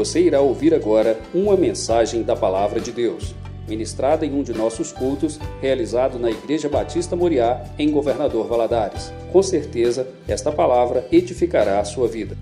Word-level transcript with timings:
Você 0.00 0.22
irá 0.22 0.40
ouvir 0.40 0.72
agora 0.72 1.20
uma 1.34 1.58
mensagem 1.58 2.22
da 2.22 2.34
Palavra 2.34 2.80
de 2.80 2.90
Deus, 2.90 3.34
ministrada 3.68 4.24
em 4.24 4.32
um 4.32 4.42
de 4.42 4.54
nossos 4.54 4.92
cultos, 4.92 5.38
realizado 5.60 6.18
na 6.18 6.30
Igreja 6.30 6.70
Batista 6.70 7.14
Moriá, 7.14 7.62
em 7.78 7.90
Governador 7.90 8.48
Valadares. 8.48 9.12
Com 9.30 9.42
certeza, 9.42 10.08
esta 10.26 10.50
palavra 10.50 11.06
edificará 11.12 11.80
a 11.80 11.84
sua 11.84 12.08
vida. 12.08 12.34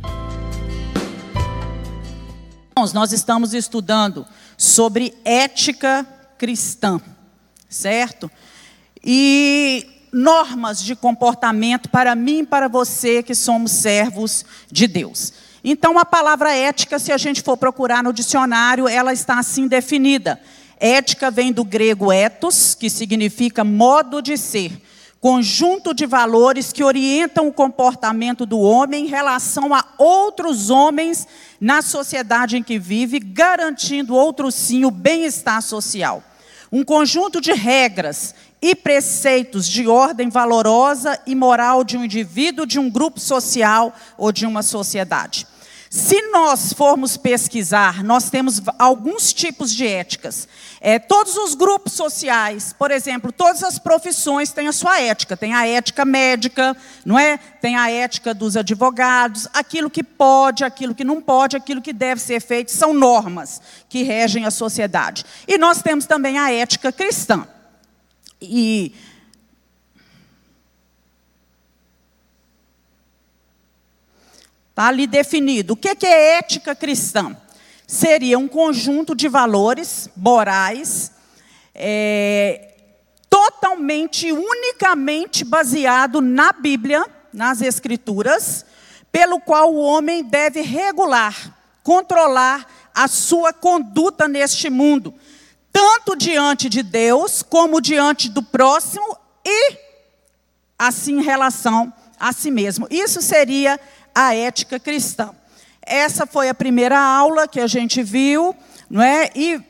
Nós 2.95 3.11
estamos 3.11 3.53
estudando 3.53 4.25
sobre 4.57 5.13
ética 5.25 6.07
cristã, 6.39 7.01
certo? 7.69 8.31
E 9.03 9.85
normas 10.13 10.81
de 10.81 10.95
comportamento 10.95 11.89
para 11.89 12.15
mim 12.15 12.43
e 12.43 12.47
para 12.47 12.69
você 12.69 13.21
que 13.21 13.35
somos 13.35 13.73
servos 13.73 14.45
de 14.71 14.87
Deus. 14.87 15.48
Então, 15.63 15.99
a 15.99 16.05
palavra 16.05 16.55
ética, 16.55 16.99
se 16.99 17.11
a 17.11 17.19
gente 17.19 17.43
for 17.43 17.57
procurar 17.57 18.03
no 18.03 18.13
dicionário, 18.13 18.89
ela 18.89 19.13
está 19.13 19.39
assim 19.39 19.67
definida. 19.67 20.41
Ética 20.79 21.31
vem 21.31 21.53
do 21.53 21.65
grego 21.65 22.13
ethos, 22.13 22.75
que 22.75 22.89
significa 22.89 23.65
modo 23.65 24.23
de 24.23 24.37
ser, 24.37 24.81
conjunto 25.21 25.93
de 25.93 26.07
valores 26.07 26.73
que 26.73 26.85
orientam 26.85 27.49
o 27.49 27.53
comportamento 27.53 28.47
do 28.47 28.61
homem 28.61 29.07
em 29.07 29.09
relação 29.09 29.75
a 29.75 29.85
outros 29.99 30.71
homens 30.71 31.27
na 31.61 31.83
sociedade 31.83 32.57
em 32.57 32.63
que 32.63 32.79
vive, 32.79 33.19
garantindo 33.19 34.15
outro 34.15 34.53
sim 34.53 34.85
o 34.85 34.91
bem-estar 34.93 35.61
social. 35.61 36.23
Um 36.71 36.85
conjunto 36.85 37.41
de 37.41 37.53
regras 37.53 38.35
e 38.61 38.75
preceitos 38.75 39.69
de 39.69 39.87
ordem 39.87 40.29
valorosa 40.29 41.19
e 41.27 41.35
moral 41.35 41.85
de 41.85 41.97
um 41.97 42.05
indivíduo, 42.05 42.67
de 42.67 42.79
um 42.79 42.91
grupo 42.91 43.21
social 43.21 43.95
ou 44.17 44.33
de 44.33 44.47
uma 44.47 44.63
sociedade. 44.63 45.47
Se 45.91 46.21
nós 46.31 46.75
formos 46.75 47.17
pesquisar, 47.17 48.05
nós 48.05 48.29
temos 48.29 48.61
alguns 48.79 49.33
tipos 49.33 49.75
de 49.75 49.87
éticas. 49.87 50.47
É, 50.83 50.99
todos 50.99 51.35
os 51.37 51.55
grupos 51.55 51.95
sociais, 51.95 52.75
por 52.79 52.91
exemplo, 52.91 53.33
todas 53.33 53.63
as 53.63 53.79
profissões 53.79 54.53
têm 54.53 54.69
a 54.69 54.73
sua 54.73 55.01
ética. 55.01 55.35
Tem 55.35 55.55
a 55.55 55.67
ética 55.67 56.05
médica, 56.05 56.77
não 57.07 57.19
é? 57.19 57.39
Tem 57.39 57.75
a 57.75 57.91
ética 57.91 58.35
dos 58.35 58.55
advogados, 58.55 59.49
aquilo 59.55 59.89
que 59.89 60.03
pode, 60.03 60.63
aquilo 60.63 60.95
que 60.95 61.05
não 61.05 61.23
pode, 61.23 61.57
aquilo 61.57 61.81
que 61.81 61.93
deve 61.95 62.21
ser 62.21 62.41
feito, 62.41 62.71
são 62.71 62.93
normas 62.93 63.63
que 63.89 64.03
regem 64.03 64.45
a 64.45 64.51
sociedade. 64.51 65.25
E 65.47 65.57
nós 65.57 65.81
temos 65.81 66.05
também 66.05 66.39
a 66.39 66.53
ética 66.53 66.93
cristã. 66.93 67.47
E 68.41 68.95
Está 74.79 74.87
ali 74.87 75.09
definido. 75.09 75.73
O 75.73 75.77
que 75.77 76.07
é 76.07 76.39
ética 76.39 76.73
cristã? 76.73 77.37
Seria 77.85 78.39
um 78.39 78.47
conjunto 78.47 79.13
de 79.13 79.27
valores 79.27 80.09
morais 80.17 81.11
é, 81.75 82.75
totalmente, 83.29 84.31
unicamente 84.31 85.45
baseado 85.45 86.21
na 86.21 86.53
Bíblia, 86.53 87.05
nas 87.33 87.61
Escrituras, 87.61 88.65
pelo 89.11 89.41
qual 89.41 89.75
o 89.75 89.81
homem 89.81 90.23
deve 90.23 90.61
regular, 90.61 91.59
controlar 91.83 92.65
a 92.95 93.09
sua 93.09 93.53
conduta 93.53 94.29
neste 94.29 94.71
mundo, 94.71 95.13
tanto 95.79 96.17
diante 96.17 96.69
de 96.69 96.83
Deus, 96.83 97.41
como 97.41 97.81
diante 97.81 98.29
do 98.29 98.43
próximo 98.43 99.17
e 99.47 99.77
assim 100.77 101.21
em 101.21 101.23
relação 101.23 101.93
a 102.19 102.33
si 102.33 102.51
mesmo. 102.51 102.89
Isso 102.91 103.23
seria 103.23 103.79
a 104.13 104.35
ética 104.35 104.81
cristã. 104.81 105.31
Essa 105.81 106.27
foi 106.27 106.49
a 106.49 106.55
primeira 106.55 106.99
aula 106.99 107.47
que 107.47 107.61
a 107.61 107.69
gente 107.69 108.03
viu, 108.03 108.57
não 108.91 109.01
é? 109.01 109.31
E 109.37 109.61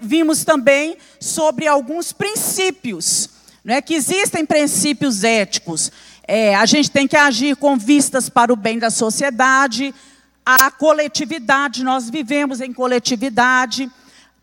vimos 0.00 0.44
também 0.44 0.96
sobre 1.20 1.66
alguns 1.66 2.10
princípios, 2.10 3.28
não 3.62 3.74
é? 3.74 3.82
Que 3.82 3.92
existem 3.92 4.46
princípios 4.46 5.24
éticos. 5.24 5.92
É, 6.26 6.54
a 6.54 6.64
gente 6.64 6.90
tem 6.90 7.06
que 7.06 7.18
agir 7.18 7.54
com 7.54 7.76
vistas 7.76 8.30
para 8.30 8.50
o 8.50 8.56
bem 8.56 8.78
da 8.78 8.88
sociedade, 8.88 9.94
a 10.42 10.70
coletividade, 10.70 11.84
nós 11.84 12.08
vivemos 12.08 12.62
em 12.62 12.72
coletividade. 12.72 13.90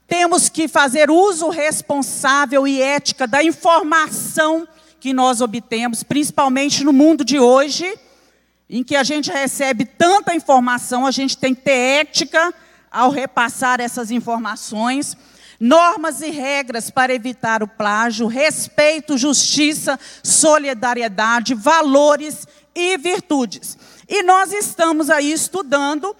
Temos 0.07 0.47
que 0.47 0.67
fazer 0.67 1.11
uso 1.11 1.49
responsável 1.49 2.65
e 2.65 2.81
ética 2.81 3.27
da 3.27 3.43
informação 3.43 4.67
que 4.99 5.13
nós 5.13 5.41
obtemos, 5.41 6.01
principalmente 6.01 6.83
no 6.83 6.93
mundo 6.93 7.25
de 7.25 7.39
hoje 7.39 7.93
em 8.69 8.83
que 8.83 8.95
a 8.95 9.03
gente 9.03 9.31
recebe 9.31 9.85
tanta 9.85 10.35
informação, 10.35 11.05
a 11.05 11.11
gente 11.11 11.37
tem 11.37 11.53
que 11.53 11.61
ter 11.61 12.01
ética 12.01 12.53
ao 12.91 13.11
repassar 13.11 13.79
essas 13.79 14.11
informações, 14.11 15.15
normas 15.59 16.21
e 16.21 16.29
regras 16.29 16.89
para 16.89 17.13
evitar 17.13 17.63
o 17.63 17.67
plágio, 17.67 18.27
respeito, 18.27 19.17
justiça, 19.17 19.99
solidariedade, 20.23 21.53
valores 21.53 22.47
e 22.75 22.97
virtudes. 22.97 23.77
E 24.07 24.23
nós 24.23 24.51
estamos 24.51 25.09
aí 25.09 25.31
estudando 25.31 26.15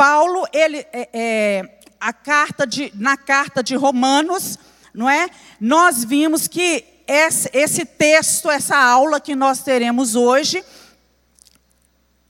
Paulo, 0.00 0.46
ele 0.50 0.78
é, 0.94 1.08
é, 1.12 1.79
carta 2.12 2.66
de, 2.66 2.90
na 2.94 3.16
carta 3.16 3.62
de 3.62 3.76
Romanos, 3.76 4.58
não 4.94 5.08
é? 5.08 5.28
Nós 5.60 6.02
vimos 6.02 6.48
que 6.48 6.84
esse, 7.06 7.50
esse 7.52 7.84
texto, 7.84 8.50
essa 8.50 8.76
aula 8.76 9.20
que 9.20 9.36
nós 9.36 9.62
teremos 9.62 10.14
hoje, 10.14 10.64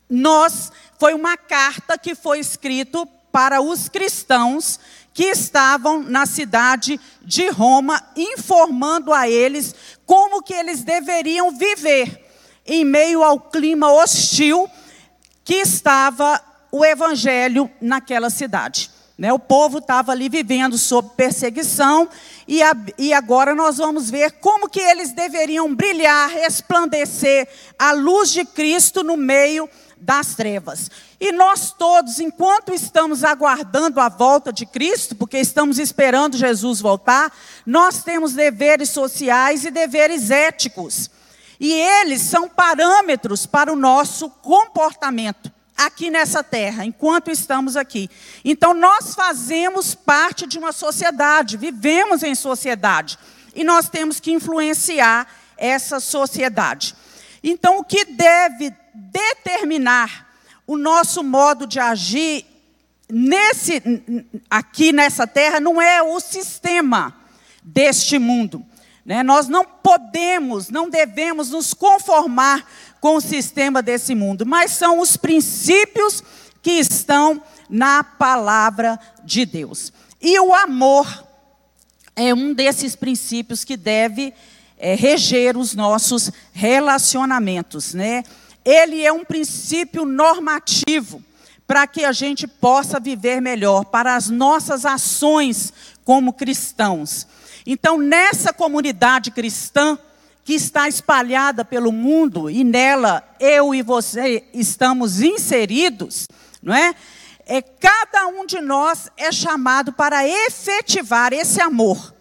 nós 0.09 0.71
foi 0.99 1.13
uma 1.13 1.37
carta 1.37 1.97
que 1.97 2.13
foi 2.13 2.39
escrito 2.39 3.07
para 3.31 3.61
os 3.61 3.87
cristãos 3.87 4.79
que 5.13 5.23
estavam 5.25 6.03
na 6.03 6.25
cidade 6.25 6.99
de 7.21 7.49
Roma, 7.49 8.01
informando 8.15 9.13
a 9.13 9.29
eles 9.29 9.73
como 10.05 10.41
que 10.41 10.53
eles 10.53 10.83
deveriam 10.83 11.51
viver 11.51 12.29
em 12.65 12.85
meio 12.85 13.23
ao 13.23 13.39
clima 13.39 13.91
hostil 13.91 14.69
que 15.43 15.55
estava 15.55 16.41
o 16.71 16.85
evangelho 16.85 17.69
naquela 17.81 18.29
cidade. 18.29 18.89
Né? 19.21 19.31
O 19.31 19.37
povo 19.37 19.77
estava 19.77 20.13
ali 20.13 20.27
vivendo 20.27 20.79
sob 20.79 21.11
perseguição 21.15 22.09
e, 22.47 22.63
a, 22.63 22.75
e 22.97 23.13
agora 23.13 23.53
nós 23.53 23.77
vamos 23.77 24.09
ver 24.09 24.31
como 24.39 24.67
que 24.67 24.79
eles 24.79 25.11
deveriam 25.11 25.75
brilhar, 25.75 26.27
resplandecer 26.31 27.47
a 27.77 27.91
luz 27.91 28.31
de 28.31 28.43
Cristo 28.43 29.03
no 29.03 29.15
meio 29.15 29.69
das 29.95 30.33
trevas. 30.33 30.89
E 31.19 31.31
nós 31.31 31.71
todos, 31.71 32.19
enquanto 32.19 32.73
estamos 32.73 33.23
aguardando 33.23 33.99
a 33.99 34.09
volta 34.09 34.51
de 34.51 34.65
Cristo, 34.65 35.15
porque 35.15 35.37
estamos 35.37 35.77
esperando 35.77 36.35
Jesus 36.35 36.81
voltar, 36.81 37.31
nós 37.63 38.03
temos 38.03 38.33
deveres 38.33 38.89
sociais 38.89 39.63
e 39.63 39.69
deveres 39.69 40.31
éticos. 40.31 41.11
E 41.59 41.71
eles 41.71 42.23
são 42.23 42.49
parâmetros 42.49 43.45
para 43.45 43.71
o 43.71 43.75
nosso 43.75 44.31
comportamento 44.31 45.60
aqui 45.85 46.09
nessa 46.09 46.43
terra, 46.43 46.85
enquanto 46.85 47.31
estamos 47.31 47.75
aqui. 47.75 48.09
Então, 48.43 48.73
nós 48.73 49.15
fazemos 49.15 49.95
parte 49.95 50.45
de 50.45 50.57
uma 50.57 50.71
sociedade, 50.71 51.57
vivemos 51.57 52.23
em 52.23 52.35
sociedade, 52.35 53.17
e 53.55 53.63
nós 53.63 53.89
temos 53.89 54.19
que 54.19 54.31
influenciar 54.31 55.27
essa 55.57 55.99
sociedade. 55.99 56.95
Então, 57.43 57.79
o 57.79 57.83
que 57.83 58.05
deve 58.05 58.73
determinar 58.93 60.29
o 60.67 60.77
nosso 60.77 61.23
modo 61.23 61.65
de 61.65 61.79
agir 61.79 62.45
nesse, 63.09 63.81
aqui 64.49 64.93
nessa 64.93 65.27
terra 65.27 65.59
não 65.59 65.81
é 65.81 66.01
o 66.01 66.19
sistema 66.19 67.13
deste 67.63 68.17
mundo. 68.17 68.65
Né? 69.05 69.23
Nós 69.23 69.47
não 69.47 69.65
podemos, 69.65 70.69
não 70.69 70.89
devemos 70.89 71.49
nos 71.49 71.73
conformar 71.73 72.65
com 73.01 73.15
o 73.15 73.21
sistema 73.21 73.81
desse 73.81 74.13
mundo, 74.13 74.45
mas 74.45 74.71
são 74.71 74.99
os 74.99 75.17
princípios 75.17 76.23
que 76.61 76.73
estão 76.73 77.41
na 77.67 78.03
palavra 78.03 78.99
de 79.25 79.43
Deus. 79.43 79.91
E 80.21 80.39
o 80.39 80.53
amor 80.53 81.25
é 82.15 82.31
um 82.33 82.53
desses 82.53 82.95
princípios 82.95 83.63
que 83.63 83.75
deve 83.75 84.31
é, 84.77 84.93
reger 84.93 85.57
os 85.57 85.73
nossos 85.73 86.31
relacionamentos, 86.53 87.95
né? 87.95 88.23
Ele 88.63 89.03
é 89.03 89.11
um 89.11 89.25
princípio 89.25 90.05
normativo 90.05 91.23
para 91.65 91.87
que 91.87 92.05
a 92.05 92.11
gente 92.11 92.45
possa 92.45 92.99
viver 92.99 93.41
melhor, 93.41 93.85
para 93.85 94.15
as 94.15 94.29
nossas 94.29 94.85
ações 94.85 95.73
como 96.03 96.33
cristãos. 96.33 97.25
Então, 97.65 97.97
nessa 97.97 98.53
comunidade 98.53 99.31
cristã, 99.31 99.97
que 100.43 100.53
está 100.53 100.87
espalhada 100.87 101.63
pelo 101.63 101.91
mundo 101.91 102.49
e 102.49 102.63
nela 102.63 103.23
eu 103.39 103.73
e 103.73 103.81
você 103.81 104.43
estamos 104.53 105.21
inseridos, 105.21 106.27
não 106.61 106.73
é? 106.73 106.93
É 107.45 107.61
cada 107.61 108.27
um 108.27 108.45
de 108.45 108.61
nós 108.61 109.09
é 109.17 109.31
chamado 109.31 109.91
para 109.91 110.27
efetivar 110.27 111.33
esse 111.33 111.61
amor 111.61 112.13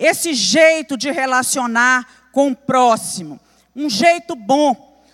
esse 0.00 0.32
jeito 0.32 0.96
de 0.96 1.10
relacionar 1.10 2.30
com 2.32 2.52
o 2.52 2.56
próximo, 2.56 3.38
um 3.76 3.90
jeito 3.90 4.34
bom, 4.34 5.04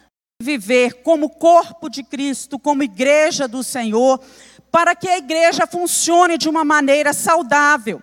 viver 0.41 1.03
como 1.03 1.29
corpo 1.29 1.89
de 1.89 2.05
Cristo, 2.05 2.56
como 2.56 2.85
igreja 2.85 3.49
do 3.49 3.65
Senhor, 3.65 4.21
para 4.71 4.94
que 4.94 5.09
a 5.09 5.19
igreja 5.19 5.67
funcione 5.67 6.39
de 6.39 6.49
uma 6.49 6.65
maneira 6.65 7.12
saudável, 7.12 8.00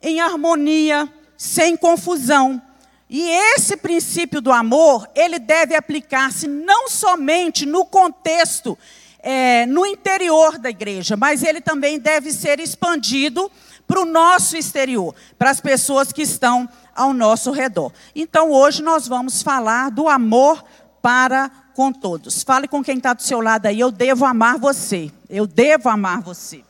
em 0.00 0.18
harmonia, 0.18 1.12
sem 1.36 1.76
confusão. 1.76 2.62
E 3.08 3.28
esse 3.28 3.76
princípio 3.76 4.40
do 4.40 4.50
amor, 4.50 5.08
ele 5.14 5.38
deve 5.38 5.74
aplicar-se 5.74 6.48
não 6.48 6.88
somente 6.88 7.66
no 7.66 7.84
contexto, 7.84 8.78
é, 9.20 9.66
no 9.66 9.84
interior 9.86 10.58
da 10.58 10.70
igreja, 10.70 11.16
mas 11.16 11.42
ele 11.42 11.60
também 11.60 11.98
deve 11.98 12.32
ser 12.32 12.60
expandido 12.60 13.50
para 13.86 14.00
o 14.00 14.04
nosso 14.04 14.56
exterior, 14.56 15.14
para 15.38 15.50
as 15.50 15.60
pessoas 15.60 16.12
que 16.12 16.22
estão 16.22 16.68
ao 16.94 17.12
nosso 17.12 17.50
redor. 17.50 17.92
Então, 18.14 18.50
hoje 18.50 18.82
nós 18.82 19.06
vamos 19.06 19.42
falar 19.42 19.90
do 19.90 20.08
amor 20.08 20.64
para 21.02 21.50
com 21.74 21.92
todos. 21.92 22.42
Fale 22.42 22.66
com 22.66 22.82
quem 22.82 22.96
está 22.96 23.12
do 23.12 23.22
seu 23.22 23.40
lado 23.40 23.66
aí, 23.66 23.78
eu 23.80 23.90
devo 23.90 24.24
amar 24.24 24.58
você. 24.58 25.10
Eu 25.28 25.46
devo 25.46 25.88
amar 25.88 26.22
você. 26.22 26.62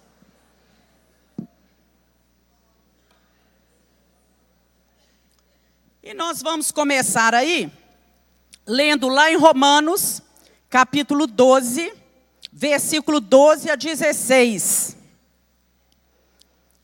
E 6.07 6.13
nós 6.13 6.43
vamos 6.43 6.71
começar 6.71 7.35
aí, 7.35 7.73
lendo 8.67 9.09
lá 9.09 9.33
em 9.33 9.39
Romanos, 9.39 10.21
capítulo 10.69 11.27
12, 11.27 11.95
versículo 12.53 13.21
12 13.21 13.71
a 13.71 13.75
16. 13.75 14.99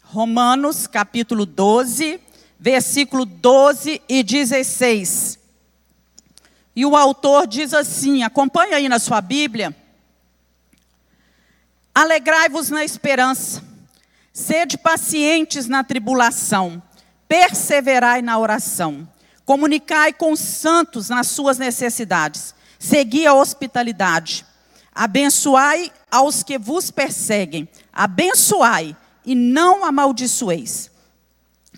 Romanos, 0.05 0.87
capítulo 0.87 1.45
12, 1.45 2.19
versículo 2.59 3.27
12 3.27 4.01
e 4.09 4.23
16. 4.23 5.39
E 6.75 6.87
o 6.87 6.97
autor 6.97 7.47
diz 7.47 7.75
assim: 7.75 8.23
acompanha 8.23 8.79
aí 8.79 8.89
na 8.89 8.99
sua 8.99 9.21
Bíblia. 9.21 9.77
Alegrai-vos 11.95 12.71
na 12.71 12.87
esperança, 12.87 13.63
sede 14.33 14.79
pacientes 14.79 15.67
na 15.67 15.85
tribulação, 15.85 16.83
perseverai 17.31 18.23
na 18.23 18.37
oração, 18.37 19.09
comunicai 19.45 20.13
com 20.13 20.33
os 20.33 20.41
santos 20.41 21.09
nas 21.09 21.29
suas 21.29 21.59
necessidades, 21.59 22.53
segui 22.77 23.25
a 23.25 23.33
hospitalidade, 23.33 24.45
abençoai 24.93 25.93
aos 26.11 26.43
que 26.43 26.59
vos 26.59 26.91
perseguem, 26.91 27.69
abençoai 27.93 28.97
e 29.25 29.37
não 29.37 29.85
amaldiçoeis. 29.85 30.91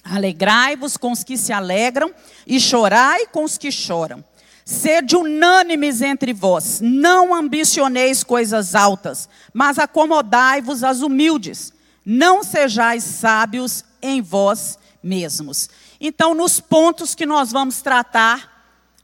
Alegrai-vos 0.03 0.97
com 0.97 1.13
os 1.13 1.23
que 1.23 1.37
se 1.37 1.53
alegram 1.53 2.15
e 2.47 2.59
chorai 2.59 3.27
com 3.27 3.45
os 3.45 3.59
que 3.59 3.71
choram. 3.71 4.25
Sede 4.65 5.17
unânimes 5.17 6.01
entre 6.01 6.33
vós, 6.33 6.81
não 6.81 7.35
ambicioneis 7.35 8.25
coisas 8.25 8.75
altas, 8.75 9.29
mas 9.53 9.79
acomodai-vos 9.79 10.83
às 10.83 11.03
humildes. 11.03 11.75
Não 12.07 12.43
sejais 12.43 13.05
sábios 13.05 13.85
em 14.01 14.23
vós 14.23 14.79
mesmos. 15.03 15.69
Então, 16.01 16.35
nos 16.35 16.61
pontos 16.61 17.15
que 17.15 17.27
nós 17.27 17.51
vamos 17.51 17.83
tratar 17.83 18.51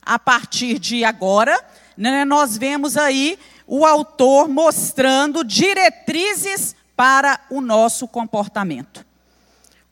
a 0.01 0.19
partir 0.19 0.79
de 0.79 1.05
agora, 1.05 1.63
né, 1.97 2.25
nós 2.25 2.57
vemos 2.57 2.97
aí 2.97 3.39
o 3.67 3.85
autor 3.85 4.49
mostrando 4.49 5.45
diretrizes 5.45 6.75
para 6.97 7.41
o 7.51 7.61
nosso 7.61 8.09
comportamento. 8.09 9.05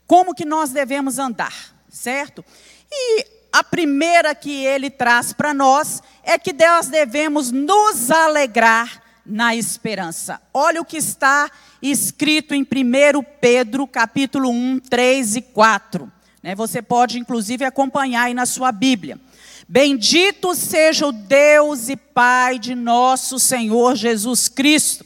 Como 0.07 0.33
que 0.33 0.45
nós 0.45 0.71
devemos 0.71 1.19
andar, 1.19 1.53
certo? 1.89 2.43
E 2.91 3.25
a 3.51 3.63
primeira 3.63 4.33
que 4.33 4.65
ele 4.65 4.89
traz 4.89 5.33
para 5.33 5.53
nós 5.53 6.01
é 6.23 6.37
que 6.37 6.53
nós 6.53 6.87
devemos 6.87 7.51
nos 7.51 8.09
alegrar 8.09 9.06
na 9.27 9.55
esperança. 9.55 10.41
Olha 10.53 10.81
o 10.81 10.85
que 10.85 10.97
está 10.97 11.51
escrito 11.81 12.53
em 12.53 12.61
1 12.61 12.65
Pedro, 13.39 13.85
capítulo 13.85 14.49
1, 14.49 14.79
3 14.79 15.35
e 15.35 15.41
4. 15.41 16.11
Né? 16.41 16.55
Você 16.55 16.81
pode, 16.81 17.19
inclusive, 17.19 17.65
acompanhar 17.65 18.23
aí 18.23 18.33
na 18.33 18.45
sua 18.45 18.71
Bíblia. 18.71 19.19
Bendito 19.67 20.55
seja 20.55 21.07
o 21.07 21.11
Deus 21.11 21.89
e 21.89 21.97
Pai 21.97 22.57
de 22.57 22.73
nosso 22.73 23.37
Senhor 23.37 23.95
Jesus 23.95 24.47
Cristo, 24.47 25.05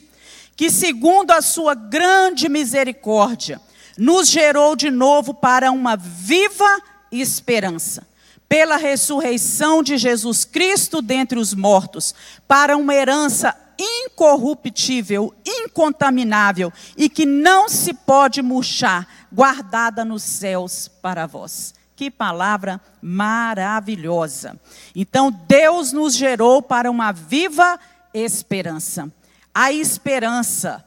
que, 0.55 0.69
segundo 0.69 1.31
a 1.31 1.41
sua 1.41 1.73
grande 1.73 2.47
misericórdia, 2.47 3.59
nos 3.97 4.29
gerou 4.29 4.75
de 4.75 4.91
novo 4.91 5.33
para 5.33 5.71
uma 5.71 5.95
viva 5.95 6.79
esperança 7.11 8.05
pela 8.51 8.75
ressurreição 8.75 9.81
de 9.81 9.97
Jesus 9.97 10.43
Cristo 10.43 11.01
dentre 11.01 11.39
os 11.39 11.53
mortos, 11.53 12.13
para 12.45 12.75
uma 12.75 12.93
herança 12.93 13.55
incorruptível, 13.81 15.33
incontaminável 15.45 16.71
e 16.95 17.09
que 17.09 17.25
não 17.25 17.67
se 17.67 17.93
pode 17.93 18.41
murchar, 18.41 19.07
guardada 19.31 20.05
nos 20.05 20.23
céus 20.23 20.87
para 20.87 21.25
vós. 21.25 21.73
Que 21.95 22.11
palavra 22.11 22.79
maravilhosa. 23.01 24.59
Então, 24.95 25.31
Deus 25.31 25.91
nos 25.91 26.15
gerou 26.15 26.61
para 26.61 26.89
uma 26.89 27.11
viva 27.11 27.79
esperança. 28.13 29.11
A 29.53 29.71
esperança 29.71 30.85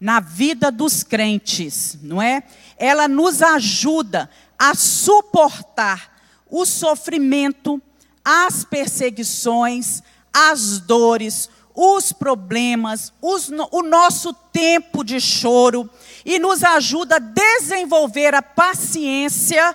na 0.00 0.20
vida 0.20 0.70
dos 0.70 1.02
crentes, 1.02 1.98
não 2.02 2.20
é? 2.20 2.42
Ela 2.76 3.06
nos 3.08 3.42
ajuda 3.42 4.28
a 4.58 4.74
suportar 4.74 6.12
o 6.50 6.64
sofrimento, 6.64 7.80
as 8.24 8.64
perseguições, 8.64 10.02
as 10.32 10.80
dores, 10.80 11.48
os 11.74 12.12
problemas, 12.12 13.12
os, 13.20 13.50
o 13.70 13.82
nosso 13.82 14.32
tempo 14.32 15.02
de 15.02 15.20
choro 15.20 15.90
e 16.24 16.38
nos 16.38 16.62
ajuda 16.62 17.16
a 17.16 17.18
desenvolver 17.18 18.34
a 18.34 18.42
paciência 18.42 19.74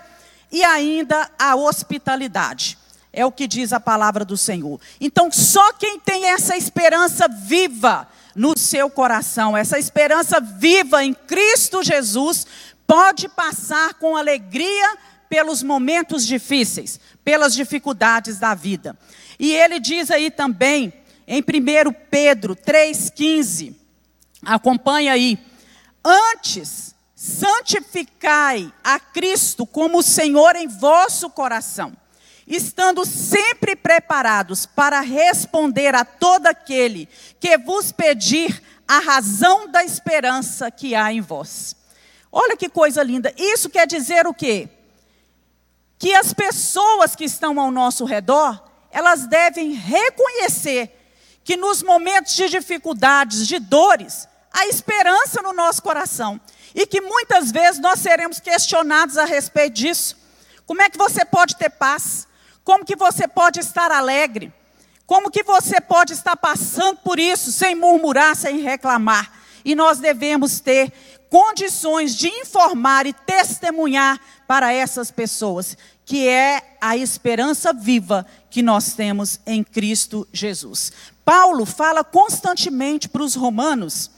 e 0.51 0.63
ainda 0.63 1.29
a 1.37 1.55
hospitalidade. 1.55 2.77
É 3.11 3.25
o 3.25 3.31
que 3.31 3.47
diz 3.47 3.73
a 3.73 3.79
palavra 3.79 4.23
do 4.23 4.37
Senhor. 4.37 4.79
Então, 5.01 5.31
só 5.31 5.73
quem 5.73 5.99
tem 5.99 6.25
essa 6.25 6.55
esperança 6.55 7.27
viva 7.27 8.07
no 8.35 8.57
seu 8.57 8.89
coração, 8.89 9.57
essa 9.57 9.77
esperança 9.77 10.39
viva 10.39 11.03
em 11.03 11.13
Cristo 11.13 11.83
Jesus, 11.83 12.47
pode 12.87 13.27
passar 13.27 13.95
com 13.95 14.15
alegria 14.15 14.97
pelos 15.27 15.61
momentos 15.61 16.25
difíceis, 16.25 16.99
pelas 17.23 17.53
dificuldades 17.53 18.39
da 18.39 18.55
vida. 18.55 18.97
E 19.39 19.53
ele 19.53 19.79
diz 19.79 20.09
aí 20.09 20.31
também, 20.31 20.93
em 21.29 21.41
1 21.41 21.43
Pedro 22.09 22.55
3,15, 22.55 23.75
acompanha 24.43 25.13
aí, 25.13 25.37
antes 26.03 26.95
santificai 27.15 28.73
a 28.83 28.99
Cristo 28.99 29.65
como 29.65 30.03
Senhor 30.03 30.55
em 30.55 30.67
vosso 30.67 31.29
coração, 31.29 31.95
estando 32.47 33.05
sempre 33.05 33.75
preparados 33.75 34.65
para 34.65 34.99
responder 35.01 35.93
a 35.93 36.03
todo 36.03 36.47
aquele 36.47 37.07
que 37.39 37.57
vos 37.59 37.91
pedir 37.91 38.61
a 38.87 38.99
razão 38.99 39.69
da 39.69 39.83
esperança 39.83 40.71
que 40.71 40.95
há 40.95 41.13
em 41.13 41.21
vós. 41.21 41.75
Olha 42.31 42.57
que 42.57 42.67
coisa 42.67 43.03
linda. 43.03 43.31
Isso 43.37 43.69
quer 43.69 43.85
dizer 43.85 44.25
o 44.25 44.33
quê? 44.33 44.67
que 45.99 46.13
as 46.13 46.33
pessoas 46.33 47.13
que 47.13 47.25
estão 47.25 47.59
ao 47.59 47.69
nosso 47.69 48.05
redor, 48.05 48.63
elas 48.89 49.27
devem 49.27 49.73
reconhecer 49.73 50.98
que 51.49 51.57
nos 51.57 51.81
momentos 51.81 52.35
de 52.35 52.47
dificuldades, 52.47 53.47
de 53.47 53.57
dores, 53.57 54.27
há 54.53 54.67
esperança 54.67 55.41
no 55.41 55.51
nosso 55.51 55.81
coração. 55.81 56.39
E 56.75 56.85
que 56.85 57.01
muitas 57.01 57.51
vezes 57.51 57.81
nós 57.81 57.97
seremos 58.01 58.39
questionados 58.39 59.17
a 59.17 59.25
respeito 59.25 59.73
disso. 59.73 60.15
Como 60.67 60.83
é 60.83 60.91
que 60.91 60.97
você 60.99 61.25
pode 61.25 61.55
ter 61.55 61.71
paz? 61.71 62.27
Como 62.63 62.85
que 62.85 62.95
você 62.95 63.27
pode 63.27 63.59
estar 63.59 63.91
alegre? 63.91 64.53
Como 65.07 65.31
que 65.31 65.41
você 65.41 65.81
pode 65.81 66.13
estar 66.13 66.35
passando 66.35 66.97
por 66.97 67.19
isso 67.19 67.51
sem 67.51 67.73
murmurar, 67.73 68.35
sem 68.35 68.59
reclamar? 68.59 69.31
E 69.65 69.73
nós 69.73 69.97
devemos 69.97 70.59
ter 70.59 70.93
condições 71.31 72.15
de 72.15 72.27
informar 72.27 73.07
e 73.07 73.13
testemunhar 73.13 74.21
para 74.47 74.71
essas 74.71 75.09
pessoas, 75.09 75.75
que 76.05 76.27
é 76.27 76.75
a 76.79 76.95
esperança 76.95 77.73
viva 77.73 78.23
que 78.51 78.61
nós 78.61 78.93
temos 78.93 79.39
em 79.47 79.63
Cristo 79.63 80.27
Jesus. 80.31 80.91
Paulo 81.29 81.63
fala 81.63 82.03
constantemente 82.03 83.07
para 83.07 83.21
os 83.21 83.35
romanos 83.35 84.09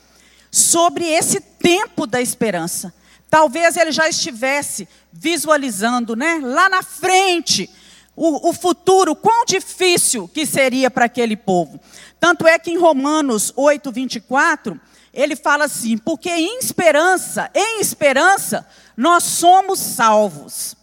sobre 0.50 1.04
esse 1.04 1.42
tempo 1.42 2.06
da 2.06 2.22
esperança. 2.22 2.90
Talvez 3.28 3.76
ele 3.76 3.92
já 3.92 4.08
estivesse 4.08 4.88
visualizando, 5.12 6.16
né, 6.16 6.40
lá 6.42 6.70
na 6.70 6.82
frente, 6.82 7.68
o, 8.16 8.48
o 8.48 8.52
futuro, 8.54 9.14
quão 9.14 9.44
difícil 9.44 10.26
que 10.26 10.46
seria 10.46 10.90
para 10.90 11.04
aquele 11.04 11.36
povo. 11.36 11.78
Tanto 12.18 12.46
é 12.46 12.58
que 12.58 12.70
em 12.70 12.78
Romanos 12.78 13.52
8, 13.56 13.92
24, 13.92 14.80
ele 15.12 15.36
fala 15.36 15.66
assim: 15.66 15.98
porque 15.98 16.30
em 16.30 16.60
esperança, 16.60 17.50
em 17.54 17.78
esperança, 17.78 18.66
nós 18.96 19.22
somos 19.22 19.78
salvos. 19.78 20.74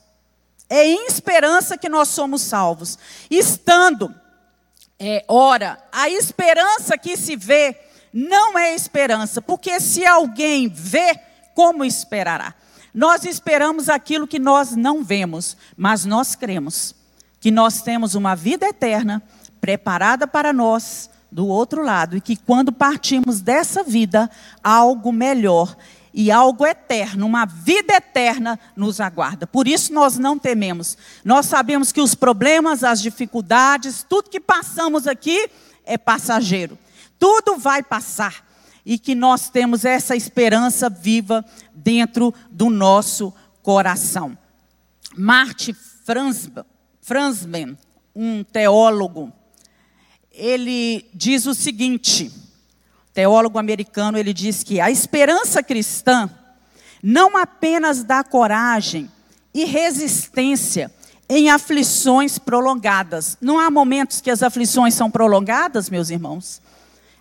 É 0.70 0.86
em 0.86 1.08
esperança 1.08 1.76
que 1.76 1.90
nós 1.90 2.10
somos 2.10 2.44
salvos. 2.44 3.00
Estando 3.32 4.14
É, 5.00 5.24
ora, 5.28 5.78
a 5.92 6.10
esperança 6.10 6.98
que 6.98 7.16
se 7.16 7.36
vê 7.36 7.76
não 8.12 8.58
é 8.60 8.76
esperança, 8.76 9.42
porque 9.42 9.80
se 9.80 10.06
alguém 10.06 10.68
vê, 10.68 11.18
como 11.56 11.86
esperará? 11.86 12.54
Nós 12.94 13.24
esperamos 13.24 13.88
aquilo 13.88 14.28
que 14.28 14.40
nós 14.40 14.76
não 14.76 15.04
vemos, 15.04 15.56
mas 15.78 16.04
nós 16.06 16.36
cremos 16.36 16.96
que 17.40 17.52
nós 17.52 17.82
temos 17.82 18.16
uma 18.16 18.36
vida 18.36 18.68
eterna 18.68 19.24
preparada 19.62 20.28
para 20.28 20.52
nós 20.52 21.10
do 21.32 21.48
outro 21.48 21.84
lado 21.84 22.18
e 22.18 22.22
que 22.22 22.36
quando 22.36 22.72
partimos 22.72 23.40
dessa 23.40 23.84
vida, 23.84 24.30
algo 24.64 25.12
melhor 25.12 25.78
e 26.14 26.32
algo 26.32 26.66
eterno, 26.66 27.26
uma 27.26 27.46
vida 27.46 27.94
eterna 27.94 28.60
nos 28.76 29.00
aguarda. 29.00 29.46
Por 29.46 29.68
isso 29.68 29.94
nós 29.94 30.18
não 30.18 30.38
tememos. 30.38 30.98
Nós 31.24 31.46
sabemos 31.46 31.92
que 31.92 32.02
os 32.02 32.16
problemas, 32.16 32.84
as 32.84 33.02
dificuldades, 33.02 34.06
tudo 34.08 34.30
que 34.30 34.40
passamos 34.40 35.08
aqui 35.08 35.50
é 35.86 35.98
passageiro. 35.98 36.78
Tudo 37.18 37.58
vai 37.58 37.84
passar. 37.84 38.48
E 38.86 38.98
que 38.98 39.14
nós 39.14 39.50
temos 39.50 39.86
essa 39.86 40.16
esperança 40.16 40.90
viva 40.90 41.46
dentro 41.74 42.34
do 42.50 42.70
nosso 42.70 43.32
coração. 43.62 44.38
Marte 45.16 45.76
Franzman, 47.02 47.78
um 48.16 48.44
teólogo, 48.44 49.32
ele 50.32 51.06
diz 51.14 51.46
o 51.46 51.54
seguinte: 51.54 52.32
teólogo 53.20 53.60
americano, 53.60 54.18
ele 54.18 54.32
diz 54.32 54.64
que 54.64 54.80
a 54.80 54.90
esperança 54.90 55.62
cristã 55.62 56.30
não 57.04 57.36
apenas 57.36 58.02
dá 58.02 58.24
coragem 58.24 59.12
e 59.54 59.66
resistência 59.66 60.90
em 61.28 61.50
aflições 61.50 62.40
prolongadas. 62.40 63.38
Não 63.42 63.60
há 63.60 63.70
momentos 63.70 64.22
que 64.22 64.32
as 64.32 64.42
aflições 64.42 64.94
são 64.94 65.12
prolongadas, 65.12 65.90
meus 65.90 66.10
irmãos. 66.10 66.62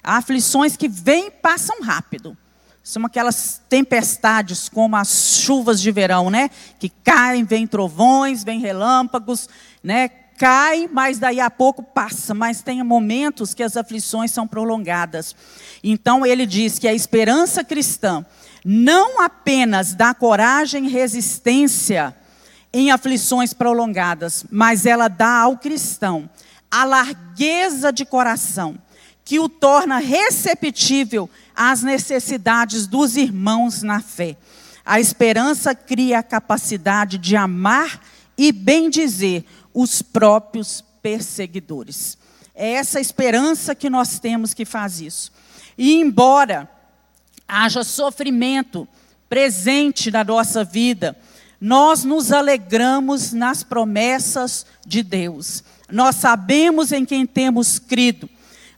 Há 0.00 0.18
aflições 0.18 0.76
que 0.76 0.86
vêm 0.86 1.26
e 1.26 1.30
passam 1.32 1.82
rápido. 1.82 2.38
São 2.80 3.04
aquelas 3.04 3.60
tempestades 3.68 4.68
como 4.68 4.94
as 4.94 5.40
chuvas 5.40 5.80
de 5.80 5.90
verão, 5.90 6.30
né? 6.30 6.48
Que 6.78 6.88
caem, 6.88 7.42
vêm 7.42 7.66
trovões, 7.66 8.44
vêm 8.44 8.60
relâmpagos, 8.60 9.48
né? 9.82 10.08
Cai, 10.38 10.88
mas 10.90 11.18
daí 11.18 11.40
a 11.40 11.50
pouco 11.50 11.82
passa. 11.82 12.32
Mas 12.32 12.62
tem 12.62 12.82
momentos 12.82 13.52
que 13.52 13.62
as 13.62 13.76
aflições 13.76 14.30
são 14.30 14.46
prolongadas. 14.46 15.34
Então 15.82 16.24
ele 16.24 16.46
diz 16.46 16.78
que 16.78 16.86
a 16.86 16.94
esperança 16.94 17.64
cristã 17.64 18.24
não 18.64 19.20
apenas 19.20 19.94
dá 19.94 20.14
coragem 20.14 20.86
e 20.86 20.90
resistência 20.90 22.14
em 22.72 22.90
aflições 22.90 23.52
prolongadas, 23.52 24.44
mas 24.50 24.86
ela 24.86 25.08
dá 25.08 25.40
ao 25.40 25.56
cristão 25.56 26.28
a 26.70 26.84
largueza 26.84 27.90
de 27.90 28.04
coração 28.04 28.76
que 29.24 29.38
o 29.38 29.48
torna 29.48 29.98
receptível 29.98 31.28
às 31.54 31.82
necessidades 31.82 32.86
dos 32.86 33.16
irmãos 33.16 33.82
na 33.82 34.00
fé. 34.00 34.36
A 34.84 35.00
esperança 35.00 35.74
cria 35.74 36.20
a 36.20 36.22
capacidade 36.22 37.18
de 37.18 37.36
amar 37.36 38.00
e 38.38 38.52
bendizer 38.52 39.44
os 39.72 40.02
próprios 40.02 40.84
perseguidores. 41.02 42.18
É 42.54 42.72
essa 42.72 43.00
esperança 43.00 43.74
que 43.74 43.88
nós 43.88 44.18
temos 44.18 44.52
que 44.52 44.64
faz 44.64 45.00
isso. 45.00 45.32
E 45.76 45.94
embora 45.94 46.68
haja 47.46 47.84
sofrimento 47.84 48.86
presente 49.28 50.10
na 50.10 50.24
nossa 50.24 50.64
vida, 50.64 51.16
nós 51.60 52.04
nos 52.04 52.32
alegramos 52.32 53.32
nas 53.32 53.62
promessas 53.62 54.66
de 54.86 55.02
Deus. 55.02 55.62
Nós 55.90 56.16
sabemos 56.16 56.92
em 56.92 57.04
quem 57.04 57.26
temos 57.26 57.78
crido. 57.78 58.28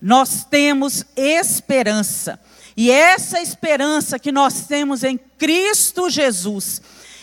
Nós 0.01 0.45
temos 0.45 1.05
esperança. 1.17 2.41
E 2.77 2.91
essa 2.91 3.41
esperança 3.41 4.19
que 4.19 4.33
nós 4.33 4.67
temos 4.67 5.05
em 5.05 5.19
Cristo 5.39 6.09
Jesus 6.09 6.81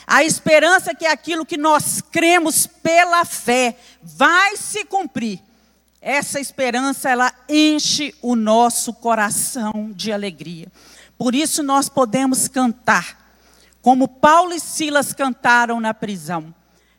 a 0.07 0.23
esperança 0.23 0.95
que 0.95 1.05
é 1.05 1.11
aquilo 1.11 1.45
que 1.45 1.57
nós 1.57 2.01
cremos 2.01 2.65
pela 2.65 3.25
fé 3.25 3.77
vai 4.01 4.55
se 4.55 4.85
cumprir. 4.85 5.41
Essa 5.99 6.39
esperança 6.39 7.09
ela 7.09 7.33
enche 7.49 8.15
o 8.21 8.33
nosso 8.33 8.93
coração 8.93 9.91
de 9.93 10.13
alegria. 10.13 10.71
Por 11.17 11.35
isso 11.35 11.61
nós 11.61 11.89
podemos 11.89 12.47
cantar 12.47 13.27
como 13.81 14.07
Paulo 14.07 14.53
e 14.53 14.59
Silas 14.61 15.11
cantaram 15.11 15.79
na 15.81 15.93
prisão. 15.93 16.55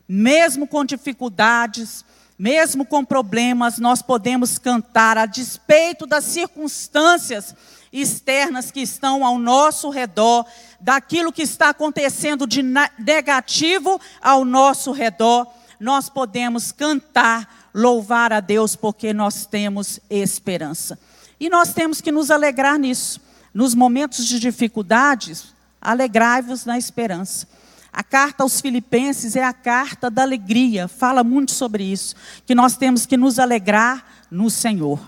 Mesmo 0.07 0.67
com 0.67 0.85
dificuldades, 0.85 2.05
mesmo 2.39 2.85
com 2.85 3.05
problemas, 3.05 3.79
nós 3.79 4.03
podemos 4.03 4.59
cantar 4.59 5.17
a 5.17 5.27
despeito 5.27 6.07
das 6.07 6.25
circunstâncias 6.25 7.55
externas 7.93 8.71
que 8.71 8.81
estão 8.81 9.25
ao 9.25 9.39
nosso 9.39 9.91
redor, 9.91 10.45
daquilo 10.81 11.33
que 11.33 11.43
está 11.43 11.71
acontecendo 11.71 12.47
de 12.47 12.63
negativo 12.99 14.01
ao 14.21 14.45
nosso 14.45 14.93
redor, 14.93 15.47
nós 15.81 16.09
podemos 16.09 16.73
cantar, 16.73 17.71
louvar 17.75 18.33
a 18.33 18.41
Deus, 18.41 18.75
porque 18.75 19.13
nós 19.13 19.47
temos 19.47 20.01
esperança. 20.11 20.99
E 21.39 21.49
nós 21.49 21.73
temos 21.73 22.01
que 22.01 22.11
nos 22.11 22.31
alegrar 22.31 22.79
nisso. 22.79 23.21
Nos 23.55 23.75
momentos 23.75 24.27
de 24.27 24.39
dificuldades, 24.39 25.55
alegrai-vos 25.81 26.65
na 26.65 26.77
esperança. 26.77 27.47
A 27.93 28.03
carta 28.03 28.43
aos 28.43 28.61
Filipenses 28.61 29.35
é 29.35 29.43
a 29.43 29.53
carta 29.53 30.11
da 30.11 30.23
alegria, 30.23 30.87
fala 30.87 31.25
muito 31.25 31.53
sobre 31.53 31.85
isso, 31.85 32.15
que 32.45 32.55
nós 32.55 32.77
temos 32.77 33.07
que 33.07 33.17
nos 33.17 33.39
alegrar 33.39 34.05
no 34.31 34.51
Senhor. 34.51 35.01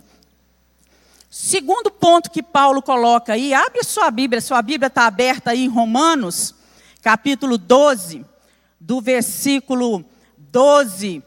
Segundo 1.30 1.92
ponto 1.92 2.28
que 2.28 2.42
Paulo 2.42 2.82
coloca 2.82 3.34
aí, 3.34 3.54
abre 3.54 3.84
sua 3.84 4.10
Bíblia, 4.10 4.40
sua 4.40 4.60
Bíblia 4.60 4.88
está 4.88 5.06
aberta 5.06 5.52
aí 5.52 5.64
em 5.64 5.68
Romanos, 5.68 6.56
capítulo 7.00 7.56
12, 7.56 8.26
do 8.80 9.00
versículo 9.00 10.04
12 10.36 11.22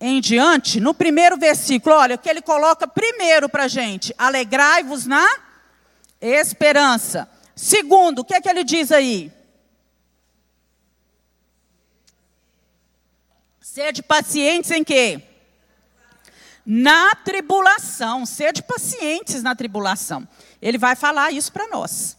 em 0.00 0.22
diante. 0.22 0.80
No 0.80 0.94
primeiro 0.94 1.36
versículo, 1.36 1.94
olha, 1.94 2.14
o 2.14 2.18
que 2.18 2.30
ele 2.30 2.40
coloca 2.40 2.88
primeiro 2.88 3.46
para 3.46 3.64
a 3.64 3.68
gente: 3.68 4.14
alegrai-vos 4.16 5.04
na 5.04 5.28
esperança. 6.18 7.28
Segundo, 7.54 8.20
o 8.20 8.24
que 8.24 8.34
é 8.34 8.40
que 8.40 8.48
ele 8.48 8.64
diz 8.64 8.90
aí? 8.90 9.30
Sede 13.60 14.02
pacientes 14.02 14.70
em 14.70 14.82
quê? 14.82 15.33
Na 16.64 17.14
tribulação, 17.14 18.24
sede 18.24 18.62
pacientes 18.62 19.42
na 19.42 19.54
tribulação. 19.54 20.26
Ele 20.62 20.78
vai 20.78 20.96
falar 20.96 21.30
isso 21.30 21.52
para 21.52 21.68
nós. 21.68 22.16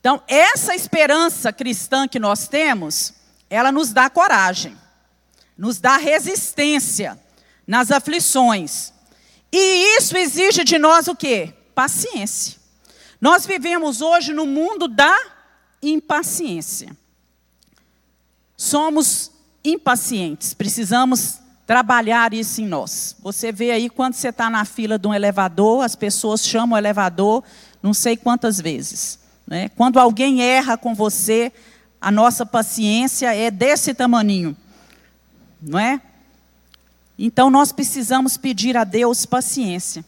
Então, 0.00 0.22
essa 0.26 0.74
esperança 0.74 1.52
cristã 1.52 2.06
que 2.08 2.18
nós 2.18 2.48
temos, 2.48 3.14
ela 3.48 3.72
nos 3.72 3.92
dá 3.92 4.08
coragem, 4.10 4.76
nos 5.56 5.78
dá 5.78 5.96
resistência 5.96 7.20
nas 7.66 7.90
aflições. 7.90 8.92
E 9.50 9.96
isso 9.98 10.16
exige 10.16 10.64
de 10.64 10.78
nós 10.78 11.08
o 11.08 11.14
quê? 11.14 11.54
Paciência. 11.74 12.60
Nós 13.20 13.46
vivemos 13.46 14.00
hoje 14.00 14.32
no 14.32 14.46
mundo 14.46 14.88
da 14.88 15.16
impaciência. 15.80 16.96
Somos 18.56 19.30
impacientes, 19.64 20.54
precisamos 20.54 21.41
trabalhar 21.66 22.34
isso 22.34 22.60
em 22.60 22.66
nós. 22.66 23.16
Você 23.22 23.52
vê 23.52 23.70
aí 23.70 23.88
quando 23.88 24.14
você 24.14 24.28
está 24.28 24.50
na 24.50 24.64
fila 24.64 24.98
de 24.98 25.06
um 25.06 25.14
elevador, 25.14 25.84
as 25.84 25.94
pessoas 25.94 26.44
chamam 26.44 26.74
o 26.74 26.78
elevador 26.78 27.42
não 27.82 27.92
sei 27.92 28.16
quantas 28.16 28.60
vezes. 28.60 29.18
Né? 29.46 29.68
Quando 29.70 29.98
alguém 29.98 30.42
erra 30.42 30.76
com 30.76 30.94
você, 30.94 31.52
a 32.00 32.10
nossa 32.10 32.46
paciência 32.46 33.34
é 33.34 33.50
desse 33.50 33.92
tamaninho, 33.92 34.56
não 35.60 35.78
é? 35.78 36.00
Então 37.18 37.50
nós 37.50 37.72
precisamos 37.72 38.36
pedir 38.36 38.76
a 38.76 38.84
Deus 38.84 39.26
paciência 39.26 40.04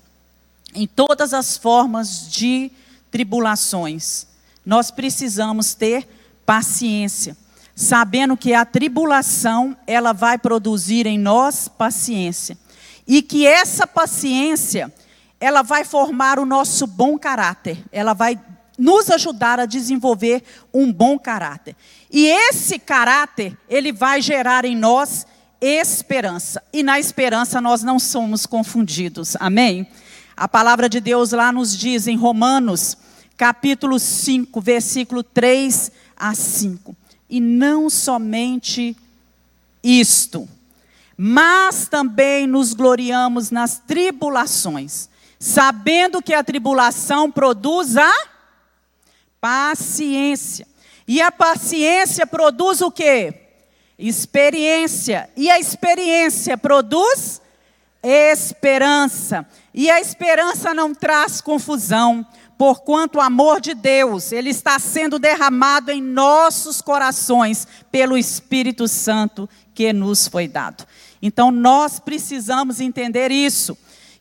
em 0.74 0.86
todas 0.86 1.32
as 1.34 1.56
formas 1.56 2.28
de 2.30 2.70
tribulações. 3.10 4.26
Nós 4.64 4.90
precisamos 4.90 5.74
ter 5.74 6.08
paciência 6.44 7.36
sabendo 7.74 8.36
que 8.36 8.54
a 8.54 8.64
tribulação 8.64 9.76
ela 9.86 10.12
vai 10.12 10.38
produzir 10.38 11.06
em 11.06 11.18
nós 11.18 11.68
paciência 11.68 12.56
e 13.06 13.20
que 13.20 13.46
essa 13.46 13.86
paciência 13.86 14.92
ela 15.40 15.62
vai 15.62 15.84
formar 15.84 16.38
o 16.38 16.46
nosso 16.46 16.86
bom 16.86 17.18
caráter, 17.18 17.84
ela 17.92 18.14
vai 18.14 18.40
nos 18.78 19.10
ajudar 19.10 19.60
a 19.60 19.66
desenvolver 19.66 20.42
um 20.72 20.92
bom 20.92 21.18
caráter. 21.18 21.76
E 22.10 22.26
esse 22.26 22.78
caráter, 22.78 23.56
ele 23.68 23.92
vai 23.92 24.22
gerar 24.22 24.64
em 24.64 24.76
nós 24.76 25.26
esperança. 25.60 26.62
E 26.72 26.82
na 26.82 26.98
esperança 26.98 27.60
nós 27.60 27.82
não 27.82 27.98
somos 27.98 28.46
confundidos. 28.46 29.36
Amém? 29.38 29.86
A 30.36 30.48
palavra 30.48 30.88
de 30.88 31.00
Deus 31.00 31.32
lá 31.32 31.52
nos 31.52 31.76
diz 31.76 32.06
em 32.06 32.16
Romanos, 32.16 32.96
capítulo 33.36 33.98
5, 33.98 34.60
versículo 34.60 35.22
3 35.22 35.92
a 36.16 36.34
5. 36.34 36.96
E 37.34 37.40
não 37.40 37.90
somente 37.90 38.96
isto, 39.82 40.48
mas 41.16 41.88
também 41.88 42.46
nos 42.46 42.74
gloriamos 42.74 43.50
nas 43.50 43.76
tribulações, 43.76 45.08
sabendo 45.36 46.22
que 46.22 46.32
a 46.32 46.44
tribulação 46.44 47.28
produz 47.32 47.96
a 47.96 48.14
paciência. 49.40 50.64
E 51.08 51.20
a 51.20 51.32
paciência 51.32 52.24
produz 52.24 52.80
o 52.80 52.88
quê? 52.88 53.34
Experiência. 53.98 55.28
E 55.36 55.50
a 55.50 55.58
experiência 55.58 56.56
produz 56.56 57.42
esperança. 58.00 59.44
E 59.74 59.90
a 59.90 60.00
esperança 60.00 60.72
não 60.72 60.94
traz 60.94 61.40
confusão, 61.40 62.24
porquanto 62.56 63.18
o 63.18 63.20
amor 63.20 63.60
de 63.60 63.74
Deus, 63.74 64.32
ele 64.32 64.50
está 64.50 64.78
sendo 64.78 65.18
derramado 65.18 65.90
em 65.90 66.00
nossos 66.00 66.80
corações 66.80 67.66
pelo 67.90 68.16
Espírito 68.16 68.86
Santo 68.86 69.48
que 69.74 69.92
nos 69.92 70.28
foi 70.28 70.46
dado. 70.46 70.86
Então 71.20 71.50
nós 71.50 71.98
precisamos 71.98 72.80
entender 72.80 73.30
isso, 73.30 73.76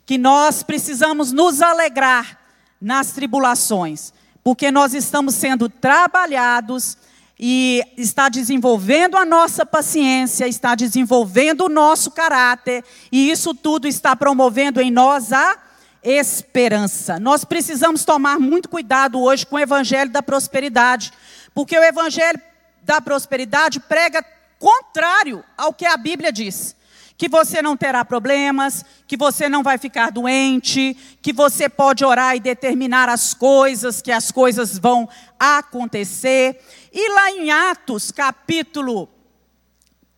que 0.05 0.17
nós 0.17 0.63
precisamos 0.63 1.31
nos 1.31 1.61
alegrar 1.61 2.39
nas 2.81 3.11
tribulações, 3.11 4.13
porque 4.43 4.71
nós 4.71 4.93
estamos 4.93 5.35
sendo 5.35 5.69
trabalhados 5.69 6.97
e 7.39 7.83
está 7.97 8.29
desenvolvendo 8.29 9.17
a 9.17 9.25
nossa 9.25 9.65
paciência, 9.65 10.47
está 10.47 10.75
desenvolvendo 10.75 11.65
o 11.65 11.69
nosso 11.69 12.11
caráter, 12.11 12.83
e 13.11 13.29
isso 13.29 13.53
tudo 13.53 13.87
está 13.87 14.15
promovendo 14.15 14.81
em 14.81 14.91
nós 14.91 15.31
a 15.31 15.57
esperança. 16.03 17.19
Nós 17.19 17.45
precisamos 17.45 18.03
tomar 18.03 18.39
muito 18.39 18.69
cuidado 18.69 19.21
hoje 19.21 19.45
com 19.45 19.55
o 19.55 19.59
evangelho 19.59 20.11
da 20.11 20.21
prosperidade, 20.21 21.11
porque 21.53 21.77
o 21.77 21.83
evangelho 21.83 22.39
da 22.81 22.99
prosperidade 22.99 23.79
prega 23.79 24.23
contrário 24.59 25.43
ao 25.57 25.73
que 25.73 25.85
a 25.85 25.97
Bíblia 25.97 26.31
diz 26.31 26.75
que 27.17 27.29
você 27.29 27.61
não 27.61 27.77
terá 27.77 28.03
problemas, 28.03 28.83
que 29.07 29.15
você 29.15 29.47
não 29.47 29.63
vai 29.63 29.77
ficar 29.77 30.11
doente, 30.11 30.97
que 31.21 31.31
você 31.31 31.69
pode 31.69 32.03
orar 32.03 32.35
e 32.35 32.39
determinar 32.39 33.07
as 33.07 33.33
coisas, 33.33 34.01
que 34.01 34.11
as 34.11 34.31
coisas 34.31 34.77
vão 34.77 35.07
acontecer. 35.39 36.59
E 36.91 37.13
lá 37.13 37.31
em 37.31 37.51
Atos, 37.51 38.11
capítulo 38.11 39.07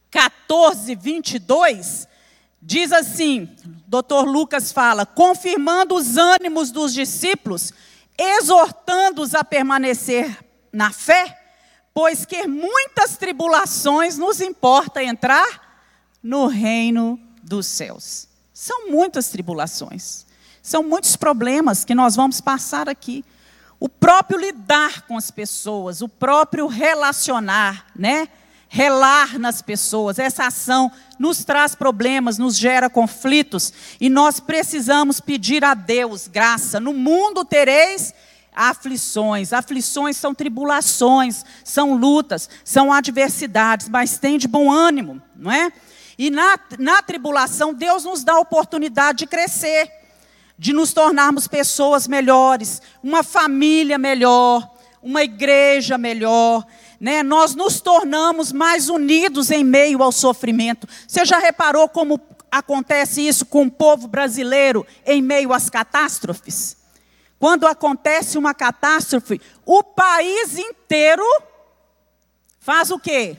14, 0.10 0.96
22, 0.96 2.08
diz 2.62 2.92
assim: 2.92 3.50
doutor 3.96 4.26
Lucas 4.26 4.74
fala, 4.74 5.06
confirmando 5.06 5.96
os 5.96 6.18
ânimos 6.18 6.70
dos 6.70 6.94
discípulos, 6.94 7.72
exortando-os 8.18 9.34
a 9.34 9.42
permanecer 9.42 10.38
na 10.72 10.92
fé, 10.92 11.42
pois 11.94 12.26
que 12.26 12.46
muitas 12.46 13.16
tribulações 13.16 14.18
nos 14.18 14.42
importa 14.42 15.02
entrar 15.02 15.80
no 16.22 16.48
reino 16.48 17.18
dos 17.42 17.68
céus. 17.68 18.28
São 18.54 18.90
muitas 18.90 19.30
tribulações, 19.30 20.26
são 20.62 20.84
muitos 20.84 21.16
problemas 21.16 21.86
que 21.86 21.96
nós 21.96 22.18
vamos 22.18 22.42
passar 22.42 22.90
aqui. 22.90 23.24
O 23.80 23.88
próprio 23.88 24.38
lidar 24.38 25.04
com 25.04 25.16
as 25.16 25.32
pessoas, 25.32 26.02
o 26.02 26.10
próprio 26.10 26.68
relacionar, 26.68 27.86
né? 27.96 28.28
Relar 28.76 29.40
nas 29.40 29.62
pessoas, 29.62 30.20
essa 30.20 30.48
ação 30.48 30.92
nos 31.18 31.46
traz 31.46 31.76
problemas, 31.76 32.38
nos 32.38 32.58
gera 32.58 32.90
conflitos, 32.90 33.72
e 34.02 34.10
nós 34.10 34.42
precisamos 34.42 35.22
pedir 35.22 35.64
a 35.64 35.74
Deus 35.74 36.28
graça. 36.28 36.78
No 36.78 36.92
mundo 36.92 37.46
tereis 37.46 38.14
aflições. 38.54 39.54
Aflições 39.54 40.18
são 40.18 40.36
tribulações, 40.36 41.46
são 41.64 41.96
lutas, 41.96 42.50
são 42.66 42.92
adversidades, 42.92 43.88
mas 43.88 44.18
tem 44.18 44.38
de 44.38 44.46
bom 44.46 44.70
ânimo, 44.70 45.22
não 45.34 45.50
é? 45.50 45.72
E 46.18 46.30
na, 46.30 46.60
na 46.78 47.02
tribulação, 47.02 47.74
Deus 47.74 48.04
nos 48.04 48.26
dá 48.26 48.34
a 48.34 48.40
oportunidade 48.42 49.20
de 49.20 49.26
crescer, 49.26 49.90
de 50.60 50.74
nos 50.74 50.92
tornarmos 50.92 51.48
pessoas 51.48 52.10
melhores, 52.10 52.82
uma 53.02 53.24
família 53.24 53.98
melhor, 53.98 54.70
uma 55.02 55.24
igreja 55.24 55.98
melhor. 55.98 56.66
Né? 57.00 57.24
Nós 57.24 57.56
nos 57.56 57.80
tornamos 57.80 58.52
mais 58.52 58.90
unidos 58.90 59.52
em 59.52 59.64
meio 59.64 60.02
ao 60.02 60.12
sofrimento. 60.12 60.88
Você 61.08 61.26
já 61.26 61.40
reparou 61.40 61.90
como 61.90 62.20
acontece 62.52 63.26
isso 63.28 63.46
com 63.46 63.64
o 63.64 63.72
povo 63.72 64.08
brasileiro 64.08 64.86
em 65.06 65.22
meio 65.22 65.54
às 65.54 65.70
catástrofes? 65.70 66.78
Quando 67.40 67.68
acontece 67.68 68.38
uma 68.38 68.54
catástrofe, 68.54 69.42
o 69.66 69.84
país 69.84 70.58
inteiro 70.58 71.24
faz 72.60 72.90
o 72.92 72.98
quê? 72.98 73.38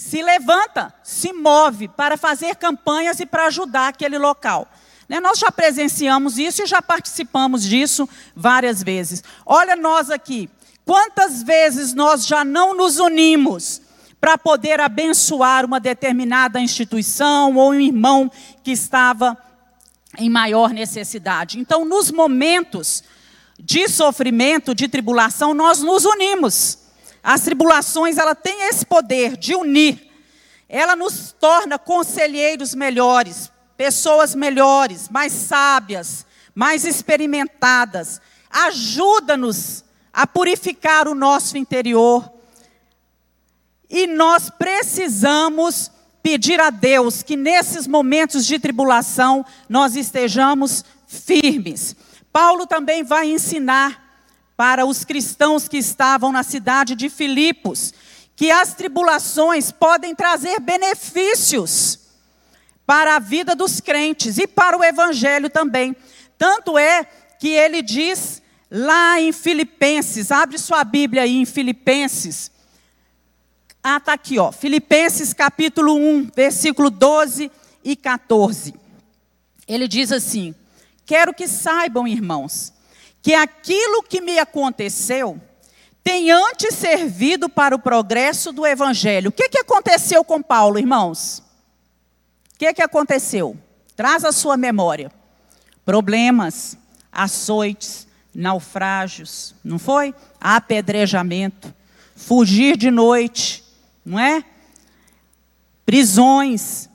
se 0.00 0.22
levanta, 0.22 0.94
se 1.02 1.30
move 1.30 1.86
para 1.86 2.16
fazer 2.16 2.56
campanhas 2.56 3.20
e 3.20 3.26
para 3.26 3.44
ajudar 3.48 3.88
aquele 3.88 4.16
local. 4.16 4.66
Né? 5.06 5.20
Nós 5.20 5.38
já 5.38 5.52
presenciamos 5.52 6.38
isso 6.38 6.62
e 6.62 6.66
já 6.66 6.80
participamos 6.80 7.62
disso 7.62 8.08
várias 8.34 8.82
vezes. 8.82 9.22
Olha 9.44 9.76
nós 9.76 10.10
aqui, 10.10 10.48
quantas 10.90 11.44
vezes 11.44 11.94
nós 11.94 12.26
já 12.26 12.44
não 12.44 12.74
nos 12.74 12.98
unimos 12.98 13.80
para 14.20 14.36
poder 14.36 14.80
abençoar 14.80 15.64
uma 15.64 15.78
determinada 15.78 16.58
instituição 16.58 17.54
ou 17.54 17.70
um 17.70 17.80
irmão 17.80 18.28
que 18.64 18.72
estava 18.72 19.38
em 20.18 20.28
maior 20.28 20.70
necessidade. 20.70 21.60
Então, 21.60 21.84
nos 21.84 22.10
momentos 22.10 23.04
de 23.56 23.86
sofrimento, 23.86 24.74
de 24.74 24.88
tribulação, 24.88 25.54
nós 25.54 25.80
nos 25.80 26.04
unimos. 26.04 26.78
As 27.22 27.42
tribulações, 27.42 28.18
ela 28.18 28.34
tem 28.34 28.62
esse 28.62 28.84
poder 28.84 29.36
de 29.36 29.54
unir. 29.54 30.10
Ela 30.68 30.96
nos 30.96 31.30
torna 31.38 31.78
conselheiros 31.78 32.74
melhores, 32.74 33.48
pessoas 33.76 34.34
melhores, 34.34 35.08
mais 35.08 35.32
sábias, 35.32 36.26
mais 36.52 36.84
experimentadas. 36.84 38.20
Ajuda-nos 38.50 39.84
a 40.12 40.26
purificar 40.26 41.08
o 41.08 41.14
nosso 41.14 41.56
interior. 41.56 42.30
E 43.88 44.06
nós 44.06 44.50
precisamos 44.50 45.90
pedir 46.22 46.60
a 46.60 46.70
Deus 46.70 47.22
que 47.22 47.36
nesses 47.36 47.86
momentos 47.86 48.46
de 48.46 48.58
tribulação 48.58 49.44
nós 49.68 49.96
estejamos 49.96 50.84
firmes. 51.06 51.96
Paulo 52.32 52.66
também 52.66 53.02
vai 53.02 53.30
ensinar 53.30 54.10
para 54.56 54.84
os 54.84 55.04
cristãos 55.04 55.66
que 55.66 55.78
estavam 55.78 56.30
na 56.30 56.42
cidade 56.42 56.94
de 56.94 57.08
Filipos, 57.08 57.94
que 58.36 58.50
as 58.50 58.74
tribulações 58.74 59.72
podem 59.72 60.14
trazer 60.14 60.60
benefícios 60.60 61.98
para 62.86 63.16
a 63.16 63.18
vida 63.18 63.54
dos 63.54 63.80
crentes 63.80 64.38
e 64.38 64.46
para 64.46 64.76
o 64.76 64.84
evangelho 64.84 65.48
também. 65.48 65.96
Tanto 66.36 66.76
é 66.78 67.04
que 67.38 67.48
ele 67.48 67.82
diz 67.82 68.42
lá 68.70 69.20
em 69.20 69.32
Filipenses, 69.32 70.30
abre 70.30 70.56
sua 70.58 70.84
Bíblia 70.84 71.22
aí 71.22 71.36
em 71.36 71.44
Filipenses. 71.44 72.50
Ah, 73.82 73.96
está 73.96 74.12
aqui, 74.12 74.38
ó. 74.38 74.52
Filipenses 74.52 75.32
capítulo 75.32 75.94
1, 75.94 76.30
versículo 76.36 76.90
12 76.90 77.50
e 77.82 77.96
14. 77.96 78.74
Ele 79.66 79.88
diz 79.88 80.12
assim: 80.12 80.54
Quero 81.04 81.34
que 81.34 81.48
saibam, 81.48 82.06
irmãos, 82.06 82.72
que 83.22 83.34
aquilo 83.34 84.02
que 84.02 84.20
me 84.20 84.38
aconteceu 84.38 85.40
tem 86.04 86.30
antes 86.30 86.74
servido 86.74 87.48
para 87.48 87.74
o 87.74 87.78
progresso 87.78 88.52
do 88.52 88.66
evangelho. 88.66 89.30
O 89.30 89.32
que, 89.32 89.48
que 89.48 89.58
aconteceu 89.58 90.24
com 90.24 90.42
Paulo, 90.42 90.78
irmãos? 90.78 91.42
O 92.54 92.58
que, 92.58 92.72
que 92.74 92.82
aconteceu? 92.82 93.56
Traz 93.96 94.24
a 94.24 94.32
sua 94.32 94.56
memória. 94.56 95.10
Problemas, 95.84 96.76
açoites, 97.10 98.06
naufrágios, 98.34 99.54
não 99.64 99.78
foi? 99.78 100.14
Apedrejamento, 100.40 101.74
fugir 102.14 102.76
de 102.76 102.90
noite, 102.90 103.64
não 104.04 104.18
é? 104.18 104.44
Prisões. 105.84 106.88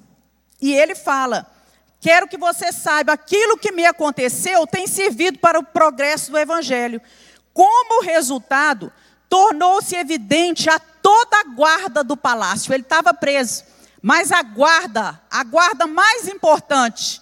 E 0.61 0.73
ele 0.73 0.95
fala: 0.95 1.51
Quero 1.99 2.27
que 2.27 2.37
você 2.37 2.71
saiba, 2.71 3.13
aquilo 3.13 3.57
que 3.57 3.71
me 3.71 3.85
aconteceu 3.85 4.67
tem 4.67 4.85
servido 4.85 5.39
para 5.39 5.59
o 5.59 5.63
progresso 5.63 6.31
do 6.31 6.37
Evangelho. 6.37 7.01
Como 7.51 8.03
resultado, 8.03 8.91
tornou-se 9.27 9.95
evidente 9.95 10.69
a 10.69 10.77
toda 10.77 11.39
a 11.39 11.55
guarda 11.55 12.03
do 12.03 12.15
palácio. 12.15 12.73
Ele 12.73 12.83
estava 12.83 13.13
preso, 13.13 13.63
mas 14.01 14.31
a 14.31 14.43
guarda, 14.43 15.19
a 15.31 15.43
guarda 15.43 15.87
mais 15.87 16.27
importante, 16.27 17.21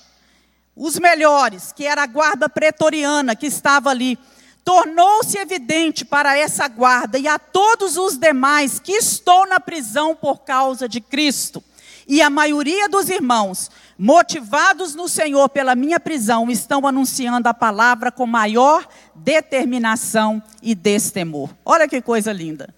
os 0.75 0.97
melhores, 0.97 1.71
que 1.71 1.85
era 1.85 2.03
a 2.03 2.07
guarda 2.07 2.49
pretoriana 2.49 3.35
que 3.35 3.47
estava 3.47 3.89
ali, 3.89 4.17
tornou-se 4.63 5.37
evidente 5.37 6.05
para 6.05 6.37
essa 6.37 6.67
guarda 6.67 7.17
e 7.17 7.27
a 7.27 7.37
todos 7.37 7.97
os 7.97 8.17
demais 8.17 8.79
que 8.79 8.93
estou 8.93 9.47
na 9.47 9.59
prisão 9.59 10.15
por 10.15 10.39
causa 10.39 10.87
de 10.87 11.01
Cristo. 11.01 11.63
E 12.07 12.21
a 12.21 12.29
maioria 12.29 12.89
dos 12.89 13.09
irmãos 13.09 13.69
motivados 13.97 14.95
no 14.95 15.07
Senhor 15.07 15.49
pela 15.49 15.75
minha 15.75 15.99
prisão, 15.99 16.49
estão 16.49 16.85
anunciando 16.87 17.47
a 17.47 17.53
palavra 17.53 18.11
com 18.11 18.25
maior 18.25 18.87
determinação 19.15 20.41
e 20.61 20.73
destemor. 20.73 21.49
Olha 21.63 21.87
que 21.87 22.01
coisa 22.01 22.33
linda. 22.33 22.73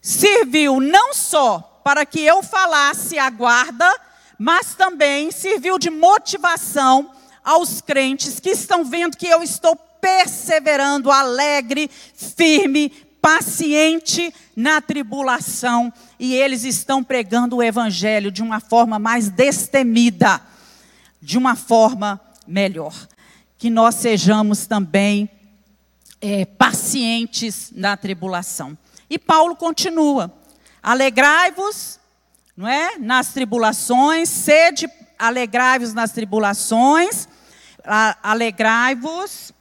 Serviu 0.00 0.80
não 0.80 1.12
só 1.14 1.80
para 1.84 2.06
que 2.06 2.20
eu 2.20 2.42
falasse 2.42 3.18
a 3.18 3.28
guarda, 3.28 3.92
mas 4.38 4.74
também 4.74 5.30
serviu 5.30 5.78
de 5.78 5.90
motivação 5.90 7.10
aos 7.44 7.80
crentes 7.80 8.40
que 8.40 8.50
estão 8.50 8.84
vendo 8.84 9.16
que 9.16 9.26
eu 9.26 9.42
estou 9.42 9.76
perseverando, 9.76 11.10
alegre, 11.10 11.90
firme, 12.14 12.90
paciente 13.20 14.34
na 14.54 14.82
tribulação, 14.82 15.90
e 16.18 16.34
eles 16.34 16.62
estão 16.62 17.02
pregando 17.02 17.56
o 17.56 17.62
evangelho 17.62 18.30
de 18.30 18.42
uma 18.42 18.60
forma 18.60 18.98
mais 18.98 19.30
destemida, 19.30 20.42
de 21.22 21.38
uma 21.38 21.56
forma 21.56 22.20
melhor. 22.46 22.94
Que 23.56 23.70
nós 23.70 23.94
sejamos 23.94 24.66
também 24.66 25.30
é, 26.20 26.44
pacientes 26.44 27.72
na 27.74 27.96
tribulação. 27.96 28.76
E 29.08 29.18
Paulo 29.18 29.56
continua: 29.56 30.30
alegrai-vos, 30.82 31.98
não 32.56 32.68
é? 32.68 32.98
Nas 32.98 33.32
tribulações, 33.32 34.28
sede, 34.28 34.88
alegrai-vos 35.18 35.92
nas 35.92 36.12
tribulações, 36.12 37.28
alegrai-vos. 38.22 39.52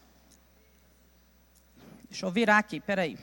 Deixa 2.09 2.25
eu 2.25 2.31
virar 2.31 2.59
aqui, 2.59 2.79
peraí. 2.79 3.17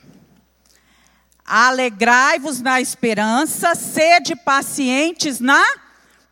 Alegrai-vos 1.44 2.61
na 2.61 2.80
esperança, 2.80 3.74
sede 3.74 4.35
pacientes 4.35 5.40
na 5.40 5.64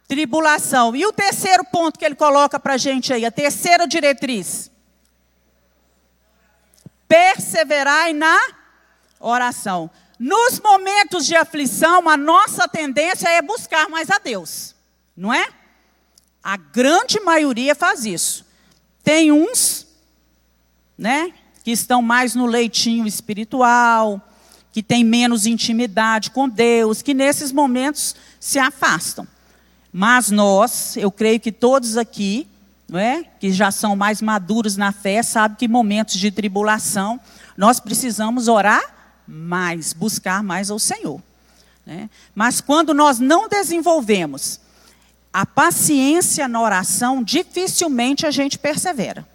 tribulação. 0.08 0.96
E 0.96 1.06
o 1.06 1.12
terceiro 1.12 1.64
ponto 1.64 1.98
que 1.98 2.04
ele 2.04 2.14
coloca 2.14 2.58
para 2.58 2.74
a 2.74 2.78
gente 2.78 3.12
aí, 3.12 3.24
a 3.24 3.30
terceira 3.30 3.86
diretriz. 3.86 4.70
Perseverai 7.06 8.12
na 8.12 8.36
oração. 9.20 9.90
Nos 10.18 10.58
momentos 10.58 11.26
de 11.26 11.36
aflição, 11.36 12.08
a 12.08 12.16
nossa 12.16 12.66
tendência 12.66 13.28
é 13.28 13.40
buscar 13.40 13.88
mais 13.88 14.10
a 14.10 14.18
Deus, 14.18 14.74
não 15.16 15.32
é? 15.32 15.46
A 16.42 16.56
grande 16.56 17.20
maioria 17.20 17.74
faz 17.74 18.04
isso. 18.04 18.44
Tem 19.04 19.30
uns, 19.30 19.86
né, 20.96 21.32
que 21.62 21.70
estão 21.70 22.02
mais 22.02 22.34
no 22.34 22.46
leitinho 22.46 23.06
espiritual, 23.06 24.20
que 24.72 24.82
têm 24.82 25.04
menos 25.04 25.46
intimidade 25.46 26.30
com 26.30 26.48
Deus, 26.48 27.00
que 27.00 27.14
nesses 27.14 27.52
momentos 27.52 28.16
se 28.40 28.58
afastam. 28.58 29.26
Mas 29.92 30.30
nós, 30.30 30.96
eu 30.96 31.12
creio 31.12 31.38
que 31.38 31.52
todos 31.52 31.96
aqui, 31.96 32.48
não 32.88 32.98
é, 32.98 33.24
que 33.38 33.52
já 33.52 33.70
são 33.70 33.94
mais 33.94 34.20
maduros 34.20 34.76
na 34.76 34.90
fé, 34.90 35.22
sabem 35.22 35.56
que 35.56 35.68
momentos 35.68 36.16
de 36.16 36.30
tribulação 36.30 37.20
nós 37.56 37.78
precisamos 37.78 38.48
orar 38.48 38.97
mais, 39.28 39.92
buscar 39.92 40.42
mais 40.42 40.70
ao 40.70 40.78
Senhor. 40.78 41.22
Né? 41.84 42.08
Mas 42.34 42.62
quando 42.62 42.94
nós 42.94 43.18
não 43.18 43.46
desenvolvemos 43.46 44.58
a 45.30 45.44
paciência 45.44 46.48
na 46.48 46.60
oração, 46.60 47.22
dificilmente 47.22 48.26
a 48.26 48.30
gente 48.30 48.58
persevera. 48.58 49.28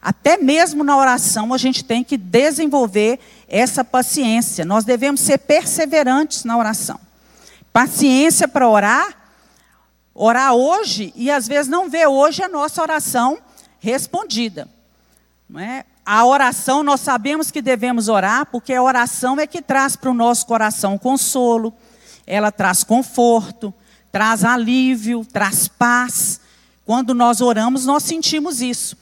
Até 0.00 0.36
mesmo 0.36 0.82
na 0.82 0.96
oração 0.96 1.54
a 1.54 1.58
gente 1.58 1.84
tem 1.84 2.02
que 2.02 2.16
desenvolver 2.16 3.20
essa 3.46 3.84
paciência. 3.84 4.64
Nós 4.64 4.84
devemos 4.84 5.20
ser 5.20 5.38
perseverantes 5.38 6.42
na 6.42 6.58
oração. 6.58 6.98
Paciência 7.72 8.48
para 8.48 8.68
orar, 8.68 9.16
orar 10.12 10.54
hoje 10.54 11.12
e 11.14 11.30
às 11.30 11.46
vezes 11.46 11.70
não 11.70 11.88
ver 11.88 12.08
hoje 12.08 12.42
a 12.42 12.48
nossa 12.48 12.82
oração 12.82 13.38
respondida. 13.78 14.68
Não 15.48 15.60
é? 15.60 15.84
A 16.04 16.26
oração, 16.26 16.82
nós 16.82 17.00
sabemos 17.00 17.50
que 17.50 17.62
devemos 17.62 18.08
orar, 18.08 18.46
porque 18.46 18.74
a 18.74 18.82
oração 18.82 19.38
é 19.38 19.46
que 19.46 19.62
traz 19.62 19.94
para 19.94 20.10
o 20.10 20.14
nosso 20.14 20.46
coração 20.46 20.98
consolo, 20.98 21.72
ela 22.26 22.50
traz 22.50 22.82
conforto, 22.82 23.72
traz 24.10 24.44
alívio, 24.44 25.24
traz 25.24 25.68
paz. 25.68 26.40
Quando 26.84 27.14
nós 27.14 27.40
oramos, 27.40 27.86
nós 27.86 28.02
sentimos 28.02 28.60
isso. 28.60 28.96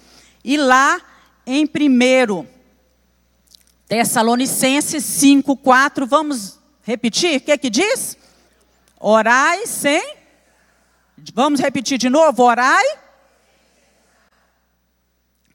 E 0.45 0.59
lá 0.59 1.01
em 1.47 1.65
1 1.65 2.47
Tessalonicenses 3.89 5.03
5, 5.05 5.57
4, 5.57 6.07
vamos 6.07 6.61
repetir? 6.83 7.39
O 7.39 7.41
que, 7.41 7.51
é 7.51 7.59
que 7.59 7.71
diz? 7.71 8.17
Orai 8.99 9.67
sem. 9.67 10.17
Vamos 11.35 11.61
repetir 11.61 11.97
de 11.97 12.11
novo? 12.11 12.43
Orai 12.43 12.85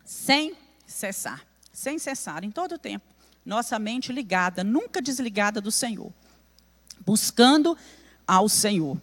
sem 0.04 0.56
cessar. 0.96 1.46
Sem 1.74 2.00
cessar, 2.00 2.44
em 2.44 2.52
todo 2.52 2.76
o 2.76 2.80
tempo. 2.80 3.06
Nossa 3.46 3.78
mente 3.78 4.14
ligada, 4.14 4.64
nunca 4.64 5.02
desligada 5.02 5.60
do 5.60 5.72
Senhor. 5.72 6.12
Buscando 7.06 7.78
ao 8.26 8.48
Senhor. 8.48 8.98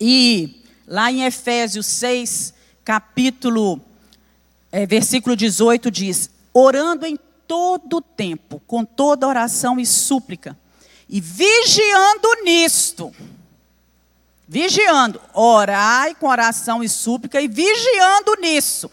E 0.00 0.62
lá 0.86 1.10
em 1.10 1.24
Efésios 1.24 1.86
6, 1.86 2.54
capítulo 2.84 3.80
é, 4.70 4.86
versículo 4.86 5.36
18 5.36 5.90
diz: 5.90 6.30
orando 6.52 7.04
em 7.06 7.18
todo 7.46 8.00
tempo, 8.00 8.62
com 8.66 8.84
toda 8.84 9.26
oração 9.26 9.78
e 9.78 9.84
súplica, 9.84 10.56
e 11.08 11.20
vigiando 11.20 12.28
nisto. 12.44 13.14
Vigiando, 14.46 15.20
orai 15.32 16.14
com 16.14 16.26
oração 16.26 16.82
e 16.82 16.88
súplica 16.88 17.40
e 17.40 17.48
vigiando 17.48 18.36
nisso. 18.40 18.90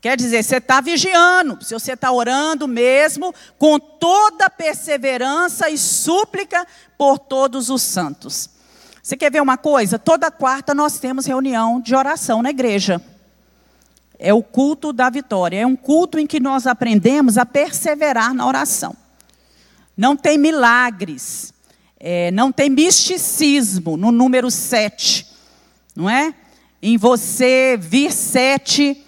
Quer 0.00 0.16
dizer, 0.16 0.44
você 0.44 0.58
está 0.58 0.80
vigiando, 0.80 1.58
se 1.64 1.74
você 1.74 1.92
está 1.92 2.12
orando 2.12 2.68
mesmo, 2.68 3.34
com 3.58 3.80
toda 3.80 4.48
perseverança 4.48 5.68
e 5.68 5.76
súplica 5.76 6.64
por 6.96 7.18
todos 7.18 7.68
os 7.68 7.82
santos. 7.82 8.48
Você 9.02 9.16
quer 9.16 9.32
ver 9.32 9.42
uma 9.42 9.56
coisa? 9.56 9.98
Toda 9.98 10.30
quarta 10.30 10.72
nós 10.72 11.00
temos 11.00 11.26
reunião 11.26 11.80
de 11.80 11.96
oração 11.96 12.42
na 12.42 12.50
igreja. 12.50 13.02
É 14.18 14.32
o 14.32 14.42
culto 14.42 14.92
da 14.92 15.10
vitória. 15.10 15.58
É 15.58 15.66
um 15.66 15.74
culto 15.74 16.18
em 16.18 16.26
que 16.26 16.38
nós 16.38 16.66
aprendemos 16.66 17.36
a 17.36 17.46
perseverar 17.46 18.34
na 18.34 18.46
oração. 18.46 18.94
Não 19.96 20.16
tem 20.16 20.38
milagres. 20.38 21.52
É, 21.98 22.30
não 22.30 22.52
tem 22.52 22.70
misticismo 22.70 23.96
no 23.96 24.12
número 24.12 24.50
sete. 24.50 25.26
Não 25.96 26.08
é? 26.08 26.34
Em 26.80 26.96
você 26.96 27.76
vir 27.80 28.12
sete 28.12 29.04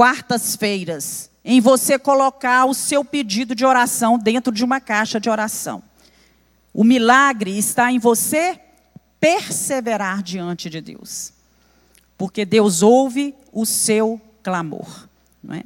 quartas-feiras. 0.00 1.30
Em 1.44 1.60
você 1.60 1.98
colocar 1.98 2.64
o 2.64 2.72
seu 2.72 3.04
pedido 3.04 3.54
de 3.54 3.66
oração 3.66 4.18
dentro 4.18 4.52
de 4.52 4.64
uma 4.64 4.80
caixa 4.80 5.20
de 5.20 5.28
oração. 5.28 5.82
O 6.72 6.84
milagre 6.84 7.58
está 7.58 7.92
em 7.92 7.98
você 7.98 8.58
perseverar 9.20 10.22
diante 10.22 10.70
de 10.70 10.80
Deus 10.80 11.32
porque 12.20 12.44
Deus 12.44 12.82
ouve 12.82 13.34
o 13.50 13.64
seu 13.64 14.20
clamor. 14.42 15.08
Não 15.42 15.54
é? 15.54 15.64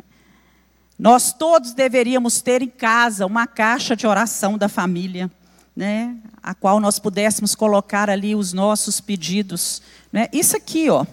Nós 0.96 1.32
todos 1.32 1.72
deveríamos 1.72 2.40
ter 2.40 2.62
em 2.62 2.68
casa 2.68 3.26
uma 3.26 3.44
caixa 3.44 3.96
de 3.96 4.06
oração 4.06 4.56
da 4.56 4.68
família, 4.68 5.28
né, 5.74 6.16
a 6.40 6.54
qual 6.54 6.78
nós 6.78 7.00
pudéssemos 7.00 7.56
colocar 7.56 8.08
ali 8.08 8.36
os 8.36 8.52
nossos 8.52 9.00
pedidos. 9.00 9.82
Né? 10.12 10.28
Isso 10.32 10.56
aqui, 10.56 10.88
ó, 10.88 11.04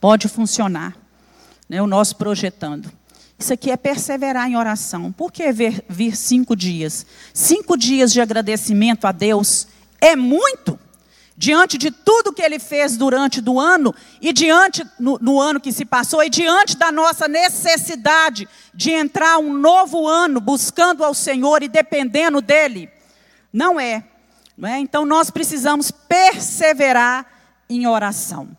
pode 0.00 0.28
funcionar, 0.28 0.96
né, 1.68 1.80
o 1.82 1.86
nosso 1.86 2.16
projetando. 2.16 2.90
Isso 3.38 3.52
aqui 3.52 3.70
é 3.70 3.76
perseverar 3.76 4.48
em 4.48 4.56
oração. 4.56 5.12
Por 5.12 5.30
que 5.30 5.52
vir, 5.52 5.84
vir 5.88 6.16
cinco 6.16 6.56
dias? 6.56 7.04
Cinco 7.34 7.76
dias 7.76 8.12
de 8.12 8.20
agradecimento 8.20 9.06
a 9.06 9.12
Deus 9.12 9.68
é 10.00 10.16
muito 10.16 10.78
diante 11.36 11.76
de 11.76 11.90
tudo 11.90 12.32
que 12.32 12.40
ele 12.40 12.58
fez 12.58 12.96
durante 12.96 13.42
do 13.42 13.60
ano 13.60 13.94
e 14.22 14.32
diante 14.32 14.82
no, 14.98 15.18
no, 15.20 15.38
ano 15.38 15.60
que 15.60 15.70
se 15.70 15.84
passou 15.84 16.22
e 16.22 16.30
diante 16.30 16.78
da 16.78 16.90
nossa 16.90 17.28
necessidade 17.28 18.48
de 18.72 18.90
entrar 18.90 19.38
um 19.38 19.52
novo 19.52 20.08
ano 20.08 20.40
buscando 20.40 21.04
ao 21.04 21.12
Senhor 21.12 21.62
e 21.62 21.68
dependendo 21.68 22.40
dele, 22.40 22.88
não 23.52 23.78
é, 23.78 24.02
não 24.56 24.66
é? 24.66 24.78
Então 24.78 25.04
nós 25.04 25.30
precisamos 25.30 25.90
perseverar 25.90 27.26
em 27.68 27.86
oração. 27.86 28.56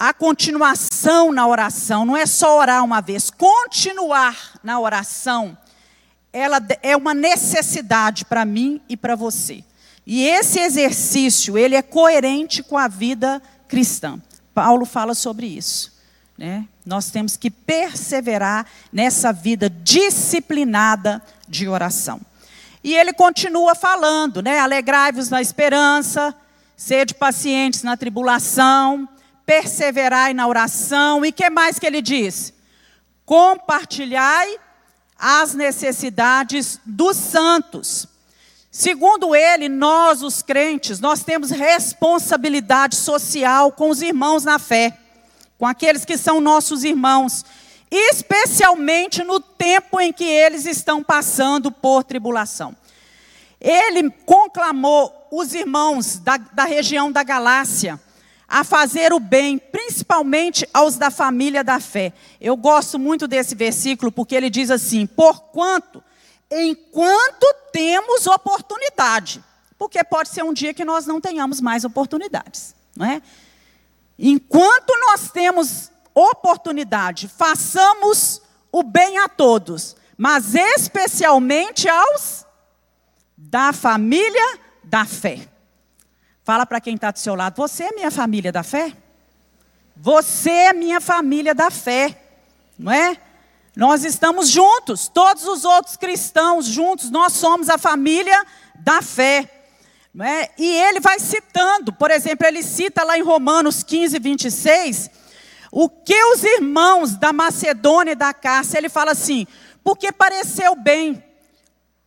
A 0.00 0.14
continuação 0.14 1.30
na 1.30 1.46
oração 1.46 2.06
não 2.06 2.16
é 2.16 2.24
só 2.24 2.58
orar 2.58 2.82
uma 2.82 3.02
vez, 3.02 3.28
continuar 3.28 4.58
na 4.64 4.80
oração, 4.80 5.58
ela 6.32 6.58
é 6.82 6.96
uma 6.96 7.12
necessidade 7.12 8.24
para 8.24 8.46
mim 8.46 8.80
e 8.88 8.96
para 8.96 9.14
você. 9.14 9.62
E 10.06 10.26
esse 10.26 10.58
exercício, 10.58 11.58
ele 11.58 11.74
é 11.74 11.82
coerente 11.82 12.62
com 12.62 12.78
a 12.78 12.88
vida 12.88 13.42
cristã. 13.68 14.18
Paulo 14.54 14.86
fala 14.86 15.12
sobre 15.12 15.46
isso. 15.46 15.92
Né? 16.38 16.66
Nós 16.86 17.10
temos 17.10 17.36
que 17.36 17.50
perseverar 17.50 18.64
nessa 18.90 19.34
vida 19.34 19.68
disciplinada 19.68 21.22
de 21.46 21.68
oração. 21.68 22.22
E 22.82 22.96
ele 22.96 23.12
continua 23.12 23.74
falando, 23.74 24.40
né? 24.40 24.60
Alegrai-vos 24.60 25.28
na 25.28 25.42
esperança, 25.42 26.34
sede 26.74 27.12
pacientes 27.12 27.82
na 27.82 27.98
tribulação, 27.98 29.06
perseverai 29.50 30.32
na 30.32 30.46
oração. 30.46 31.24
E 31.24 31.32
que 31.32 31.50
mais 31.50 31.76
que 31.76 31.84
ele 31.84 32.00
diz? 32.00 32.54
Compartilhai 33.26 34.56
as 35.18 35.54
necessidades 35.54 36.78
dos 36.86 37.16
santos. 37.16 38.06
Segundo 38.70 39.34
ele, 39.34 39.68
nós, 39.68 40.22
os 40.22 40.40
crentes, 40.40 41.00
nós 41.00 41.24
temos 41.24 41.50
responsabilidade 41.50 42.94
social 42.94 43.72
com 43.72 43.90
os 43.90 44.00
irmãos 44.00 44.44
na 44.44 44.60
fé, 44.60 44.96
com 45.58 45.66
aqueles 45.66 46.04
que 46.04 46.16
são 46.16 46.40
nossos 46.40 46.84
irmãos, 46.84 47.44
especialmente 47.90 49.24
no 49.24 49.40
tempo 49.40 50.00
em 50.00 50.12
que 50.12 50.22
eles 50.22 50.64
estão 50.64 51.02
passando 51.02 51.72
por 51.72 52.04
tribulação. 52.04 52.72
Ele 53.60 54.10
conclamou 54.24 55.26
os 55.28 55.54
irmãos 55.54 56.18
da, 56.18 56.36
da 56.36 56.64
região 56.64 57.10
da 57.10 57.24
Galácia 57.24 57.98
a 58.50 58.64
fazer 58.64 59.12
o 59.12 59.20
bem, 59.20 59.56
principalmente 59.56 60.68
aos 60.74 60.96
da 60.96 61.08
família 61.08 61.62
da 61.62 61.78
fé. 61.78 62.12
Eu 62.40 62.56
gosto 62.56 62.98
muito 62.98 63.28
desse 63.28 63.54
versículo 63.54 64.10
porque 64.10 64.34
ele 64.34 64.50
diz 64.50 64.72
assim: 64.72 65.06
porquanto 65.06 66.02
enquanto 66.50 67.46
temos 67.72 68.26
oportunidade. 68.26 69.42
Porque 69.78 70.02
pode 70.02 70.28
ser 70.30 70.42
um 70.42 70.52
dia 70.52 70.74
que 70.74 70.84
nós 70.84 71.06
não 71.06 71.20
tenhamos 71.20 71.60
mais 71.60 71.84
oportunidades, 71.84 72.74
não 72.94 73.06
é? 73.06 73.22
Enquanto 74.18 74.90
nós 75.06 75.30
temos 75.30 75.90
oportunidade, 76.14 77.28
façamos 77.28 78.42
o 78.70 78.82
bem 78.82 79.18
a 79.18 79.28
todos, 79.28 79.96
mas 80.18 80.54
especialmente 80.54 81.88
aos 81.88 82.44
da 83.38 83.72
família 83.72 84.58
da 84.84 85.06
fé. 85.06 85.48
Fala 86.50 86.66
para 86.66 86.80
quem 86.80 86.96
está 86.96 87.12
do 87.12 87.18
seu 87.20 87.36
lado, 87.36 87.54
você 87.54 87.84
é 87.84 87.92
minha 87.92 88.10
família 88.10 88.50
da 88.50 88.64
fé? 88.64 88.92
Você 89.96 90.50
é 90.50 90.72
minha 90.72 91.00
família 91.00 91.54
da 91.54 91.70
fé, 91.70 92.20
não 92.76 92.90
é? 92.90 93.16
Nós 93.76 94.02
estamos 94.02 94.48
juntos, 94.48 95.06
todos 95.06 95.44
os 95.44 95.64
outros 95.64 95.96
cristãos 95.96 96.66
juntos, 96.66 97.08
nós 97.08 97.34
somos 97.34 97.70
a 97.70 97.78
família 97.78 98.44
da 98.74 99.00
fé. 99.00 99.48
Não 100.12 100.26
é? 100.26 100.50
E 100.58 100.66
ele 100.66 100.98
vai 100.98 101.20
citando, 101.20 101.92
por 101.92 102.10
exemplo, 102.10 102.44
ele 102.44 102.64
cita 102.64 103.04
lá 103.04 103.16
em 103.16 103.22
Romanos 103.22 103.84
15, 103.84 104.18
26, 104.18 105.08
o 105.70 105.88
que 105.88 106.20
os 106.32 106.42
irmãos 106.42 107.14
da 107.14 107.32
Macedônia 107.32 108.10
e 108.10 108.16
da 108.16 108.34
Cássia, 108.34 108.78
ele 108.78 108.88
fala 108.88 109.12
assim, 109.12 109.46
porque 109.84 110.10
pareceu 110.10 110.74
bem 110.74 111.22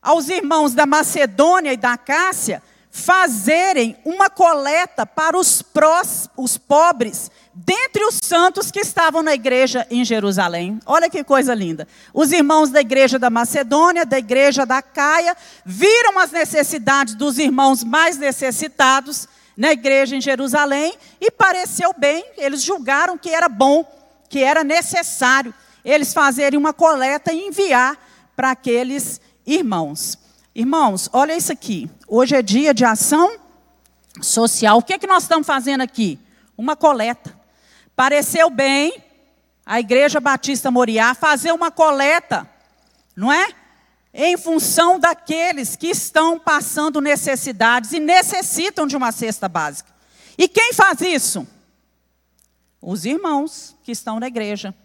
aos 0.02 0.28
irmãos 0.28 0.74
da 0.74 0.86
Macedônia 0.86 1.72
e 1.72 1.78
da 1.78 1.98
Cássia 1.98 2.62
fazerem 2.96 3.98
uma 4.06 4.30
coleta 4.30 5.04
para 5.04 5.36
os, 5.36 5.64
prós, 5.64 6.30
os 6.38 6.60
pobres 6.60 7.32
dentre 7.52 8.06
os 8.06 8.20
santos 8.24 8.70
que 8.70 8.82
estavam 8.82 9.24
na 9.24 9.34
igreja 9.34 9.88
em 9.90 10.06
Jerusalém. 10.06 10.80
Olha 10.86 11.10
que 11.10 11.24
coisa 11.24 11.56
linda. 11.56 11.88
Os 12.14 12.32
irmãos 12.32 12.70
da 12.70 12.82
igreja 12.82 13.18
da 13.18 13.32
Macedônia, 13.32 14.06
da 14.06 14.20
igreja 14.20 14.64
da 14.64 14.80
Caia, 14.80 15.36
viram 15.66 16.20
as 16.20 16.30
necessidades 16.30 17.16
dos 17.16 17.40
irmãos 17.40 17.84
mais 17.84 18.16
necessitados 18.18 19.28
na 19.58 19.72
igreja 19.72 20.16
em 20.16 20.22
Jerusalém 20.22 20.94
e 21.20 21.32
pareceu 21.32 21.96
bem, 21.98 22.24
eles 22.38 22.62
julgaram 22.62 23.18
que 23.18 23.30
era 23.30 23.50
bom, 23.50 23.84
que 24.30 24.44
era 24.44 24.64
necessário 24.64 25.52
eles 25.84 26.14
fazerem 26.14 26.60
uma 26.60 26.74
coleta 26.74 27.34
e 27.34 27.48
enviar 27.48 27.98
para 28.36 28.52
aqueles 28.52 29.20
irmãos. 29.48 30.23
Irmãos, 30.56 31.10
olha 31.12 31.36
isso 31.36 31.52
aqui. 31.52 31.90
Hoje 32.08 32.36
é 32.36 32.42
dia 32.44 32.76
de 32.76 32.86
ação 32.86 33.40
social. 34.22 34.78
O 34.78 34.84
que, 34.84 34.94
é 34.94 35.00
que 35.00 35.08
nós 35.08 35.24
estamos 35.24 35.48
fazendo 35.48 35.82
aqui? 35.82 36.20
Uma 36.56 36.76
coleta. 36.76 37.36
Pareceu 37.96 38.52
bem 38.52 39.04
a 39.66 39.80
Igreja 39.80 40.20
Batista 40.20 40.70
Moriá 40.70 41.16
fazer 41.16 41.52
uma 41.52 41.72
coleta, 41.72 42.48
não 43.16 43.34
é? 43.34 43.48
Em 44.14 44.38
função 44.38 45.00
daqueles 45.00 45.76
que 45.76 45.88
estão 45.88 46.38
passando 46.38 47.02
necessidades 47.02 47.92
e 47.92 48.00
necessitam 48.00 48.86
de 48.86 48.96
uma 48.96 49.12
cesta 49.12 49.50
básica. 49.50 49.92
E 50.38 50.48
quem 50.48 50.72
faz 50.72 51.02
isso? 51.02 51.48
Os 52.80 53.06
irmãos 53.06 53.76
que 53.82 53.92
estão 53.92 54.20
na 54.20 54.28
igreja. 54.28 54.76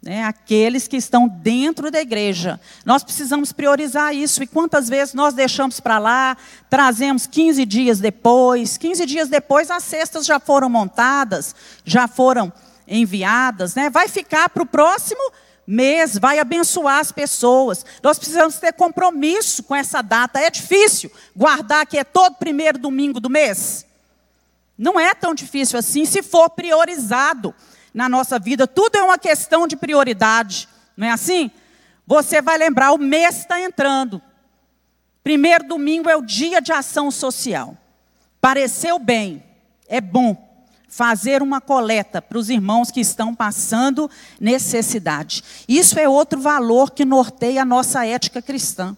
Né, 0.00 0.22
aqueles 0.22 0.86
que 0.86 0.96
estão 0.96 1.26
dentro 1.26 1.90
da 1.90 2.00
igreja. 2.00 2.60
Nós 2.84 3.02
precisamos 3.02 3.50
priorizar 3.50 4.14
isso. 4.14 4.40
E 4.40 4.46
quantas 4.46 4.88
vezes 4.88 5.12
nós 5.12 5.34
deixamos 5.34 5.80
para 5.80 5.98
lá, 5.98 6.36
trazemos 6.70 7.26
15 7.26 7.66
dias 7.66 7.98
depois, 7.98 8.76
15 8.76 9.04
dias 9.04 9.28
depois 9.28 9.72
as 9.72 9.82
cestas 9.82 10.24
já 10.24 10.38
foram 10.38 10.70
montadas, 10.70 11.52
já 11.84 12.06
foram 12.06 12.52
enviadas, 12.86 13.74
né? 13.74 13.90
vai 13.90 14.08
ficar 14.08 14.48
para 14.48 14.62
o 14.62 14.66
próximo 14.66 15.32
mês, 15.66 16.16
vai 16.16 16.38
abençoar 16.38 16.98
as 16.98 17.12
pessoas. 17.12 17.84
Nós 18.02 18.18
precisamos 18.18 18.56
ter 18.56 18.72
compromisso 18.72 19.62
com 19.62 19.74
essa 19.74 20.00
data. 20.00 20.40
É 20.40 20.48
difícil 20.48 21.12
guardar 21.36 21.86
que 21.86 21.98
é 21.98 22.04
todo 22.04 22.36
primeiro 22.36 22.78
domingo 22.78 23.20
do 23.20 23.28
mês? 23.28 23.84
Não 24.78 24.98
é 24.98 25.12
tão 25.14 25.34
difícil 25.34 25.78
assim 25.78 26.06
se 26.06 26.22
for 26.22 26.48
priorizado 26.48 27.54
na 27.98 28.08
nossa 28.08 28.38
vida. 28.38 28.64
Tudo 28.64 28.96
é 28.96 29.02
uma 29.02 29.18
questão 29.18 29.66
de 29.66 29.74
prioridade, 29.74 30.68
não 30.96 31.08
é 31.08 31.10
assim? 31.10 31.50
Você 32.06 32.40
vai 32.40 32.56
lembrar, 32.56 32.92
o 32.92 32.96
mês 32.96 33.40
está 33.40 33.60
entrando. 33.60 34.22
Primeiro 35.20 35.66
domingo 35.66 36.08
é 36.08 36.14
o 36.16 36.22
dia 36.22 36.60
de 36.60 36.70
ação 36.70 37.10
social. 37.10 37.76
Pareceu 38.40 39.00
bem, 39.00 39.42
é 39.88 40.00
bom 40.00 40.36
fazer 40.88 41.42
uma 41.42 41.60
coleta 41.60 42.22
para 42.22 42.38
os 42.38 42.48
irmãos 42.48 42.92
que 42.92 43.00
estão 43.00 43.34
passando 43.34 44.08
necessidade. 44.38 45.42
Isso 45.68 45.98
é 45.98 46.08
outro 46.08 46.40
valor 46.40 46.92
que 46.92 47.04
norteia 47.04 47.62
a 47.62 47.64
nossa 47.64 48.06
ética 48.06 48.40
cristã. 48.40 48.96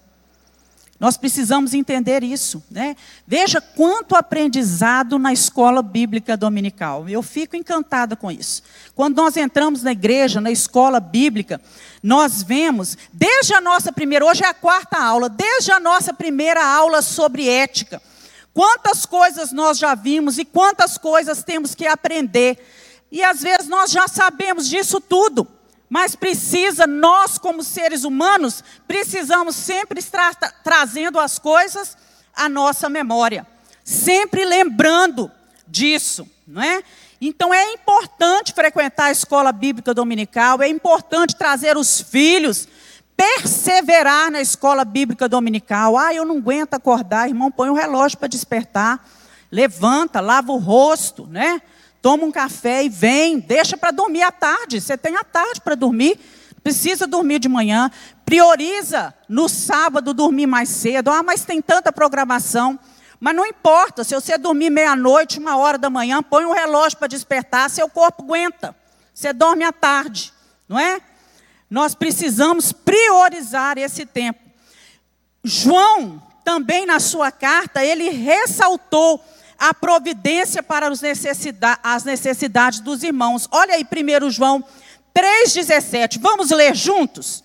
Nós 1.01 1.17
precisamos 1.17 1.73
entender 1.73 2.23
isso. 2.23 2.63
Né? 2.71 2.95
Veja 3.27 3.59
quanto 3.59 4.15
aprendizado 4.15 5.19
na 5.19 5.33
escola 5.33 5.81
bíblica 5.81 6.37
dominical. 6.37 7.09
Eu 7.09 7.23
fico 7.23 7.57
encantada 7.57 8.15
com 8.15 8.31
isso. 8.31 8.63
Quando 8.95 9.17
nós 9.17 9.35
entramos 9.39 9.83
na 9.83 9.93
igreja, 9.93 10.43
na 10.43 10.51
escola 10.51 11.01
bíblica, 11.01 11.59
nós 12.03 12.43
vemos, 12.43 12.99
desde 13.11 13.55
a 13.55 13.63
nossa 13.63 13.91
primeira, 13.91 14.27
hoje 14.27 14.45
é 14.45 14.49
a 14.49 14.53
quarta 14.53 14.99
aula, 14.99 15.31
desde 15.31 15.73
a 15.73 15.81
nossa 15.81 16.13
primeira 16.13 16.63
aula 16.63 17.01
sobre 17.01 17.49
ética, 17.49 18.03
quantas 18.53 19.07
coisas 19.07 19.53
nós 19.53 19.79
já 19.79 19.95
vimos 19.95 20.37
e 20.37 20.45
quantas 20.45 20.99
coisas 20.99 21.43
temos 21.43 21.75
que 21.75 21.87
aprender. 21.87 22.59
E 23.11 23.25
às 23.25 23.41
vezes 23.41 23.69
nós 23.69 23.91
já 23.91 24.07
sabemos 24.07 24.69
disso 24.69 25.01
tudo 25.01 25.49
mas 25.91 26.15
precisa, 26.15 26.87
nós 26.87 27.37
como 27.37 27.65
seres 27.65 28.05
humanos, 28.05 28.63
precisamos 28.87 29.57
sempre 29.57 29.99
estar 29.99 30.37
trazendo 30.63 31.19
as 31.19 31.37
coisas 31.37 31.99
à 32.33 32.49
nossa 32.49 32.89
memória, 32.89 33.45
sempre 33.85 34.45
lembrando 34.45 35.29
disso, 35.67 36.31
não 36.47 36.63
é? 36.63 36.85
Então 37.21 37.53
é 37.53 37.73
importante 37.73 38.55
frequentar 38.55 39.07
a 39.07 39.11
escola 39.11 39.51
bíblica 39.51 39.93
dominical, 39.93 40.63
é 40.63 40.69
importante 40.69 41.35
trazer 41.35 41.77
os 41.77 42.01
filhos, 42.01 42.69
perseverar 43.17 44.31
na 44.31 44.41
escola 44.41 44.85
bíblica 44.85 45.29
dominical. 45.29 45.99
Ah, 45.99 46.15
eu 46.15 46.25
não 46.25 46.39
aguento 46.39 46.75
acordar, 46.75 47.29
irmão, 47.29 47.51
põe 47.51 47.69
o 47.69 47.73
um 47.73 47.77
relógio 47.77 48.17
para 48.17 48.29
despertar, 48.29 49.07
levanta, 49.51 50.21
lava 50.21 50.53
o 50.53 50.57
rosto, 50.57 51.27
né? 51.27 51.61
Toma 52.03 52.25
um 52.25 52.33
café 52.33 52.85
e 52.85 52.89
vem, 52.89 53.39
deixa 53.39 53.77
para 53.77 53.91
dormir 53.91 54.23
à 54.23 54.33
tarde. 54.33 54.81
Você 54.81 54.97
tem 54.97 55.17
a 55.17 55.25
tarde 55.25 55.61
para 55.61 55.75
dormir, 55.75 56.19
precisa 56.63 57.07
dormir 57.07 57.39
de 57.39 57.49
manhã. 57.49 57.91
Prioriza 58.25 59.15
no 59.29 59.49
sábado 59.49 60.15
dormir 60.15 60.47
mais 60.47 60.69
cedo. 60.69 61.11
Ah, 61.11 61.23
mas 61.23 61.45
tem 61.45 61.61
tanta 61.61 61.93
programação. 61.93 62.79
Mas 63.19 63.37
não 63.37 63.45
importa, 63.45 64.03
se 64.03 64.15
você 64.15 64.39
dormir 64.39 64.71
meia-noite, 64.71 65.39
uma 65.39 65.57
hora 65.57 65.77
da 65.77 65.91
manhã, 65.91 66.23
põe 66.23 66.47
um 66.47 66.53
relógio 66.53 66.97
para 66.97 67.09
despertar, 67.09 67.69
seu 67.69 67.89
corpo 67.89 68.23
aguenta. 68.23 68.75
Você 69.13 69.33
dorme 69.33 69.63
à 69.63 69.73
tarde, 69.73 70.33
não 70.67 70.79
é? 70.79 71.01
Nós 71.69 71.95
precisamos 71.95 72.73
priorizar 72.73 73.77
esse 73.77 74.07
tempo. 74.07 74.41
João, 75.45 76.23
também 76.45 76.87
na 76.87 76.99
sua 76.99 77.31
carta, 77.31 77.85
ele 77.85 78.09
ressaltou 78.09 79.23
a 79.61 79.75
providência 79.75 80.63
para 80.63 80.89
as 80.89 82.03
necessidades 82.05 82.81
dos 82.81 83.03
irmãos. 83.03 83.47
Olha 83.53 83.75
aí, 83.75 83.85
1 83.85 84.31
João 84.31 84.65
3,17. 85.15 86.19
Vamos 86.19 86.49
ler 86.51 86.75
juntos? 86.75 87.45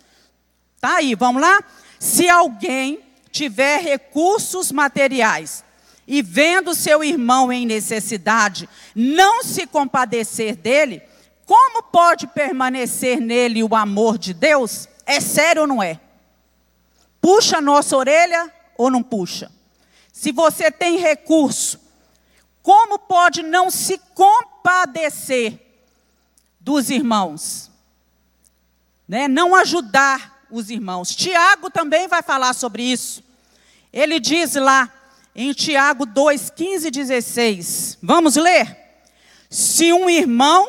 Tá 0.79 0.95
aí, 0.95 1.13
vamos 1.13 1.41
lá? 1.41 1.61
Se 1.99 2.29
alguém 2.29 2.99
tiver 3.31 3.81
recursos 3.81 4.71
materiais 4.71 5.65
e 6.07 6.21
vendo 6.21 6.73
seu 6.73 7.03
irmão 7.03 7.51
em 7.51 7.65
necessidade, 7.65 8.69
não 8.95 9.43
se 9.43 9.67
compadecer 9.67 10.55
dele, 10.55 11.01
como 11.45 11.83
pode 11.83 12.27
permanecer 12.27 13.19
nele 13.19 13.61
o 13.61 13.75
amor 13.75 14.17
de 14.17 14.33
Deus? 14.33 14.87
É 15.05 15.19
sério 15.19 15.63
ou 15.63 15.67
não 15.67 15.83
é? 15.83 15.99
Puxa 17.19 17.57
a 17.57 17.61
nossa 17.61 17.97
orelha 17.97 18.49
ou 18.77 18.89
não 18.89 19.03
puxa? 19.03 19.51
Se 20.13 20.31
você 20.31 20.71
tem 20.71 20.97
recurso 20.97 21.84
como 22.65 22.97
pode 22.97 23.43
não 23.43 23.69
se 23.69 23.99
compadecer 24.15 25.59
dos 26.59 26.89
irmãos? 26.89 27.69
Né? 29.07 29.27
Não 29.27 29.53
ajudar 29.53 30.47
os 30.49 30.71
irmãos. 30.71 31.15
Tiago 31.15 31.69
também 31.69 32.07
vai 32.07 32.23
falar 32.23 32.55
sobre 32.55 32.81
isso. 32.81 33.23
Ele 33.93 34.19
diz 34.19 34.55
lá 34.55 34.91
em 35.35 35.53
Tiago 35.53 36.07
2, 36.07 36.49
15 36.49 36.87
e 36.87 36.91
16. 36.91 37.99
Vamos 38.01 38.35
ler? 38.35 38.75
Se 39.47 39.93
um 39.93 40.09
irmão. 40.09 40.67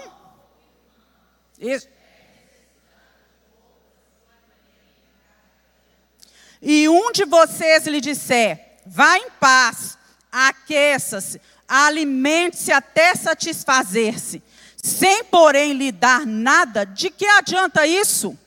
E 6.61 6.91
um 6.91 7.11
de 7.11 7.25
vocês 7.25 7.87
lhe 7.87 8.03
disser: 8.03 8.81
vá 8.85 9.17
em 9.17 9.31
paz, 9.41 9.97
aqueça-se, 10.31 11.41
alimente-se 11.69 12.73
até 12.73 13.15
satisfazer-se, 13.15 14.43
sem, 14.83 15.25
porém, 15.25 15.73
lhe 15.73 15.91
dar 15.91 16.25
nada, 16.25 16.85
de 16.85 17.11
que 17.11 17.27
adianta 17.27 17.87
isso? 17.87 18.39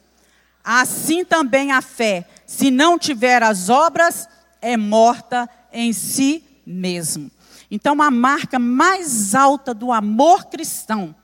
Assim 0.63 1.25
também 1.25 1.71
a 1.71 1.81
fé, 1.81 2.27
se 2.45 2.71
não 2.71 2.97
tiver 2.97 3.43
as 3.43 3.69
obras, 3.69 4.27
é 4.61 4.77
morta 4.77 5.49
em 5.71 5.91
si 5.91 6.43
mesmo. 6.65 7.29
Então, 7.71 8.01
a 8.01 8.09
marca 8.09 8.57
mais 8.57 9.35
alta 9.35 9.73
do 9.73 9.91
amor 9.91 10.45
cristão 10.45 11.15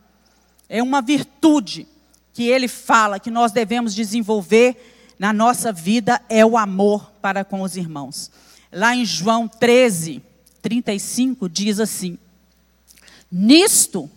é 0.67 0.81
uma 0.81 1.01
virtude 1.01 1.87
que 2.33 2.43
ele 2.43 2.67
fala 2.67 3.19
que 3.19 3.31
nós 3.31 3.51
devemos 3.51 3.95
desenvolver 3.95 4.93
na 5.17 5.31
nossa 5.31 5.71
vida 5.71 6.21
é 6.27 6.45
o 6.45 6.57
amor 6.57 7.11
para 7.21 7.45
com 7.45 7.61
os 7.61 7.77
irmãos. 7.77 8.29
Lá 8.71 8.95
em 8.95 9.05
João 9.05 9.47
13, 9.47 10.21
35 10.65 11.47
diz 11.47 11.79
assim: 11.79 12.17
Nisto 13.31 14.09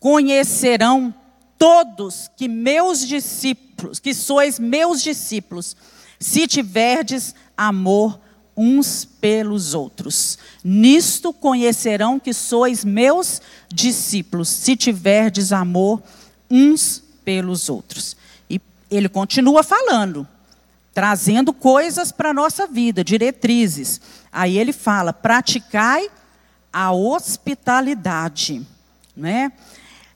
conhecerão 0.00 1.14
todos 1.58 2.30
que 2.38 2.48
meus 2.48 3.06
discípulos, 3.06 3.98
que 4.00 4.14
sois 4.14 4.58
meus 4.58 5.02
discípulos, 5.02 5.76
se 6.18 6.46
tiverdes 6.46 7.34
amor 7.54 8.18
uns 8.56 9.04
pelos 9.04 9.74
outros. 9.74 10.38
Nisto 10.64 11.34
conhecerão 11.34 12.18
que 12.18 12.32
sois 12.32 12.82
meus 12.82 13.42
discípulos, 13.70 14.48
se 14.48 14.76
tiverdes 14.76 15.52
amor 15.52 16.02
uns 16.50 17.02
pelos 17.22 17.68
outros. 17.68 18.16
E 18.48 18.58
ele 18.90 19.10
continua 19.10 19.62
falando, 19.62 20.26
trazendo 20.94 21.52
coisas 21.52 22.12
para 22.12 22.30
a 22.30 22.34
nossa 22.34 22.66
vida, 22.68 23.02
diretrizes. 23.02 24.00
Aí 24.32 24.56
ele 24.56 24.72
fala: 24.72 25.12
praticai 25.12 26.08
a 26.72 26.92
hospitalidade. 26.92 28.66
Né? 29.16 29.52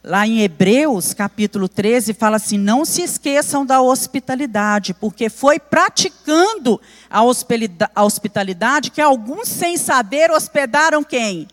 Lá 0.02 0.26
em 0.26 0.40
Hebreus, 0.40 1.12
capítulo 1.12 1.68
13, 1.68 2.14
fala 2.14 2.36
assim: 2.36 2.56
não 2.56 2.84
se 2.84 3.02
esqueçam 3.02 3.66
da 3.66 3.80
hospitalidade, 3.80 4.94
porque 4.94 5.28
foi 5.28 5.58
praticando 5.58 6.80
a 7.10 8.02
hospitalidade 8.02 8.92
que 8.92 9.00
alguns, 9.00 9.48
sem 9.48 9.76
saber, 9.76 10.30
hospedaram 10.30 11.02
quem? 11.02 11.48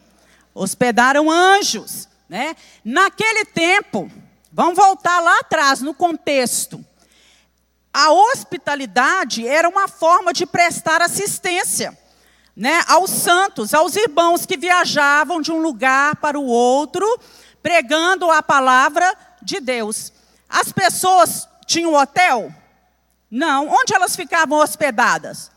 Hospedaram 0.54 1.30
anjos. 1.30 2.08
Né? 2.30 2.56
Naquele 2.84 3.46
tempo, 3.46 4.10
vamos 4.52 4.76
voltar 4.76 5.20
lá 5.20 5.40
atrás, 5.40 5.82
no 5.82 5.94
contexto. 5.94 6.84
A 7.98 8.12
hospitalidade 8.12 9.48
era 9.48 9.70
uma 9.70 9.88
forma 9.88 10.34
de 10.34 10.46
prestar 10.46 11.02
assistência 11.02 11.98
né, 12.54 12.84
aos 12.90 13.10
santos, 13.10 13.74
aos 13.74 13.96
irmãos 13.96 14.46
que 14.46 14.58
viajavam 14.58 15.42
de 15.42 15.50
um 15.50 15.62
lugar 15.62 16.18
para 16.18 16.38
o 16.38 16.44
outro 16.44 17.08
pregando 17.64 18.30
a 18.30 18.44
palavra 18.44 19.16
de 19.42 19.62
Deus. 19.62 20.12
As 20.50 20.74
pessoas 20.74 21.48
tinham 21.66 21.94
hotel? 21.94 22.54
Não. 23.32 23.70
Onde 23.70 23.96
elas 23.96 24.14
ficavam 24.14 24.60
hospedadas? 24.60 25.50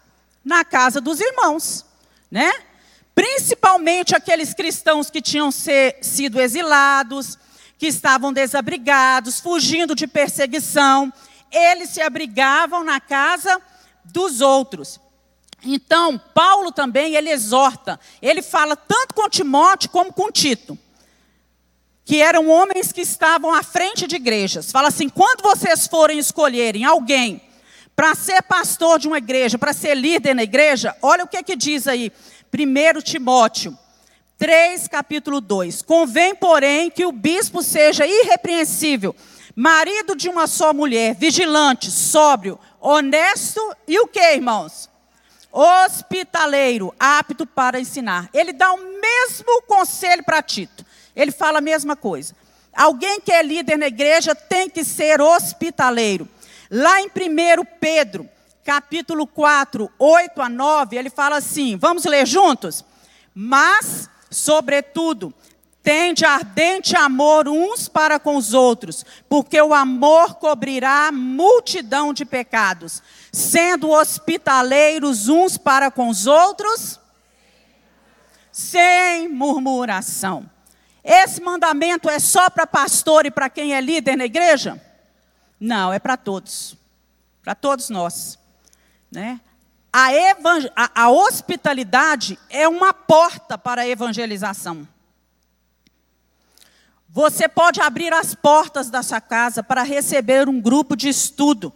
Na 0.45 0.65
casa 0.65 1.01
dos 1.01 1.21
irmãos, 1.21 1.85
né? 2.31 2.53
Principalmente 3.17 4.15
aqueles 4.15 4.55
cristãos 4.55 5.11
que 5.11 5.21
tinham 5.21 5.51
ser, 5.51 5.99
sido 6.03 6.41
exilados, 6.41 7.37
que 7.77 7.89
estavam 7.89 8.33
desabrigados, 8.33 9.41
fugindo 9.41 9.97
de 9.97 10.07
perseguição, 10.07 11.13
eles 11.53 11.91
se 11.91 12.01
abrigavam 12.01 12.85
na 12.85 13.01
casa 13.01 13.61
dos 14.05 14.41
outros. 14.41 15.01
Então, 15.65 16.19
Paulo 16.35 16.71
também, 16.71 17.15
ele 17.15 17.31
exorta, 17.31 17.99
ele 18.23 18.43
fala 18.43 18.77
tanto 18.77 19.15
com 19.15 19.29
Timóteo 19.29 19.91
como 19.91 20.13
com 20.13 20.31
Tito 20.31 20.79
que 22.09 22.23
eram 22.23 22.49
homens 22.49 22.91
que 22.91 23.03
estavam 23.03 23.53
à 23.53 23.63
frente 23.63 24.07
de 24.07 24.17
igrejas. 24.17 24.73
Fala 24.73 24.89
assim: 24.89 25.11
quando 25.11 25.43
vocês 25.43 25.87
forem 25.87 26.19
escolherem 26.19 26.83
alguém 26.83 27.39
para 27.95 28.15
ser 28.15 28.41
pastor 28.45 28.99
de 28.99 29.07
uma 29.07 29.19
igreja, 29.19 29.59
para 29.59 29.75
ser 29.75 29.95
líder 29.95 30.35
na 30.35 30.43
igreja, 30.43 30.97
olha 31.03 31.25
o 31.25 31.29
que, 31.29 31.43
que 31.43 31.55
diz 31.55 31.87
aí, 31.87 32.11
1 32.51 33.03
Timóteo 33.03 33.77
3, 34.39 34.89
capítulo 34.89 35.39
2. 35.39 35.83
Convém, 35.83 36.35
porém, 36.35 36.91
que 36.91 37.05
o 37.05 37.13
bispo 37.13 37.63
seja 37.63 38.07
irrepreensível, 38.07 39.15
marido 39.61 40.15
de 40.15 40.29
uma 40.29 40.47
só 40.47 40.73
mulher, 40.73 41.15
vigilante, 41.15 41.91
sóbrio, 41.91 42.59
honesto 42.81 43.61
e 43.87 43.99
o 43.99 44.07
que, 44.07 44.35
irmãos? 44.35 44.89
Hospitaleiro, 45.51 46.95
apto 46.99 47.47
para 47.47 47.81
ensinar. 47.81 48.29
Ele 48.33 48.53
dá 48.53 48.73
o 48.73 48.79
mesmo 49.01 49.63
conselho 49.63 50.23
para 50.23 50.43
Tito 50.43 50.87
ele 51.19 51.33
fala 51.33 51.59
a 51.59 51.61
mesma 51.61 51.97
coisa. 51.97 52.33
Alguém 52.73 53.21
que 53.21 53.33
é 53.33 53.43
líder 53.43 53.77
na 53.77 53.89
igreja 53.89 54.37
tem 54.37 54.71
que 54.71 54.85
ser 54.85 55.21
hospitaleiro. 55.21 56.29
Lá 56.71 57.01
em 57.01 57.07
1 57.07 57.11
Pedro, 57.81 58.29
capítulo 58.65 59.27
4, 59.27 59.91
8 59.99 60.41
a 60.41 60.49
9, 60.49 60.97
ele 60.97 61.11
fala 61.11 61.39
assim: 61.39 61.77
vamos 61.77 62.05
ler 62.05 62.25
juntos? 62.25 62.85
Mas, 63.35 64.09
sobretudo, 64.31 65.35
tende 65.89 66.27
ardente 66.27 66.95
amor 66.95 67.49
uns 67.49 67.89
para 67.89 68.21
com 68.21 68.37
os 68.37 68.53
outros, 68.53 69.07
porque 69.27 69.59
o 69.59 69.73
amor 69.73 70.35
cobrirá 70.35 71.11
multidão 71.11 72.13
de 72.13 72.27
pecados, 72.27 73.03
sendo 73.33 73.89
hospitaleiros 73.89 75.31
uns 75.31 75.57
para 75.57 75.91
com 75.91 76.11
os 76.11 76.27
outros, 76.27 77.01
sem 78.53 79.31
murmuração. 79.31 80.45
Esse 81.03 81.41
mandamento 81.41 82.11
é 82.11 82.19
só 82.19 82.51
para 82.51 82.67
pastor 82.67 83.25
e 83.25 83.31
para 83.31 83.49
quem 83.49 83.75
é 83.75 83.81
líder 83.81 84.15
na 84.15 84.27
igreja? 84.27 84.79
Não, 85.59 85.91
é 85.91 85.99
para 85.99 86.19
todos. 86.19 86.77
Para 87.43 87.55
todos 87.55 87.89
nós. 87.89 88.39
Né? 89.11 89.41
A, 89.91 90.09
a, 90.77 91.05
a 91.05 91.11
hospitalidade 91.11 92.39
é 92.51 92.69
uma 92.69 92.93
porta 92.93 93.57
para 93.57 93.81
a 93.81 93.89
evangelização. 93.89 94.87
Você 97.09 97.49
pode 97.49 97.81
abrir 97.81 98.13
as 98.13 98.35
portas 98.35 98.91
da 98.91 99.03
sua 99.03 99.21
casa 99.21 99.63
para 99.63 99.83
receber 99.83 100.49
um 100.49 100.61
grupo 100.61 100.95
de 100.95 101.09
estudo 101.09 101.73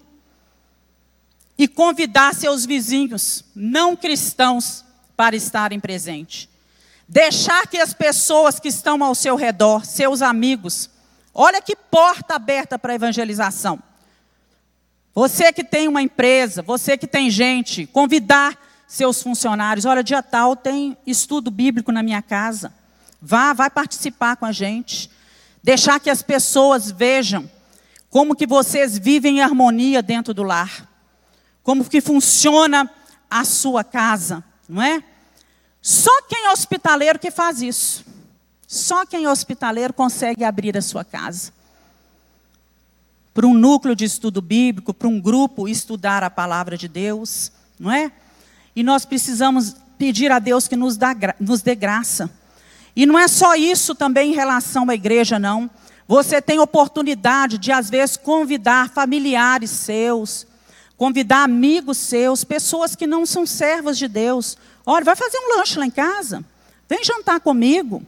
e 1.57 1.67
convidar 1.67 2.35
seus 2.35 2.67
vizinhos 2.67 3.45
não 3.55 3.97
cristãos 3.97 4.85
para 5.17 5.35
estarem 5.35 5.81
presentes. 5.81 6.49
Deixar 7.09 7.67
que 7.67 7.79
as 7.79 7.93
pessoas 7.93 8.59
que 8.59 8.69
estão 8.69 9.03
ao 9.03 9.15
seu 9.15 9.37
redor, 9.37 9.85
seus 9.85 10.23
amigos, 10.23 10.91
olha 11.35 11.61
que 11.61 11.77
porta 11.77 12.35
aberta 12.35 12.79
para 12.79 12.93
a 12.93 12.97
evangelização. 12.97 13.83
Você 15.15 15.53
que 15.53 15.63
tem 15.63 15.89
uma 15.89 16.01
empresa, 16.01 16.63
você 16.63 16.97
que 16.97 17.07
tem 17.07 17.31
gente, 17.31 17.87
convidar 17.87 18.59
seus 18.87 19.23
funcionários, 19.23 19.85
olha, 19.85 20.03
dia 20.03 20.23
tal 20.23 20.57
tem 20.57 20.97
estudo 21.07 21.51
bíblico 21.51 21.93
na 21.93 22.03
minha 22.03 22.23
casa. 22.23 22.73
Vá, 23.21 23.53
vai 23.53 23.71
participar 23.71 24.37
com 24.37 24.47
a 24.47 24.53
gente. 24.53 25.11
Deixar 25.63 26.01
que 26.01 26.11
as 26.11 26.23
pessoas 26.23 26.91
vejam 26.91 27.49
como 28.11 28.37
que 28.37 28.47
vocês 28.47 28.99
vivem 28.99 29.39
em 29.39 29.43
harmonia 29.43 30.03
dentro 30.03 30.35
do 30.35 30.43
lar. 30.43 30.89
Como 31.63 31.89
que 31.89 32.01
funciona 32.01 32.91
a 33.31 33.45
sua 33.45 33.83
casa, 33.83 34.45
não 34.69 34.83
é? 34.83 35.03
Só 35.81 36.11
quem 36.29 36.47
é 36.47 36.53
hospitaleiro 36.53 37.19
que 37.19 37.31
faz 37.31 37.63
isso. 37.63 38.05
Só 38.67 39.07
quem 39.07 39.25
é 39.25 39.31
hospitaleiro 39.31 39.93
consegue 39.93 40.45
abrir 40.45 40.77
a 40.77 40.83
sua 40.83 41.05
casa. 41.05 41.53
Para 43.33 43.47
um 43.47 43.55
núcleo 43.55 43.97
de 43.97 44.05
estudo 44.05 44.43
bíblico, 44.43 44.93
para 44.93 45.09
um 45.09 45.21
grupo 45.21 45.67
estudar 45.67 46.23
a 46.23 46.31
palavra 46.31 46.77
de 46.77 46.89
Deus, 46.89 47.51
não 47.79 47.91
é? 47.91 48.13
E 48.77 48.83
nós 48.83 49.05
precisamos 49.05 49.77
pedir 49.97 50.31
a 50.31 50.39
Deus 50.39 50.69
que 50.69 50.77
nos, 50.77 50.97
dá, 50.97 51.15
nos 51.39 51.63
dê 51.63 51.75
graça. 51.75 52.31
E 52.95 53.07
não 53.07 53.19
é 53.19 53.27
só 53.29 53.55
isso 53.55 53.95
também 53.95 54.33
em 54.33 54.35
relação 54.35 54.89
à 54.91 54.95
igreja, 54.95 55.39
não. 55.39 55.71
Você 56.07 56.43
tem 56.43 56.59
oportunidade 56.59 57.59
de, 57.59 57.73
às 57.73 57.89
vezes, 57.89 58.17
convidar 58.17 58.91
familiares 58.91 59.71
seus, 59.71 60.47
convidar 60.97 61.45
amigos 61.45 61.97
seus, 61.97 62.45
pessoas 62.45 62.95
que 62.95 63.07
não 63.07 63.25
são 63.25 63.47
servas 63.47 63.97
de 63.97 64.09
Deus, 64.09 64.59
Olha, 64.85 65.05
vai 65.05 65.17
fazer 65.17 65.39
um 65.39 65.57
lanche 65.57 65.79
lá 65.79 65.87
em 65.87 65.91
casa. 65.91 66.45
Vem 66.89 67.05
jantar 67.05 67.41
comigo. 67.41 68.03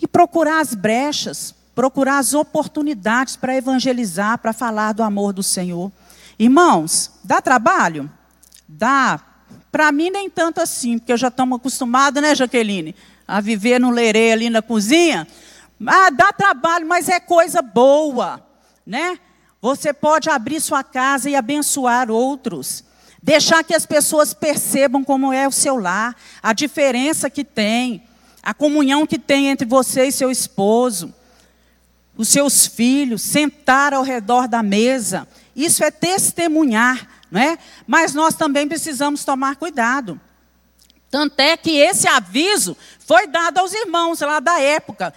E 0.00 0.06
procurar 0.06 0.60
as 0.60 0.74
brechas, 0.74 1.54
procurar 1.74 2.18
as 2.18 2.32
oportunidades 2.32 3.36
para 3.36 3.54
evangelizar, 3.54 4.38
para 4.38 4.52
falar 4.52 4.92
do 4.92 5.02
amor 5.02 5.32
do 5.32 5.42
Senhor. 5.42 5.92
Irmãos, 6.38 7.10
dá 7.22 7.42
trabalho? 7.42 8.10
Dá. 8.66 9.20
Para 9.70 9.92
mim, 9.92 10.10
nem 10.10 10.30
tanto 10.30 10.60
assim, 10.60 10.98
porque 10.98 11.16
já 11.16 11.28
estamos 11.28 11.58
acostumados, 11.58 12.22
né, 12.22 12.34
Jaqueline, 12.34 12.94
a 13.30 13.40
viver 13.40 13.78
no 13.78 13.90
lerê 13.90 14.32
ali 14.32 14.50
na 14.50 14.60
cozinha. 14.60 15.24
Ah, 15.86 16.10
dá 16.10 16.32
trabalho, 16.32 16.86
mas 16.86 17.08
é 17.08 17.20
coisa 17.20 17.62
boa, 17.62 18.44
né? 18.84 19.18
Você 19.62 19.92
pode 19.92 20.28
abrir 20.28 20.60
sua 20.60 20.82
casa 20.82 21.30
e 21.30 21.36
abençoar 21.36 22.10
outros. 22.10 22.82
Deixar 23.22 23.62
que 23.62 23.74
as 23.74 23.86
pessoas 23.86 24.34
percebam 24.34 25.04
como 25.04 25.32
é 25.32 25.46
o 25.46 25.52
seu 25.52 25.76
lar, 25.76 26.16
a 26.42 26.52
diferença 26.52 27.30
que 27.30 27.44
tem, 27.44 28.02
a 28.42 28.52
comunhão 28.52 29.06
que 29.06 29.18
tem 29.18 29.46
entre 29.46 29.66
você 29.66 30.06
e 30.06 30.12
seu 30.12 30.30
esposo, 30.30 31.14
os 32.16 32.28
seus 32.28 32.66
filhos, 32.66 33.22
sentar 33.22 33.94
ao 33.94 34.02
redor 34.02 34.48
da 34.48 34.62
mesa. 34.62 35.28
Isso 35.54 35.84
é 35.84 35.90
testemunhar, 35.90 37.06
não 37.30 37.40
é? 37.40 37.58
Mas 37.86 38.12
nós 38.12 38.34
também 38.34 38.66
precisamos 38.66 39.24
tomar 39.24 39.54
cuidado. 39.54 40.20
Tanto 41.10 41.40
é 41.40 41.56
que 41.56 41.76
esse 41.76 42.06
aviso 42.06 42.76
foi 43.00 43.26
dado 43.26 43.58
aos 43.58 43.72
irmãos 43.72 44.20
lá 44.20 44.40
da 44.40 44.60
época 44.60 45.12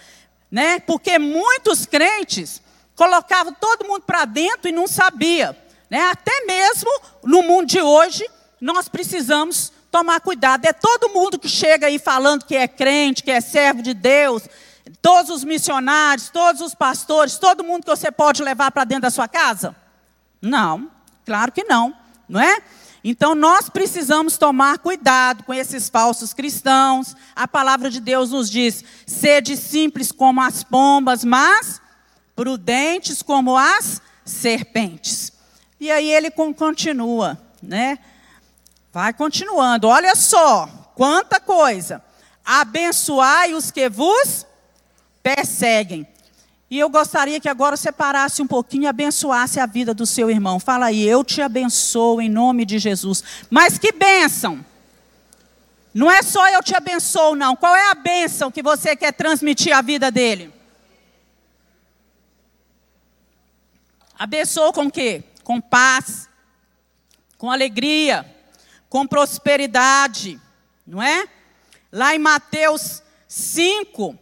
né? 0.54 0.78
Porque 0.78 1.18
muitos 1.18 1.84
crentes 1.84 2.62
colocavam 2.94 3.52
todo 3.52 3.84
mundo 3.84 4.02
para 4.02 4.24
dentro 4.24 4.68
e 4.68 4.72
não 4.72 4.86
sabia, 4.86 5.58
né? 5.90 6.00
Até 6.12 6.44
mesmo 6.44 6.88
no 7.24 7.42
mundo 7.42 7.66
de 7.66 7.82
hoje, 7.82 8.24
nós 8.60 8.88
precisamos 8.88 9.72
tomar 9.90 10.20
cuidado. 10.20 10.64
É 10.64 10.72
todo 10.72 11.08
mundo 11.08 11.40
que 11.40 11.48
chega 11.48 11.88
aí 11.88 11.98
falando 11.98 12.44
que 12.44 12.54
é 12.54 12.68
crente, 12.68 13.24
que 13.24 13.32
é 13.32 13.40
servo 13.40 13.82
de 13.82 13.92
Deus, 13.92 14.44
todos 15.02 15.28
os 15.28 15.42
missionários, 15.42 16.28
todos 16.28 16.60
os 16.60 16.72
pastores, 16.72 17.36
todo 17.36 17.64
mundo 17.64 17.82
que 17.82 17.90
você 17.90 18.12
pode 18.12 18.40
levar 18.40 18.70
para 18.70 18.84
dentro 18.84 19.02
da 19.02 19.10
sua 19.10 19.26
casa? 19.26 19.74
Não, 20.40 20.88
claro 21.26 21.50
que 21.50 21.64
não, 21.64 21.92
não 22.28 22.40
é? 22.40 22.62
Então 23.06 23.34
nós 23.34 23.68
precisamos 23.68 24.38
tomar 24.38 24.78
cuidado 24.78 25.44
com 25.44 25.52
esses 25.52 25.90
falsos 25.90 26.32
cristãos. 26.32 27.14
A 27.36 27.46
palavra 27.46 27.90
de 27.90 28.00
Deus 28.00 28.30
nos 28.30 28.50
diz: 28.50 28.82
sede 29.06 29.58
simples 29.58 30.10
como 30.10 30.40
as 30.40 30.64
pombas, 30.64 31.22
mas 31.22 31.82
prudentes 32.34 33.22
como 33.22 33.58
as 33.58 34.00
serpentes. 34.24 35.32
E 35.78 35.90
aí 35.90 36.10
ele 36.10 36.30
continua, 36.30 37.38
né? 37.62 37.98
Vai 38.90 39.12
continuando. 39.12 39.88
Olha 39.88 40.14
só, 40.14 40.66
quanta 40.94 41.38
coisa. 41.38 42.02
Abençoai 42.42 43.52
os 43.52 43.70
que 43.70 43.88
vos 43.90 44.46
perseguem. 45.22 46.06
E 46.74 46.78
eu 46.80 46.88
gostaria 46.88 47.38
que 47.38 47.48
agora 47.48 47.76
você 47.76 47.92
parasse 47.92 48.42
um 48.42 48.48
pouquinho 48.48 48.82
e 48.82 48.86
abençoasse 48.88 49.60
a 49.60 49.64
vida 49.64 49.94
do 49.94 50.04
seu 50.04 50.28
irmão. 50.28 50.58
Fala 50.58 50.86
aí, 50.86 51.06
eu 51.06 51.22
te 51.22 51.40
abençoo 51.40 52.20
em 52.20 52.28
nome 52.28 52.64
de 52.64 52.80
Jesus. 52.80 53.22
Mas 53.48 53.78
que 53.78 53.92
bênção! 53.92 54.66
Não 55.94 56.10
é 56.10 56.20
só 56.20 56.48
eu 56.48 56.60
te 56.64 56.74
abençoo, 56.74 57.36
não. 57.36 57.54
Qual 57.54 57.76
é 57.76 57.92
a 57.92 57.94
bênção 57.94 58.50
que 58.50 58.60
você 58.60 58.96
quer 58.96 59.12
transmitir 59.12 59.72
à 59.72 59.80
vida 59.80 60.10
dele? 60.10 60.52
Abençoou 64.18 64.72
com 64.72 64.90
quê? 64.90 65.22
Com 65.44 65.60
paz, 65.60 66.28
com 67.38 67.52
alegria, 67.52 68.26
com 68.88 69.06
prosperidade, 69.06 70.40
não 70.84 71.00
é? 71.00 71.28
Lá 71.92 72.16
em 72.16 72.18
Mateus 72.18 73.00
5, 73.28 74.18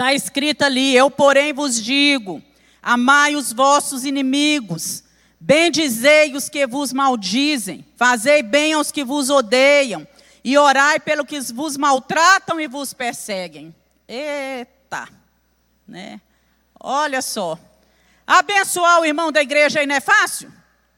Está 0.00 0.14
escrito 0.14 0.62
ali: 0.62 0.96
Eu, 0.96 1.10
porém, 1.10 1.52
vos 1.52 1.78
digo: 1.78 2.42
amai 2.82 3.36
os 3.36 3.52
vossos 3.52 4.02
inimigos, 4.02 5.04
bendizei 5.38 6.34
os 6.34 6.48
que 6.48 6.66
vos 6.66 6.90
maldizem, 6.90 7.84
fazei 7.98 8.42
bem 8.42 8.72
aos 8.72 8.90
que 8.90 9.04
vos 9.04 9.28
odeiam, 9.28 10.08
e 10.42 10.56
orai 10.56 10.98
pelo 10.98 11.22
que 11.22 11.38
vos 11.52 11.76
maltratam 11.76 12.58
e 12.58 12.66
vos 12.66 12.94
perseguem. 12.94 13.74
Eita, 14.08 15.06
né? 15.86 16.18
Olha 16.82 17.20
só. 17.20 17.58
Abençoar 18.26 19.02
o 19.02 19.04
irmão 19.04 19.30
da 19.30 19.42
igreja 19.42 19.80
aí 19.80 19.86
não 19.86 19.96
é 19.96 20.00
fácil? 20.00 20.50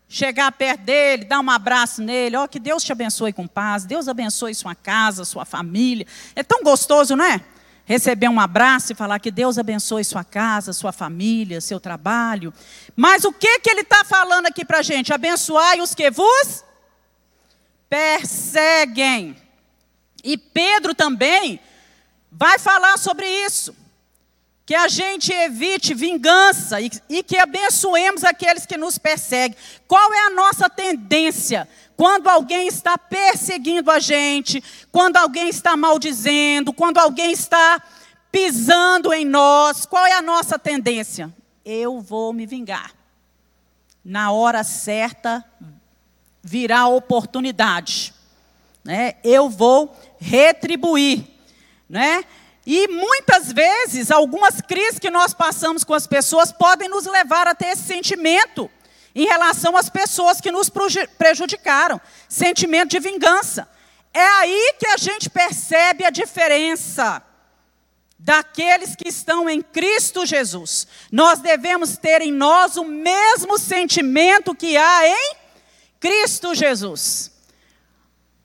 Chegar 0.09 0.53
perto 0.53 0.82
dele, 0.82 1.24
dar 1.24 1.40
um 1.40 1.50
abraço 1.50 2.00
nele, 2.00 2.36
ó, 2.36 2.46
que 2.46 2.61
Deus 2.61 2.84
te 2.84 2.92
abençoe 2.92 3.32
com 3.32 3.48
paz, 3.48 3.84
Deus 3.84 4.07
abençoe 4.07 4.55
sua 4.55 4.76
casa, 4.76 5.24
sua 5.24 5.44
família. 5.44 6.07
É 6.36 6.44
tão 6.44 6.62
gostoso, 6.62 7.16
não 7.16 7.24
é? 7.24 7.44
Receber 7.85 8.28
um 8.28 8.41
abraço 8.41 8.93
e 8.93 8.95
falar 8.95 9.18
que 9.18 9.30
Deus 9.30 9.59
abençoe 9.59 10.05
sua 10.05 10.24
casa, 10.24 10.72
sua 10.72 10.93
família, 10.93 11.61
seu 11.61 11.80
trabalho. 11.80 12.53
Mas 12.95 13.24
o 13.24 13.33
que, 13.33 13.61
que 13.61 13.70
ele 13.70 13.80
está 13.80 14.05
falando 14.05 14.47
aqui 14.47 14.64
para 14.64 14.78
a 14.78 14.83
gente? 14.83 15.12
Abençoai 15.12 15.80
os 15.80 15.95
que 15.95 16.11
vos 16.11 16.64
perseguem. 17.89 19.37
E 20.24 20.39
Pedro 20.39 20.95
também 20.95 21.61
vai 22.30 22.59
falar 22.59 22.97
sobre 22.99 23.26
isso. 23.45 23.74
Que 24.64 24.74
a 24.74 24.86
gente 24.88 25.32
evite 25.32 25.92
vingança 25.92 26.80
e, 26.80 26.90
e 27.08 27.22
que 27.22 27.36
abençoemos 27.36 28.24
aqueles 28.24 28.64
que 28.64 28.76
nos 28.76 28.96
perseguem. 28.96 29.56
Qual 29.88 30.12
é 30.12 30.26
a 30.26 30.30
nossa 30.30 30.70
tendência? 30.70 31.68
Quando 31.96 32.28
alguém 32.28 32.68
está 32.68 32.96
perseguindo 32.96 33.90
a 33.90 33.98
gente, 33.98 34.62
quando 34.90 35.16
alguém 35.16 35.48
está 35.48 35.76
maldizendo, 35.76 36.72
quando 36.72 36.98
alguém 36.98 37.32
está 37.32 37.82
pisando 38.30 39.12
em 39.12 39.24
nós, 39.24 39.84
qual 39.84 40.06
é 40.06 40.12
a 40.12 40.22
nossa 40.22 40.58
tendência? 40.58 41.32
Eu 41.64 42.00
vou 42.00 42.32
me 42.32 42.46
vingar. 42.46 42.92
Na 44.04 44.32
hora 44.32 44.64
certa 44.64 45.44
virá 46.42 46.80
a 46.80 46.88
oportunidade. 46.88 48.12
Né? 48.82 49.14
Eu 49.22 49.48
vou 49.48 49.96
retribuir. 50.18 51.24
Né? 51.88 52.24
E 52.64 52.86
muitas 52.88 53.52
vezes, 53.52 54.10
algumas 54.10 54.60
crises 54.60 54.98
que 54.98 55.10
nós 55.10 55.34
passamos 55.34 55.82
com 55.82 55.94
as 55.94 56.06
pessoas 56.06 56.52
podem 56.52 56.88
nos 56.88 57.06
levar 57.06 57.48
a 57.48 57.54
ter 57.54 57.68
esse 57.68 57.82
sentimento 57.82 58.70
em 59.14 59.26
relação 59.26 59.76
às 59.76 59.90
pessoas 59.90 60.40
que 60.40 60.52
nos 60.52 60.70
prejudicaram 61.18 62.00
sentimento 62.28 62.90
de 62.90 63.00
vingança. 63.00 63.68
É 64.14 64.24
aí 64.24 64.74
que 64.78 64.86
a 64.86 64.96
gente 64.96 65.28
percebe 65.28 66.04
a 66.04 66.10
diferença 66.10 67.22
daqueles 68.18 68.94
que 68.94 69.08
estão 69.08 69.50
em 69.50 69.60
Cristo 69.60 70.24
Jesus. 70.24 70.86
Nós 71.10 71.40
devemos 71.40 71.96
ter 71.96 72.22
em 72.22 72.30
nós 72.30 72.76
o 72.76 72.84
mesmo 72.84 73.58
sentimento 73.58 74.54
que 74.54 74.76
há 74.76 75.08
em 75.08 75.36
Cristo 75.98 76.54
Jesus. 76.54 77.32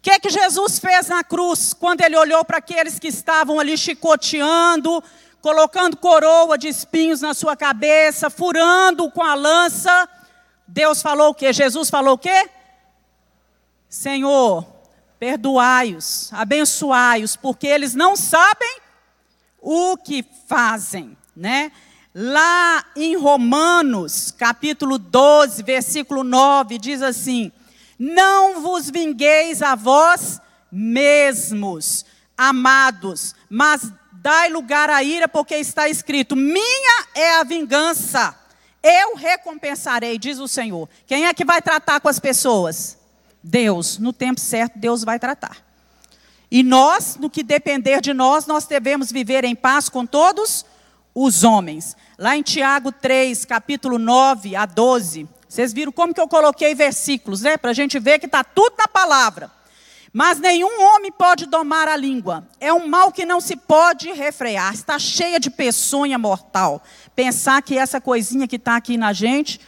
Que, 0.08 0.20
que 0.22 0.30
Jesus 0.30 0.80
fez 0.80 1.10
na 1.10 1.22
cruz 1.22 1.74
quando 1.74 2.00
ele 2.00 2.16
olhou 2.16 2.46
para 2.46 2.60
aqueles 2.60 2.98
que 2.98 3.10
estavam 3.10 3.60
ali 3.60 3.78
chicoteando, 3.78 5.04
colocando 5.42 5.98
coroa 5.98 6.58
de 6.58 6.70
espinhos 6.70 7.20
na 7.20 7.34
sua 7.34 7.58
cabeça, 7.58 8.30
furando 8.30 9.12
com 9.12 9.22
a 9.22 9.36
lança? 9.36 10.08
Deus 10.66 11.02
falou 11.02 11.32
o 11.32 11.34
quê? 11.34 11.52
Jesus 11.52 11.90
falou 11.90 12.14
o 12.14 12.18
quê? 12.18 12.50
Senhor, 13.90 14.66
perdoai-os, 15.20 16.32
abençoai-os, 16.32 17.36
porque 17.36 17.68
eles 17.68 17.94
não 17.94 18.16
sabem 18.16 18.80
o 19.60 19.98
que 19.98 20.26
fazem, 20.48 21.18
né? 21.36 21.70
Lá 22.16 22.86
em 22.96 23.18
Romanos, 23.18 24.32
capítulo 24.32 24.98
12, 24.98 25.62
versículo 25.64 26.24
9, 26.24 26.78
diz 26.78 27.02
assim: 27.02 27.52
Não 27.98 28.62
vos 28.62 28.90
vingueis 28.90 29.62
a 29.62 29.76
vós 29.76 30.40
mesmos, 30.72 32.06
amados, 32.38 33.34
mas 33.50 33.92
dai 34.12 34.50
lugar 34.50 34.90
à 34.90 35.02
ira, 35.02 35.28
porque 35.28 35.56
está 35.56 35.90
escrito: 35.90 36.36
Minha 36.36 37.08
é 37.16 37.36
a 37.36 37.44
vingança 37.44 38.36
eu 38.88 39.16
recompensarei, 39.16 40.18
diz 40.18 40.40
o 40.40 40.48
Senhor. 40.48 40.88
Quem 41.06 41.26
é 41.26 41.34
que 41.34 41.44
vai 41.44 41.62
tratar 41.62 42.00
com 42.00 42.08
as 42.08 42.20
pessoas? 42.20 42.98
Deus. 43.44 43.98
No 43.98 44.14
tempo 44.14 44.40
certo, 44.40 44.80
Deus 44.80 45.04
vai 45.04 45.20
tratar. 45.20 45.58
E 46.50 46.64
nós, 46.64 47.18
no 47.18 47.30
que 47.30 47.44
depender 47.44 48.00
de 48.00 48.14
nós, 48.14 48.46
nós 48.46 48.66
devemos 48.66 49.12
viver 49.12 49.44
em 49.44 49.56
paz 49.56 49.90
com 49.90 50.06
todos 50.06 50.66
os 51.14 51.44
homens. 51.44 51.98
Lá 52.18 52.38
em 52.38 52.42
Tiago 52.42 52.92
3, 52.92 53.44
capítulo 53.44 54.00
9 54.00 54.56
a 54.56 54.66
12. 54.66 55.28
Vocês 55.48 55.74
viram 55.74 55.92
como 55.92 56.14
que 56.14 56.22
eu 56.22 56.28
coloquei 56.28 56.76
versículos, 56.76 57.42
né? 57.42 57.58
Para 57.58 57.72
a 57.72 57.74
gente 57.74 58.00
ver 58.00 58.20
que 58.20 58.26
está 58.26 58.44
tudo 58.44 58.76
na 58.78 58.88
palavra. 58.88 59.52
Mas 60.12 60.40
nenhum 60.40 60.82
homem 60.84 61.12
pode 61.12 61.46
domar 61.46 61.88
a 61.88 61.96
língua. 61.96 62.48
É 62.60 62.74
um 62.74 62.88
mal 62.88 63.12
que 63.12 63.26
não 63.26 63.40
se 63.40 63.56
pode 63.56 64.12
refrear. 64.12 64.74
Está 64.74 64.98
cheia 64.98 65.40
de 65.40 65.50
peçonha 65.50 66.18
mortal. 66.18 66.82
Pensar 67.16 67.62
que 67.62 67.78
essa 67.78 68.02
coisinha 68.02 68.48
que 68.48 68.56
está 68.56 68.76
aqui 68.76 68.98
na 68.98 69.14
gente, 69.14 69.60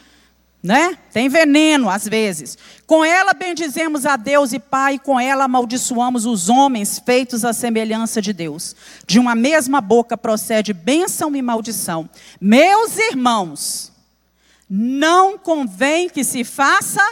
né? 0.62 0.98
Tem 1.12 1.28
veneno 1.28 1.88
às 1.88 2.06
vezes. 2.06 2.58
Com 2.86 3.04
ela 3.04 3.32
bendizemos 3.32 4.04
a 4.04 4.16
Deus 4.16 4.52
e 4.52 4.58
Pai, 4.58 4.94
e 4.94 4.98
com 4.98 5.18
ela 5.18 5.44
amaldiçoamos 5.44 6.26
os 6.26 6.48
homens 6.48 6.98
feitos 6.98 7.44
à 7.44 7.52
semelhança 7.52 8.20
de 8.20 8.32
Deus. 8.32 8.74
De 9.06 9.18
uma 9.18 9.34
mesma 9.34 9.80
boca 9.80 10.18
procede 10.18 10.72
bênção 10.72 11.34
e 11.36 11.40
maldição. 11.40 12.08
Meus 12.40 12.98
irmãos, 12.98 13.92
não 14.72 15.36
convém 15.36 16.08
que 16.08 16.22
se 16.22 16.44
faça 16.44 17.02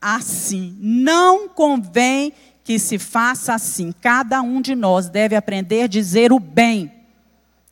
assim. 0.00 0.74
Não 0.80 1.46
convém 1.46 2.32
que 2.64 2.78
se 2.78 2.98
faça 2.98 3.52
assim. 3.52 3.92
Cada 4.00 4.40
um 4.40 4.62
de 4.62 4.74
nós 4.74 5.10
deve 5.10 5.36
aprender 5.36 5.82
a 5.82 5.86
dizer 5.86 6.32
o 6.32 6.38
bem 6.38 6.90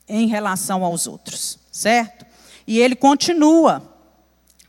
em 0.07 0.27
relação 0.27 0.83
aos 0.83 1.07
outros, 1.07 1.57
certo? 1.71 2.27
E 2.67 2.79
ele 2.79 2.95
continua 2.95 3.81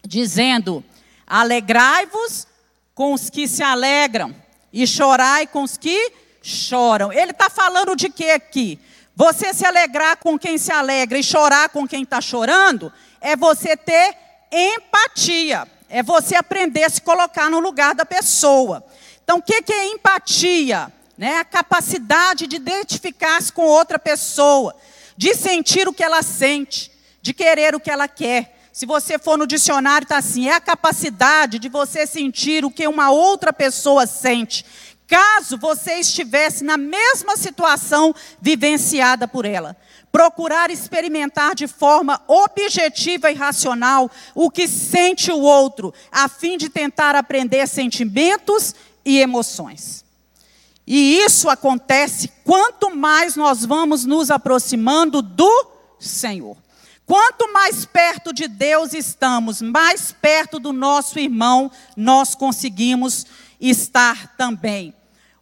dizendo: 0.03 0.83
Alegrai-vos 1.27 2.47
com 2.95 3.13
os 3.13 3.29
que 3.29 3.47
se 3.47 3.63
alegram, 3.63 4.35
e 4.73 4.87
chorai 4.87 5.47
com 5.47 5.63
os 5.63 5.77
que 5.77 6.11
choram. 6.43 7.13
Ele 7.13 7.33
está 7.33 7.51
falando 7.51 7.95
de 7.95 8.09
quê 8.09 8.31
aqui? 8.31 8.81
Você 9.15 9.53
se 9.53 9.67
alegrar 9.67 10.17
com 10.17 10.39
quem 10.39 10.57
se 10.57 10.73
alegra 10.73 11.19
e 11.19 11.23
chorar 11.23 11.69
com 11.69 11.87
quem 11.87 12.03
está 12.03 12.21
chorando, 12.23 12.91
é 13.21 13.37
você 13.37 13.77
ter 13.77 14.24
empatia, 14.55 15.67
é 15.89 16.03
você 16.03 16.37
aprender 16.37 16.85
a 16.85 16.91
se 16.91 17.01
colocar 17.01 17.51
no 17.51 17.61
lugar 17.61 17.95
da 17.95 18.07
pessoa. 18.07 18.85
Então, 19.23 19.39
o 19.39 19.43
que, 19.43 19.73
é 19.73 19.87
empatia? 19.89 20.93
Né? 21.17 21.39
A 21.39 21.45
capacidade 21.45 22.47
de 22.47 22.57
identificar-se 22.57 23.53
com 23.53 23.63
outra 23.63 23.99
pessoa, 23.99 24.75
de 25.17 25.35
sentir 25.35 25.89
o 25.89 25.93
que 25.93 26.03
ela 26.03 26.23
sente, 26.23 26.91
de 27.23 27.33
querer 27.33 27.75
o 27.75 27.81
que 27.81 27.91
ela 27.91 28.07
quer. 28.09 28.55
Se 28.73 28.87
você 28.87 29.19
for 29.19 29.39
no 29.39 29.47
dicionário, 29.47 30.05
está 30.05 30.19
assim: 30.19 30.49
é 30.49 30.55
a 30.55 30.61
capacidade 30.61 31.59
de 31.59 31.69
você 31.69 32.07
sentir 32.07 32.65
o 32.65 32.71
que 32.71 32.87
uma 32.87 33.11
outra 33.11 33.53
pessoa 33.53 34.07
sente, 34.07 34.65
caso 35.07 35.57
você 35.57 35.95
estivesse 35.95 36.65
na 36.65 36.77
mesma 36.77 37.37
situação 37.37 38.15
vivenciada 38.41 39.29
por 39.29 39.45
ela. 39.45 39.77
Procurar 40.15 40.71
experimentar 40.71 41.57
de 41.57 41.67
forma 41.67 42.23
objetiva 42.29 43.33
e 43.33 43.35
racional 43.35 44.09
o 44.33 44.49
que 44.49 44.69
sente 44.69 45.33
o 45.33 45.41
outro, 45.41 45.93
a 46.13 46.29
fim 46.29 46.57
de 46.57 46.69
tentar 46.69 47.17
aprender 47.17 47.67
sentimentos 47.67 48.77
e 49.05 49.19
emoções. 49.19 50.05
E 50.87 51.17
isso 51.19 51.51
acontece 51.51 52.31
quanto 52.45 52.95
mais 52.95 53.35
nós 53.35 53.65
vamos 53.65 54.05
nos 54.05 54.31
aproximando 54.31 55.21
do 55.21 55.67
Senhor. 55.99 56.57
Quanto 57.05 57.53
mais 57.53 57.85
perto 57.85 58.33
de 58.33 58.47
Deus 58.47 58.95
estamos, 58.95 59.61
mais 59.61 60.13
perto 60.13 60.61
do 60.61 60.73
nosso 60.73 61.19
irmão 61.19 61.73
nós 61.97 62.37
conseguimos 62.37 63.27
estar 63.61 64.37
também. 64.37 64.95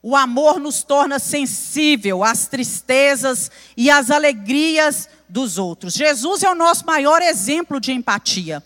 O 0.03 0.17
amor 0.17 0.59
nos 0.59 0.83
torna 0.83 1.21
sensível 1.21 2.25
às 2.25 2.49
tristezas 2.49 3.51
e 3.77 3.89
às 3.89 4.11
alegrias 4.11 5.09
dos 5.29 5.59
outros. 5.59 5.95
Jesus 5.95 6.43
é 6.43 6.51
o 6.51 6.57
nosso 6.57 6.85
maior 6.85 7.23
exemplo 7.23 7.79
de 7.79 7.93
empatia. 7.93 8.61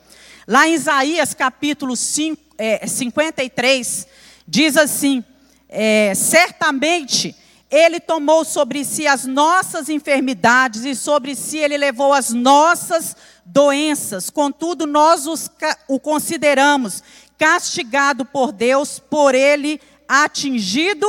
Lá 0.49 0.67
em 0.67 0.73
Isaías 0.73 1.35
capítulo 1.35 1.95
5, 1.95 2.41
é, 2.57 2.87
53, 2.87 4.07
diz 4.49 4.79
assim: 4.79 5.23
é, 5.69 6.15
certamente 6.15 7.37
ele 7.71 8.01
tomou 8.01 8.45
sobre 8.45 8.85
si 8.85 9.07
as 9.07 9.27
nossas 9.27 9.89
enfermidades 9.89 10.85
e 10.85 10.95
sobre 10.95 11.35
si 11.35 11.59
ele 11.59 11.77
levou 11.77 12.15
as 12.15 12.33
nossas 12.33 13.15
doenças. 13.45 14.31
Contudo, 14.31 14.87
nós 14.87 15.27
os, 15.27 15.51
o 15.87 16.01
consideramos 16.01 17.03
castigado 17.37 18.25
por 18.25 18.53
Deus, 18.53 18.99
por 18.99 19.35
ele 19.35 19.81
atingido 20.09 21.07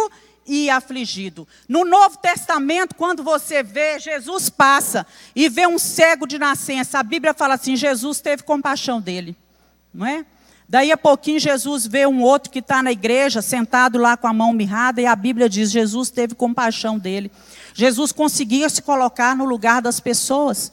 e 0.48 0.70
afligido. 0.70 1.48
No 1.68 1.84
Novo 1.84 2.18
Testamento, 2.18 2.96
quando 2.96 3.22
você 3.22 3.62
vê, 3.62 4.00
Jesus 4.00 4.50
passa 4.50 5.06
e 5.36 5.50
vê 5.50 5.68
um 5.68 5.78
cego 5.78 6.26
de 6.26 6.40
nascença. 6.40 7.00
A 7.00 7.04
Bíblia 7.04 7.34
fala 7.34 7.56
assim: 7.56 7.76
Jesus 7.76 8.22
teve 8.22 8.44
compaixão 8.44 9.02
dele, 9.02 9.36
não 9.94 10.06
é? 10.06 10.26
Daí 10.70 10.92
a 10.92 10.98
pouquinho 10.98 11.40
Jesus 11.40 11.88
vê 11.88 12.06
um 12.06 12.22
outro 12.22 12.52
que 12.52 12.60
está 12.60 12.84
na 12.84 12.92
igreja, 12.92 13.42
sentado 13.42 13.98
lá 13.98 14.18
com 14.18 14.28
a 14.28 14.34
mão 14.34 14.52
mirrada, 14.52 15.02
e 15.02 15.06
a 15.06 15.16
Bíblia 15.16 15.50
diz: 15.50 15.70
Jesus 15.70 16.10
teve 16.10 16.34
compaixão 16.36 16.98
dele. 16.98 17.32
Jesus 17.74 18.12
conseguia 18.12 18.70
se 18.70 18.82
colocar 18.82 19.36
no 19.36 19.46
lugar 19.46 19.82
das 19.82 20.00
pessoas. 20.00 20.72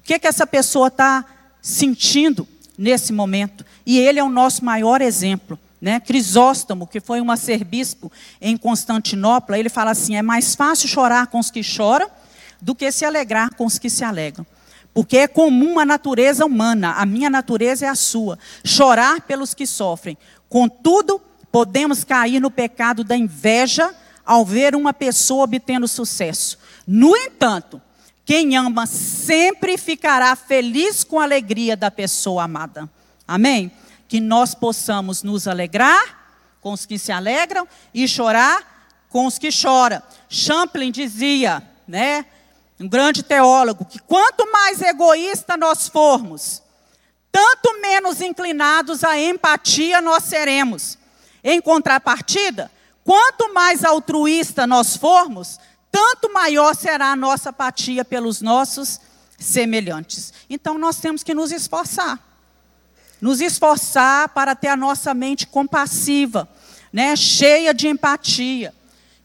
O 0.00 0.02
que, 0.02 0.18
que 0.18 0.26
essa 0.26 0.46
pessoa 0.46 0.88
está 0.88 1.24
sentindo 1.60 2.48
nesse 2.76 3.12
momento? 3.12 3.64
E 3.84 3.98
ele 3.98 4.18
é 4.18 4.24
o 4.24 4.28
nosso 4.28 4.64
maior 4.64 5.00
exemplo. 5.00 5.58
Né? 5.80 5.98
Crisóstomo, 5.98 6.86
que 6.86 7.00
foi 7.00 7.20
um 7.20 7.30
arcebispo 7.30 8.12
em 8.40 8.56
Constantinopla, 8.56 9.58
ele 9.58 9.68
fala 9.68 9.92
assim: 9.92 10.16
é 10.16 10.22
mais 10.22 10.54
fácil 10.54 10.88
chorar 10.88 11.28
com 11.28 11.38
os 11.38 11.50
que 11.50 11.62
choram 11.62 12.08
do 12.60 12.74
que 12.74 12.92
se 12.92 13.04
alegrar 13.04 13.54
com 13.54 13.64
os 13.64 13.78
que 13.78 13.88
se 13.88 14.04
alegram. 14.04 14.46
Porque 14.92 15.18
é 15.18 15.28
comum 15.28 15.78
a 15.78 15.84
natureza 15.84 16.44
humana, 16.44 16.92
a 16.92 17.06
minha 17.06 17.30
natureza 17.30 17.86
é 17.86 17.88
a 17.88 17.94
sua, 17.94 18.38
chorar 18.64 19.20
pelos 19.22 19.54
que 19.54 19.66
sofrem. 19.66 20.18
Contudo, 20.48 21.20
podemos 21.50 22.04
cair 22.04 22.40
no 22.40 22.50
pecado 22.50 23.04
da 23.04 23.16
inveja 23.16 23.94
ao 24.26 24.44
ver 24.44 24.74
uma 24.74 24.92
pessoa 24.92 25.44
obtendo 25.44 25.88
sucesso. 25.88 26.58
No 26.86 27.16
entanto, 27.16 27.80
quem 28.24 28.56
ama 28.56 28.86
sempre 28.86 29.78
ficará 29.78 30.34
feliz 30.36 31.02
com 31.04 31.18
a 31.18 31.24
alegria 31.24 31.76
da 31.76 31.90
pessoa 31.90 32.44
amada. 32.44 32.88
Amém? 33.26 33.70
Que 34.10 34.20
nós 34.20 34.54
possamos 34.54 35.22
nos 35.22 35.48
alegrar 35.48 36.18
com 36.60 36.74
os 36.74 36.84
que 36.84 36.98
se 36.98 37.10
alegram 37.10 37.66
e 37.94 38.06
chorar 38.06 39.06
com 39.08 39.24
os 39.24 39.38
que 39.38 39.50
choram. 39.50 40.02
Champlin 40.28 40.90
dizia, 40.90 41.62
né? 41.88 42.26
um 42.78 42.88
grande 42.88 43.22
teólogo, 43.22 43.84
que 43.84 43.98
quanto 43.98 44.50
mais 44.50 44.80
egoísta 44.80 45.56
nós 45.56 45.86
formos, 45.86 46.62
tanto 47.30 47.80
menos 47.80 48.20
inclinados 48.20 49.04
à 49.04 49.18
empatia 49.18 50.00
nós 50.00 50.24
seremos. 50.24 50.98
Em 51.44 51.60
contrapartida, 51.60 52.70
quanto 53.04 53.52
mais 53.52 53.84
altruísta 53.84 54.66
nós 54.66 54.96
formos, 54.96 55.60
tanto 55.92 56.32
maior 56.32 56.74
será 56.74 57.12
a 57.12 57.16
nossa 57.16 57.50
apatia 57.50 58.04
pelos 58.04 58.40
nossos 58.40 58.98
semelhantes. 59.38 60.32
Então 60.48 60.78
nós 60.78 60.96
temos 60.96 61.22
que 61.22 61.34
nos 61.34 61.52
esforçar. 61.52 62.29
Nos 63.20 63.40
esforçar 63.40 64.30
para 64.30 64.54
ter 64.54 64.68
a 64.68 64.76
nossa 64.76 65.12
mente 65.12 65.46
compassiva, 65.46 66.48
né, 66.92 67.14
cheia 67.14 67.74
de 67.74 67.88
empatia, 67.88 68.74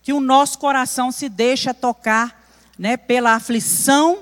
que 0.04 0.14
o 0.14 0.20
nosso 0.20 0.60
coração 0.60 1.12
se 1.12 1.30
deixe 1.30 1.74
tocar 1.74 2.46
né, 2.78 2.98
pela 2.98 3.36
aflição 3.36 4.20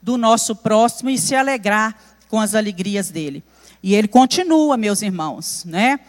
do 0.00 0.18
nosso 0.18 0.56
próximo 0.56 1.08
e 1.08 1.16
se 1.16 1.34
alegrar 1.34 1.96
com 2.28 2.40
as 2.40 2.54
alegrias 2.54 3.10
dele. 3.10 3.44
E 3.82 3.94
ele 3.94 4.08
continua, 4.08 4.76
meus 4.76 5.02
irmãos, 5.02 5.64
né? 5.64 6.00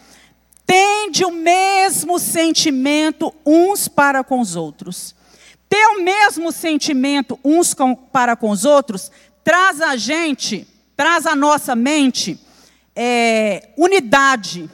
Tende 0.66 1.24
o 1.24 1.30
mesmo 1.30 2.18
sentimento 2.18 3.34
uns 3.44 3.88
para 3.88 4.24
com 4.24 4.40
os 4.40 4.56
outros. 4.56 5.14
Ter 5.68 5.86
o 5.88 6.02
mesmo 6.02 6.52
sentimento 6.52 7.38
uns 7.44 7.74
com, 7.74 7.94
para 7.94 8.36
com 8.36 8.50
os 8.50 8.64
outros 8.64 9.10
traz 9.42 9.80
a 9.82 9.96
gente, 9.96 10.66
traz 10.96 11.26
a 11.26 11.36
nossa 11.36 11.76
mente 11.76 12.38
é, 12.94 13.70
unidade, 13.76 14.70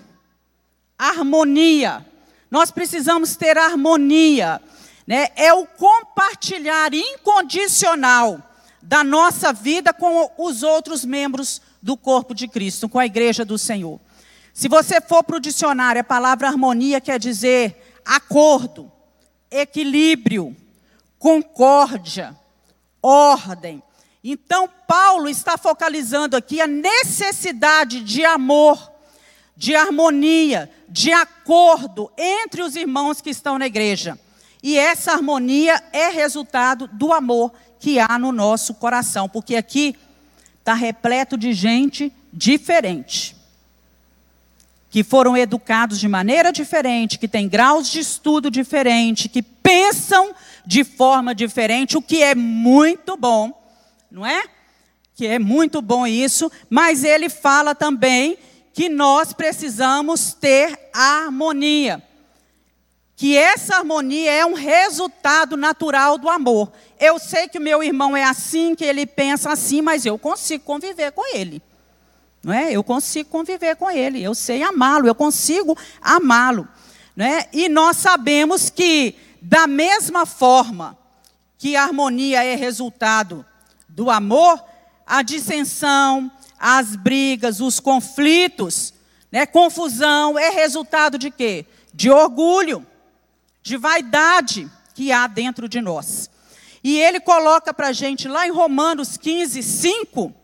harmonia. 0.98 2.04
Nós 2.50 2.70
precisamos 2.70 3.36
ter 3.36 3.56
harmonia 3.56 4.60
né, 5.06 5.28
é 5.34 5.52
o 5.52 5.66
compartilhar 5.66 6.94
incondicional 6.94 8.40
da 8.82 9.02
nossa 9.02 9.52
vida 9.52 9.92
com 9.92 10.30
os 10.38 10.62
outros 10.62 11.04
membros 11.04 11.60
do 11.82 11.96
corpo 11.96 12.34
de 12.34 12.46
Cristo, 12.46 12.88
com 12.88 12.98
a 12.98 13.06
igreja 13.06 13.44
do 13.44 13.58
Senhor. 13.58 14.00
Se 14.52 14.68
você 14.68 15.00
for 15.00 15.22
para 15.24 15.36
o 15.36 15.40
dicionário, 15.40 16.00
a 16.00 16.04
palavra 16.04 16.48
harmonia 16.48 17.00
quer 17.00 17.18
dizer 17.18 18.00
acordo, 18.04 18.90
equilíbrio, 19.50 20.56
concórdia, 21.18 22.36
ordem. 23.02 23.82
Então, 24.22 24.68
Paulo 24.86 25.28
está 25.28 25.56
focalizando 25.56 26.36
aqui 26.36 26.60
a 26.60 26.66
necessidade 26.66 28.00
de 28.02 28.24
amor, 28.24 28.90
de 29.56 29.74
harmonia, 29.74 30.70
de 30.88 31.12
acordo 31.12 32.10
entre 32.16 32.62
os 32.62 32.76
irmãos 32.76 33.20
que 33.20 33.30
estão 33.30 33.58
na 33.58 33.66
igreja. 33.66 34.18
E 34.62 34.78
essa 34.78 35.12
harmonia 35.12 35.82
é 35.92 36.08
resultado 36.10 36.86
do 36.86 37.12
amor 37.12 37.52
que 37.78 37.98
há 37.98 38.18
no 38.18 38.30
nosso 38.30 38.74
coração, 38.74 39.26
porque 39.26 39.56
aqui 39.56 39.96
está 40.58 40.74
repleto 40.74 41.38
de 41.38 41.54
gente 41.54 42.12
diferente, 42.30 43.34
que 44.90 45.02
foram 45.02 45.34
educados 45.34 45.98
de 45.98 46.06
maneira 46.06 46.52
diferente, 46.52 47.18
que 47.18 47.26
têm 47.26 47.48
graus 47.48 47.88
de 47.88 48.00
estudo 48.00 48.50
diferente, 48.50 49.30
que 49.30 49.40
pensam 49.40 50.34
de 50.66 50.84
forma 50.84 51.34
diferente, 51.34 51.96
o 51.96 52.02
que 52.02 52.22
é 52.22 52.34
muito 52.34 53.16
bom, 53.16 53.59
não 54.10 54.26
é? 54.26 54.44
Que 55.14 55.26
é 55.26 55.38
muito 55.38 55.80
bom 55.82 56.06
isso, 56.06 56.50
mas 56.68 57.04
ele 57.04 57.28
fala 57.28 57.74
também 57.74 58.38
que 58.72 58.88
nós 58.88 59.32
precisamos 59.32 60.32
ter 60.32 60.90
harmonia 60.92 62.02
que 63.20 63.36
essa 63.36 63.76
harmonia 63.76 64.32
é 64.32 64.46
um 64.46 64.54
resultado 64.54 65.54
natural 65.54 66.16
do 66.16 66.26
amor. 66.30 66.72
Eu 66.98 67.18
sei 67.18 67.48
que 67.48 67.58
o 67.58 67.60
meu 67.60 67.82
irmão 67.82 68.16
é 68.16 68.24
assim, 68.24 68.74
que 68.74 68.82
ele 68.82 69.04
pensa 69.04 69.52
assim, 69.52 69.82
mas 69.82 70.06
eu 70.06 70.18
consigo 70.18 70.64
conviver 70.64 71.12
com 71.12 71.36
ele. 71.36 71.60
Não 72.42 72.50
é? 72.50 72.72
Eu 72.72 72.82
consigo 72.82 73.28
conviver 73.28 73.76
com 73.76 73.90
ele, 73.90 74.22
eu 74.22 74.34
sei 74.34 74.62
amá-lo, 74.62 75.06
eu 75.06 75.14
consigo 75.14 75.76
amá-lo. 76.00 76.66
Né? 77.14 77.44
E 77.52 77.68
nós 77.68 77.98
sabemos 77.98 78.70
que, 78.70 79.14
da 79.42 79.66
mesma 79.66 80.24
forma 80.24 80.96
que 81.58 81.76
a 81.76 81.82
harmonia 81.82 82.42
é 82.42 82.54
resultado 82.54 83.44
do 83.94 84.10
amor, 84.10 84.62
a 85.06 85.22
dissensão, 85.22 86.30
as 86.58 86.94
brigas, 86.96 87.60
os 87.60 87.80
conflitos, 87.80 88.94
né, 89.30 89.46
confusão 89.46 90.38
é 90.38 90.50
resultado 90.50 91.18
de 91.18 91.30
quê? 91.30 91.66
De 91.92 92.10
orgulho, 92.10 92.86
de 93.62 93.76
vaidade 93.76 94.70
que 94.94 95.12
há 95.12 95.26
dentro 95.26 95.68
de 95.68 95.80
nós. 95.80 96.30
E 96.82 96.98
ele 96.98 97.20
coloca 97.20 97.72
para 97.74 97.88
a 97.88 97.92
gente 97.92 98.26
lá 98.26 98.46
em 98.46 98.50
Romanos 98.50 99.16
15, 99.16 99.62
5. 99.62 100.34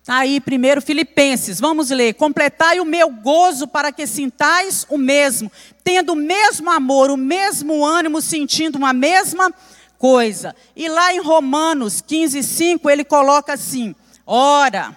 Está 0.00 0.20
aí 0.20 0.40
primeiro 0.40 0.80
Filipenses, 0.80 1.60
vamos 1.60 1.90
ler. 1.90 2.14
Completai 2.14 2.80
o 2.80 2.84
meu 2.84 3.10
gozo 3.10 3.68
para 3.68 3.92
que 3.92 4.06
sintais 4.06 4.86
o 4.88 4.96
mesmo, 4.96 5.52
tendo 5.84 6.14
o 6.14 6.16
mesmo 6.16 6.70
amor, 6.70 7.10
o 7.10 7.16
mesmo 7.16 7.84
ânimo, 7.84 8.22
sentindo 8.22 8.78
uma 8.78 8.94
mesma 8.94 9.52
coisa. 9.98 10.54
E 10.74 10.88
lá 10.88 11.12
em 11.12 11.20
Romanos 11.20 12.00
15, 12.00 12.42
5, 12.42 12.88
ele 12.88 13.04
coloca 13.04 13.52
assim: 13.52 13.94
Ora, 14.24 14.94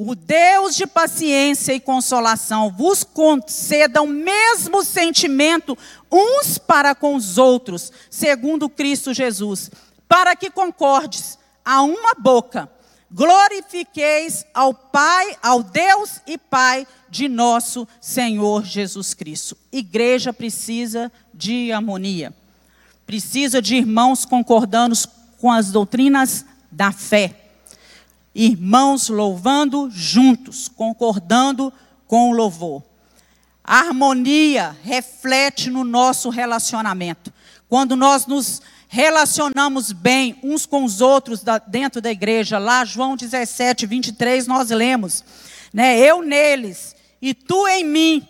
o 0.00 0.14
Deus 0.14 0.76
de 0.76 0.86
paciência 0.86 1.72
e 1.72 1.80
consolação 1.80 2.70
vos 2.70 3.02
conceda 3.02 4.00
o 4.00 4.06
mesmo 4.06 4.84
sentimento 4.84 5.76
uns 6.10 6.56
para 6.56 6.94
com 6.94 7.16
os 7.16 7.36
outros, 7.36 7.92
segundo 8.08 8.68
Cristo 8.68 9.12
Jesus, 9.12 9.70
para 10.08 10.36
que 10.36 10.50
concordes 10.50 11.36
a 11.64 11.82
uma 11.82 12.14
boca, 12.14 12.70
glorifiqueis 13.10 14.46
ao 14.54 14.72
Pai, 14.72 15.36
ao 15.42 15.62
Deus 15.64 16.20
e 16.26 16.38
Pai 16.38 16.86
de 17.10 17.28
nosso 17.28 17.86
Senhor 18.00 18.64
Jesus 18.64 19.14
Cristo. 19.14 19.56
Igreja 19.72 20.32
precisa 20.32 21.10
de 21.34 21.72
harmonia. 21.72 22.32
Precisa 23.08 23.60
de 23.60 23.74
irmãos 23.74 24.24
concordando 24.24 24.94
com 25.40 25.50
as 25.50 25.72
doutrinas 25.72 26.46
da 26.70 26.92
fé 26.92 27.48
irmãos 28.38 29.08
louvando 29.08 29.90
juntos, 29.90 30.68
concordando 30.68 31.72
com 32.06 32.30
o 32.30 32.32
louvor. 32.32 32.84
A 33.64 33.80
harmonia 33.80 34.76
reflete 34.84 35.68
no 35.68 35.82
nosso 35.82 36.30
relacionamento. 36.30 37.32
Quando 37.68 37.96
nós 37.96 38.26
nos 38.26 38.62
relacionamos 38.86 39.90
bem 39.90 40.38
uns 40.42 40.64
com 40.64 40.84
os 40.84 41.00
outros 41.00 41.42
dentro 41.66 42.00
da 42.00 42.12
igreja, 42.12 42.58
lá 42.58 42.84
João 42.84 43.16
17, 43.16 43.84
23, 43.86 44.46
nós 44.46 44.70
lemos, 44.70 45.24
né? 45.72 45.98
Eu 45.98 46.22
neles 46.22 46.94
e 47.20 47.34
tu 47.34 47.66
em 47.66 47.84
mim, 47.84 48.26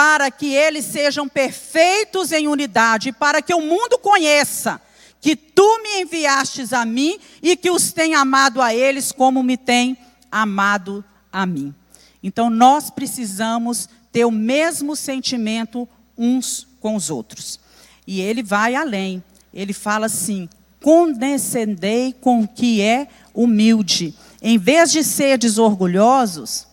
para 0.00 0.30
que 0.30 0.54
eles 0.54 0.86
sejam 0.86 1.28
perfeitos 1.28 2.32
em 2.32 2.48
unidade, 2.48 3.12
para 3.12 3.42
que 3.42 3.52
o 3.52 3.60
mundo 3.60 3.98
conheça 3.98 4.80
que 5.20 5.36
tu 5.36 5.82
me 5.82 6.00
enviastes 6.00 6.72
a 6.72 6.86
mim 6.86 7.18
e 7.42 7.54
que 7.54 7.70
os 7.70 7.92
tem 7.92 8.14
amado 8.14 8.62
a 8.62 8.74
eles 8.74 9.12
como 9.12 9.42
me 9.42 9.58
tem 9.58 9.98
amado 10.32 11.04
a 11.30 11.44
mim. 11.44 11.74
Então 12.22 12.48
nós 12.48 12.88
precisamos 12.88 13.90
ter 14.10 14.24
o 14.24 14.30
mesmo 14.30 14.96
sentimento 14.96 15.86
uns 16.16 16.66
com 16.80 16.96
os 16.96 17.10
outros. 17.10 17.60
E 18.06 18.22
ele 18.22 18.42
vai 18.42 18.74
além. 18.74 19.22
Ele 19.52 19.74
fala 19.74 20.06
assim: 20.06 20.48
condescendei 20.82 22.14
com 22.14 22.40
o 22.40 22.48
que 22.48 22.80
é 22.80 23.06
humilde. 23.34 24.14
Em 24.40 24.56
vez 24.56 24.90
de 24.90 25.04
ser 25.04 25.36
desorgulhosos, 25.36 26.69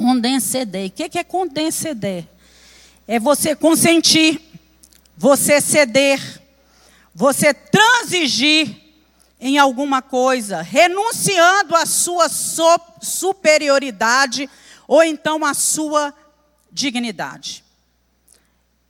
condescendei. 0.00 0.86
O 0.86 0.90
que 0.90 1.18
é 1.18 1.22
condescender? 1.22 2.26
É 3.06 3.20
você 3.20 3.54
consentir, 3.54 4.40
você 5.14 5.60
ceder, 5.60 6.40
você 7.14 7.52
transigir 7.52 8.80
em 9.38 9.58
alguma 9.58 10.00
coisa, 10.00 10.62
renunciando 10.62 11.76
à 11.76 11.84
sua 11.84 12.30
superioridade 13.02 14.48
ou 14.88 15.02
então 15.02 15.44
à 15.44 15.52
sua 15.52 16.14
dignidade. 16.72 17.62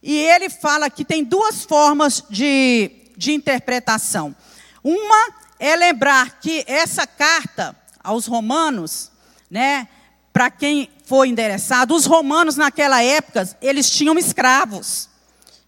E 0.01 0.17
ele 0.17 0.49
fala 0.49 0.89
que 0.89 1.05
tem 1.05 1.25
duas 1.25 1.65
formas 1.65 2.23
de, 2.31 2.91
de 3.17 3.33
interpretação. 3.33 4.35
Uma 4.83 5.35
é 5.59 5.75
lembrar 5.75 6.41
que 6.41 6.65
essa 6.69 7.07
carta 7.07 7.77
aos 8.03 8.27
romanos, 8.27 9.11
né, 9.51 9.89
para 10.33 10.51
quem 10.51 10.89
foi 11.11 11.29
endereçado, 11.29 11.93
os 11.93 12.07
romanos 12.07 12.55
naquela 12.55 13.03
época, 13.03 13.45
eles 13.61 13.91
tinham 13.91 14.17
escravos. 14.17 15.09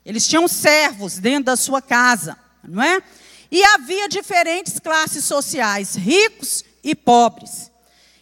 Eles 0.06 0.24
tinham 0.24 0.46
servos 0.46 1.18
dentro 1.18 1.46
da 1.46 1.56
sua 1.56 1.82
casa 1.82 2.38
não 2.62 2.82
é? 2.82 3.02
E 3.50 3.62
havia 3.64 4.08
diferentes 4.08 4.78
classes 4.78 5.24
sociais, 5.24 5.94
ricos 5.94 6.64
e 6.82 6.94
pobres. 6.94 7.70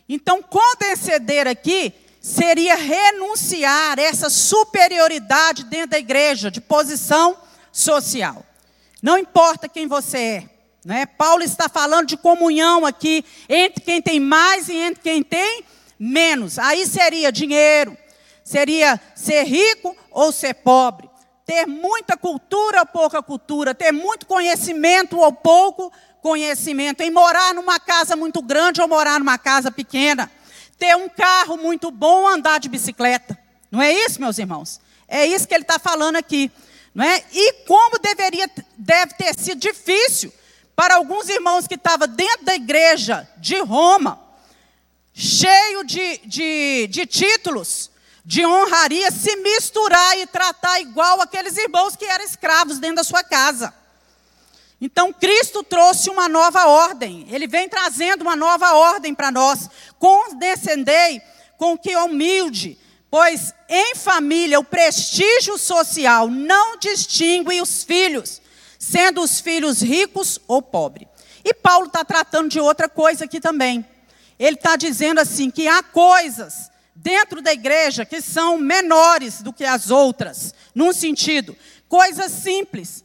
Então, 0.09 0.43
condescender 0.43 1.47
aqui 1.47 1.93
seria 2.21 2.75
renunciar 2.75 3.99
essa 3.99 4.29
superioridade 4.29 5.64
dentro 5.64 5.91
da 5.91 5.99
igreja, 5.99 6.51
de 6.51 6.61
posição 6.61 7.37
social. 7.71 8.45
Não 9.01 9.16
importa 9.16 9.68
quem 9.68 9.87
você 9.87 10.18
é. 10.18 10.51
Não 10.85 10.95
é? 10.95 11.07
Paulo 11.07 11.43
está 11.43 11.68
falando 11.68 12.09
de 12.09 12.16
comunhão 12.16 12.85
aqui 12.85 13.25
entre 13.49 13.85
quem 13.85 14.03
tem 14.03 14.18
mais 14.18 14.68
e 14.68 14.75
entre 14.75 15.03
quem 15.03 15.23
tem 15.23 15.62
menos. 16.01 16.59
Aí 16.59 16.87
seria 16.87 17.31
dinheiro, 17.31 17.97
seria 18.43 18.99
ser 19.15 19.45
rico 19.45 19.95
ou 20.11 20.33
ser 20.33 20.55
pobre 20.55 21.11
ter 21.51 21.67
muita 21.67 22.17
cultura 22.17 22.79
ou 22.79 22.87
pouca 22.87 23.21
cultura, 23.21 23.75
ter 23.75 23.91
muito 23.91 24.25
conhecimento 24.25 25.19
ou 25.19 25.33
pouco 25.33 25.93
conhecimento, 26.23 27.01
em 27.01 27.11
morar 27.11 27.53
numa 27.53 27.81
casa 27.81 28.15
muito 28.15 28.41
grande 28.41 28.81
ou 28.81 28.87
morar 28.87 29.19
numa 29.19 29.37
casa 29.37 29.69
pequena, 29.69 30.31
ter 30.79 30.97
um 30.97 31.09
carro 31.09 31.57
muito 31.57 31.91
bom 31.91 32.21
ou 32.23 32.29
andar 32.29 32.61
de 32.61 32.69
bicicleta. 32.69 33.37
Não 33.69 33.83
é 33.83 33.93
isso, 33.93 34.21
meus 34.21 34.39
irmãos? 34.39 34.81
É 35.09 35.27
isso 35.27 35.49
que 35.49 35.53
ele 35.53 35.65
está 35.65 35.77
falando 35.77 36.15
aqui. 36.15 36.53
Não 36.95 37.05
é? 37.05 37.21
E 37.33 37.53
como 37.67 37.99
deveria, 37.99 38.49
deve 38.79 39.15
ter 39.15 39.35
sido 39.37 39.59
difícil 39.59 40.33
para 40.77 40.95
alguns 40.95 41.29
irmãos 41.29 41.67
que 41.67 41.75
estavam 41.75 42.07
dentro 42.07 42.45
da 42.45 42.55
igreja 42.55 43.29
de 43.39 43.59
Roma, 43.59 44.21
cheio 45.21 45.85
de, 45.85 46.18
de, 46.25 46.87
de 46.87 47.05
títulos, 47.05 47.91
de 48.25 48.47
honraria 48.47 49.11
se 49.11 49.37
misturar 49.37 50.18
e 50.18 50.27
tratar 50.27 50.81
igual 50.81 51.21
aqueles 51.21 51.59
irmãos 51.59 51.95
que 51.95 52.07
eram 52.07 52.25
escravos 52.25 52.79
dentro 52.79 52.97
da 52.97 53.05
sua 53.05 53.23
casa. 53.23 53.75
Então 54.81 55.12
Cristo 55.12 55.62
trouxe 55.62 56.09
uma 56.09 56.27
nova 56.27 56.66
ordem, 56.66 57.27
ele 57.31 57.47
vem 57.47 57.68
trazendo 57.68 58.23
uma 58.23 58.35
nova 58.35 58.73
ordem 58.73 59.14
para 59.14 59.31
nós. 59.31 59.68
Condescendei 59.99 61.21
com 61.59 61.77
que 61.77 61.91
é 61.91 62.03
humilde, 62.03 62.79
pois 63.11 63.53
em 63.68 63.95
família 63.95 64.59
o 64.59 64.64
prestígio 64.64 65.59
social 65.59 66.29
não 66.29 66.79
distingue 66.79 67.61
os 67.61 67.85
filhos, 67.85 68.41
sendo 68.79 69.21
os 69.21 69.39
filhos 69.39 69.83
ricos 69.83 70.41
ou 70.49 70.62
pobres. 70.62 71.09
E 71.45 71.53
Paulo 71.53 71.89
está 71.89 72.03
tratando 72.07 72.49
de 72.49 72.59
outra 72.59 72.89
coisa 72.89 73.27
aqui 73.27 73.39
também. 73.39 73.85
Ele 74.41 74.57
está 74.57 74.74
dizendo 74.74 75.20
assim 75.20 75.51
que 75.51 75.68
há 75.68 75.82
coisas 75.82 76.70
dentro 76.97 77.43
da 77.43 77.53
igreja 77.53 78.07
que 78.07 78.22
são 78.22 78.57
menores 78.57 79.43
do 79.43 79.53
que 79.53 79.64
as 79.64 79.91
outras, 79.91 80.55
num 80.74 80.95
sentido, 80.95 81.55
coisas 81.86 82.32
simples, 82.32 83.05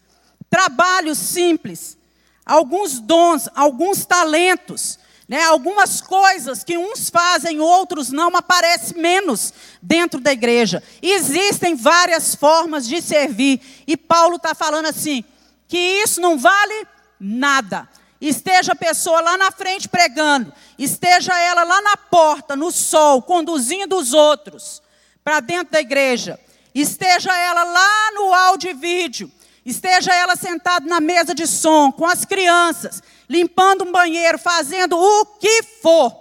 trabalhos 0.49 1.17
simples, 1.17 1.97
alguns 2.45 3.01
dons, 3.01 3.49
alguns 3.53 4.05
talentos, 4.05 4.97
né, 5.27 5.43
algumas 5.43 5.99
coisas 5.99 6.63
que 6.63 6.77
uns 6.77 7.09
fazem, 7.09 7.59
outros 7.59 8.13
não, 8.13 8.33
aparecem 8.35 9.01
menos 9.01 9.53
dentro 9.81 10.21
da 10.21 10.31
igreja. 10.31 10.81
Existem 11.01 11.75
várias 11.75 12.33
formas 12.33 12.87
de 12.87 13.01
servir, 13.01 13.59
e 13.85 13.97
Paulo 13.97 14.37
está 14.37 14.55
falando 14.55 14.85
assim: 14.85 15.23
que 15.67 15.77
isso 15.77 16.21
não 16.21 16.37
vale 16.37 16.87
nada. 17.19 17.89
Esteja 18.27 18.71
a 18.71 18.75
pessoa 18.75 19.21
lá 19.21 19.37
na 19.37 19.51
frente 19.51 19.87
pregando, 19.87 20.51
esteja 20.79 21.39
ela 21.39 21.63
lá 21.63 21.79
na 21.79 21.95
porta, 21.95 22.55
no 22.55 22.71
sol, 22.71 23.21
conduzindo 23.21 23.95
os 23.95 24.13
outros 24.13 24.81
para 25.23 25.39
dentro 25.39 25.73
da 25.73 25.79
igreja, 25.79 26.39
esteja 26.73 27.31
ela 27.37 27.63
lá 27.63 28.11
no 28.15 28.33
áudio 28.33 28.71
e 28.71 28.73
vídeo, 28.73 29.31
esteja 29.63 30.11
ela 30.11 30.35
sentada 30.35 30.87
na 30.87 30.99
mesa 30.99 31.35
de 31.35 31.45
som 31.45 31.91
com 31.91 32.03
as 32.03 32.25
crianças, 32.25 33.03
limpando 33.29 33.83
um 33.83 33.91
banheiro, 33.91 34.39
fazendo 34.39 34.97
o 34.97 35.25
que 35.39 35.61
for. 35.83 36.11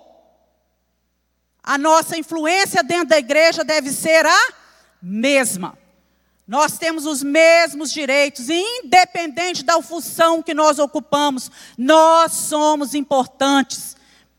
A 1.62 1.78
nossa 1.78 2.18
influência 2.18 2.82
dentro 2.82 3.08
da 3.08 3.18
igreja 3.18 3.64
deve 3.64 3.90
ser 3.90 4.26
a 4.26 4.52
mesma. 5.00 5.78
Nós 6.46 6.76
temos 6.76 7.06
os 7.06 7.22
mesmos 7.22 7.90
direitos, 7.90 8.50
independente 8.50 9.64
da 9.64 9.80
função 9.80 10.42
que 10.42 10.52
nós 10.52 10.78
ocupamos, 10.78 11.50
nós 11.76 12.32
somos 12.32 12.94
importantes, 12.94 13.96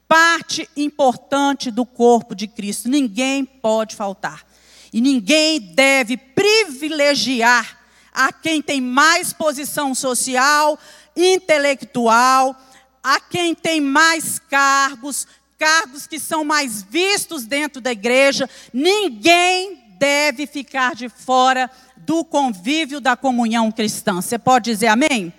parte 0.07 0.69
importante 0.77 1.71
do 1.71 1.83
corpo 1.83 2.35
de 2.35 2.47
Cristo, 2.47 2.89
ninguém 2.89 3.43
pode 3.43 3.95
faltar. 3.95 4.45
E 4.93 5.01
ninguém 5.01 5.59
deve 5.59 6.15
privilegiar 6.15 7.79
a 8.13 8.31
quem 8.31 8.61
tem 8.61 8.79
mais 8.79 9.33
posição 9.33 9.95
social, 9.95 10.79
intelectual, 11.17 12.55
a 13.03 13.19
quem 13.19 13.55
tem 13.55 13.81
mais 13.81 14.37
cargos, 14.37 15.27
cargos 15.57 16.05
que 16.05 16.19
são 16.19 16.45
mais 16.45 16.83
vistos 16.83 17.45
dentro 17.45 17.81
da 17.81 17.91
igreja. 17.91 18.47
Ninguém 18.71 19.83
deve 19.97 20.45
ficar 20.45 20.95
de 20.95 21.09
fora 21.09 21.69
do 22.05 22.23
convívio 22.23 23.01
da 23.01 23.17
comunhão 23.17 23.71
cristã. 23.71 24.21
Você 24.21 24.37
pode 24.37 24.71
dizer 24.71 24.87
amém? 24.87 25.33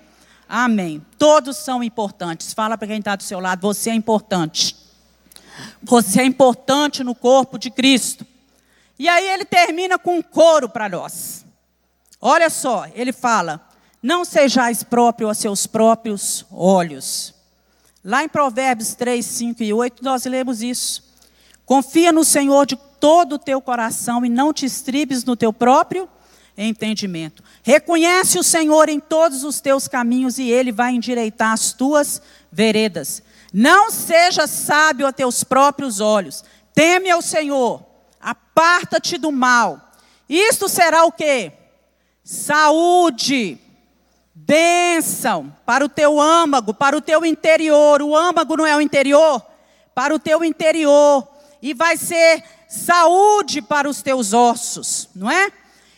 Amém. 0.49 1.05
Todos 1.19 1.57
são 1.57 1.83
importantes. 1.83 2.53
Fala 2.53 2.77
para 2.77 2.89
quem 2.89 2.99
está 2.99 3.17
do 3.17 3.23
seu 3.23 3.41
lado, 3.41 3.61
você 3.61 3.91
é 3.91 3.95
importante. 3.95 4.77
Você 5.83 6.21
é 6.21 6.25
importante 6.25 7.03
no 7.03 7.14
corpo 7.14 7.59
de 7.59 7.71
Cristo. 7.71 8.27
E 8.99 9.09
aí 9.09 9.29
ele 9.29 9.45
termina 9.45 9.99
com 9.99 10.19
um 10.19 10.23
coro 10.23 10.69
para 10.69 10.89
nós. 10.89 11.45
Olha 12.21 12.51
só, 12.51 12.87
ele 12.95 13.12
fala: 13.12 13.67
Não 14.03 14.25
sejais 14.25 14.83
próprio 14.83 15.29
a 15.29 15.35
seus 15.35 15.67
próprios 15.67 16.45
olhos. 16.51 17.35
Lá 18.05 18.23
em 18.23 18.29
Provérbios 18.29 18.95
3, 18.95 19.25
5 19.25 19.62
e 19.62 19.73
8, 19.73 20.05
nós 20.05 20.25
lemos 20.25 20.62
isso. 20.62 21.03
Confia 21.64 22.12
no 22.12 22.25
Senhor 22.25 22.64
de 22.64 22.77
todo 23.01 23.35
o 23.35 23.39
teu 23.39 23.61
coração 23.61 24.25
e 24.25 24.29
não 24.29 24.53
te 24.53 24.64
estribes 24.64 25.25
no 25.25 25.37
teu 25.37 25.53
próprio 25.53 26.09
entendimento. 26.65 27.43
Reconhece 27.63 28.39
o 28.39 28.43
Senhor 28.43 28.89
em 28.89 28.99
todos 28.99 29.45
os 29.45 29.61
teus 29.61 29.87
caminhos 29.87 30.39
e 30.39 30.51
ele 30.51 30.73
vai 30.73 30.95
endireitar 30.95 31.53
as 31.53 31.73
tuas 31.73 32.23
veredas. 32.51 33.23
Não 33.53 33.91
seja 33.91 34.47
sábio 34.47 35.07
a 35.07 35.13
teus 35.13 35.45
próprios 35.45 36.01
olhos. 36.01 36.45
Teme 36.75 37.11
ao 37.11 37.23
Senhor. 37.23 37.85
Aparta-te 38.21 39.19
do 39.19 39.31
mal. 39.31 39.93
Isto 40.29 40.69
será 40.69 41.05
o 41.05 41.13
quê? 41.13 41.53
Saúde, 42.25 43.59
bênção 44.35 45.55
para 45.65 45.85
o 45.85 45.89
teu 45.89 46.21
âmago, 46.21 46.75
para 46.75 46.97
o 46.97 47.01
teu 47.01 47.25
interior. 47.25 48.03
O 48.03 48.17
âmago 48.17 48.57
não 48.57 48.67
é 48.67 48.77
o 48.77 48.81
interior? 48.81 49.41
Para 49.95 50.15
o 50.15 50.19
teu 50.19 50.45
interior. 50.45 51.27
E 51.63 51.73
vai 51.73 51.97
ser 51.97 52.43
saúde 52.69 53.63
para 53.63 53.89
os 53.89 54.03
teus 54.03 54.33
ossos, 54.33 55.09
não 55.15 55.31
é? 55.31 55.53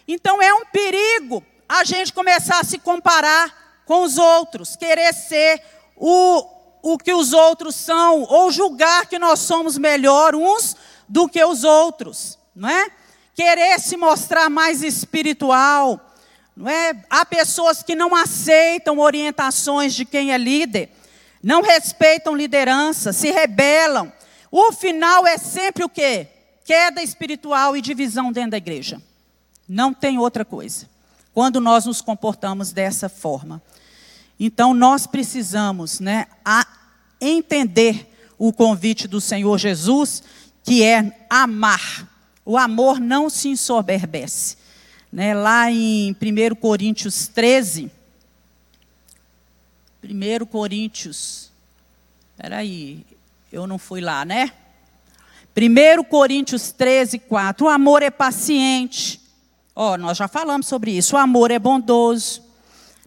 Então 0.08 0.40
é 0.40 0.54
um 0.54 0.64
perigo 0.64 1.44
a 1.68 1.84
gente 1.84 2.14
começar 2.14 2.60
a 2.60 2.64
se 2.64 2.78
comparar 2.78 3.82
com 3.84 4.02
os 4.02 4.16
outros, 4.16 4.74
querer 4.74 5.12
ser 5.12 5.62
o, 5.94 6.44
o 6.82 6.96
que 6.96 7.12
os 7.12 7.34
outros 7.34 7.74
são, 7.74 8.22
ou 8.22 8.50
julgar 8.50 9.06
que 9.06 9.18
nós 9.18 9.40
somos 9.40 9.76
melhor 9.76 10.34
uns 10.34 10.74
do 11.06 11.28
que 11.28 11.44
os 11.44 11.62
outros, 11.62 12.38
não 12.56 12.70
é? 12.70 12.90
Querer 13.34 13.78
se 13.78 13.98
mostrar 13.98 14.48
mais 14.48 14.82
espiritual, 14.82 16.00
não 16.56 16.70
é? 16.70 17.04
Há 17.10 17.26
pessoas 17.26 17.82
que 17.82 17.94
não 17.94 18.16
aceitam 18.16 18.98
orientações 18.98 19.94
de 19.94 20.06
quem 20.06 20.32
é 20.32 20.38
líder, 20.38 20.90
não 21.42 21.60
respeitam 21.60 22.34
liderança, 22.34 23.12
se 23.12 23.30
rebelam. 23.30 24.10
O 24.50 24.72
final 24.72 25.26
é 25.26 25.36
sempre 25.36 25.84
o 25.84 25.88
quê? 25.88 26.28
Queda 26.64 27.02
espiritual 27.02 27.76
e 27.76 27.82
divisão 27.82 28.32
dentro 28.32 28.52
da 28.52 28.56
igreja. 28.56 29.00
Não 29.68 29.92
tem 29.92 30.18
outra 30.18 30.44
coisa. 30.44 30.88
Quando 31.34 31.60
nós 31.60 31.84
nos 31.84 32.00
comportamos 32.00 32.72
dessa 32.72 33.08
forma. 33.08 33.62
Então 34.40 34.72
nós 34.72 35.06
precisamos, 35.06 36.00
né, 36.00 36.26
entender 37.20 38.08
o 38.38 38.52
convite 38.52 39.06
do 39.08 39.20
Senhor 39.20 39.58
Jesus, 39.58 40.22
que 40.64 40.82
é 40.82 41.26
amar. 41.28 42.08
O 42.44 42.56
amor 42.56 43.00
não 43.00 43.28
se 43.28 43.48
ensoberbece. 43.48 44.56
Né, 45.12 45.34
lá 45.34 45.70
em 45.70 46.12
1 46.12 46.54
Coríntios 46.56 47.28
13, 47.28 47.90
1 50.02 50.46
Coríntios, 50.46 51.50
espera 52.30 52.58
aí, 52.58 53.04
eu 53.50 53.66
não 53.66 53.78
fui 53.78 54.00
lá, 54.00 54.24
né? 54.24 54.52
1 55.56 56.04
Coríntios 56.04 56.70
13, 56.70 57.18
4, 57.18 57.66
o 57.66 57.68
amor 57.68 58.02
é 58.02 58.10
paciente, 58.10 59.17
Ó, 59.80 59.92
oh, 59.92 59.96
nós 59.96 60.18
já 60.18 60.26
falamos 60.26 60.66
sobre 60.66 60.90
isso. 60.90 61.14
O 61.14 61.18
amor 61.20 61.52
é 61.52 61.58
bondoso, 61.58 62.42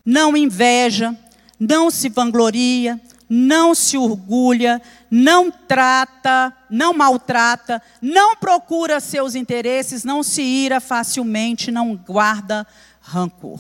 não 0.05 0.38
inveja, 0.38 1.13
não 1.59 1.91
se 1.91 2.07
vangloria, 2.07 2.97
não 3.30 3.76
se 3.76 3.97
orgulha, 3.97 4.82
não 5.09 5.51
trata, 5.51 6.55
não 6.69 6.93
maltrata, 6.93 7.82
não 8.01 8.38
procura 8.38 9.01
seus 9.01 9.36
interesses, 9.36 10.05
não 10.05 10.24
se 10.24 10.41
ira 10.41 10.80
facilmente, 10.80 11.72
não 11.72 11.93
guarda 11.93 12.65
rancor. 13.01 13.59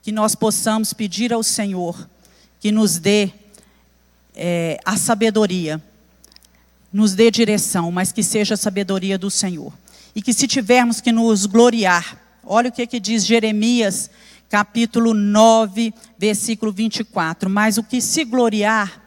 Que 0.00 0.10
nós 0.10 0.34
possamos 0.34 0.94
pedir 0.94 1.34
ao 1.34 1.42
Senhor 1.42 2.08
que 2.58 2.72
nos 2.72 2.98
dê 2.98 3.30
é, 4.34 4.80
a 4.82 4.96
sabedoria, 4.96 5.78
nos 6.90 7.12
dê 7.12 7.30
direção, 7.30 7.92
mas 7.92 8.12
que 8.12 8.22
seja 8.22 8.54
a 8.54 8.56
sabedoria 8.56 9.18
do 9.18 9.30
Senhor. 9.30 9.74
E 10.14 10.22
que 10.22 10.32
se 10.32 10.48
tivermos 10.48 11.02
que 11.02 11.12
nos 11.12 11.44
gloriar, 11.44 12.18
Olha 12.52 12.68
o 12.68 12.72
que, 12.72 12.84
que 12.84 12.98
diz 12.98 13.24
Jeremias, 13.24 14.10
capítulo 14.48 15.14
9, 15.14 15.94
versículo 16.18 16.72
24. 16.72 17.48
Mas 17.48 17.78
o 17.78 17.84
que 17.84 18.00
se 18.00 18.24
gloriar, 18.24 19.00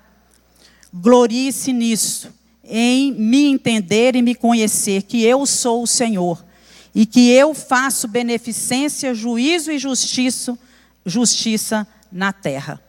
glorie-se 0.93 1.73
nisso, 1.73 2.33
em 2.63 3.11
me 3.11 3.47
entender 3.47 4.15
e 4.15 4.21
me 4.21 4.33
conhecer, 4.33 5.03
que 5.03 5.25
eu 5.25 5.45
sou 5.45 5.83
o 5.83 5.87
Senhor, 5.87 6.41
e 6.95 7.05
que 7.05 7.31
eu 7.31 7.53
faço 7.53 8.07
beneficência, 8.07 9.13
juízo 9.13 9.73
e 9.73 9.77
justiça, 9.77 10.57
justiça 11.05 11.85
na 12.09 12.31
terra. 12.31 12.81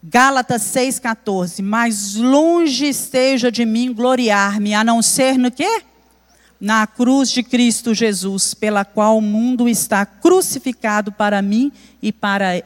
Gálatas 0.00 0.62
6,14. 0.62 1.60
Mas 1.60 2.14
longe 2.14 2.86
esteja 2.86 3.50
de 3.50 3.66
mim 3.66 3.92
gloriar-me, 3.92 4.74
a 4.74 4.84
não 4.84 5.02
ser 5.02 5.36
no 5.36 5.50
quê? 5.50 5.87
Na 6.60 6.86
cruz 6.86 7.30
de 7.30 7.42
Cristo 7.42 7.94
Jesus, 7.94 8.52
pela 8.52 8.84
qual 8.84 9.18
o 9.18 9.22
mundo 9.22 9.68
está 9.68 10.04
crucificado 10.04 11.12
para 11.12 11.40
mim 11.40 11.72
e 12.02 12.12
para 12.12 12.62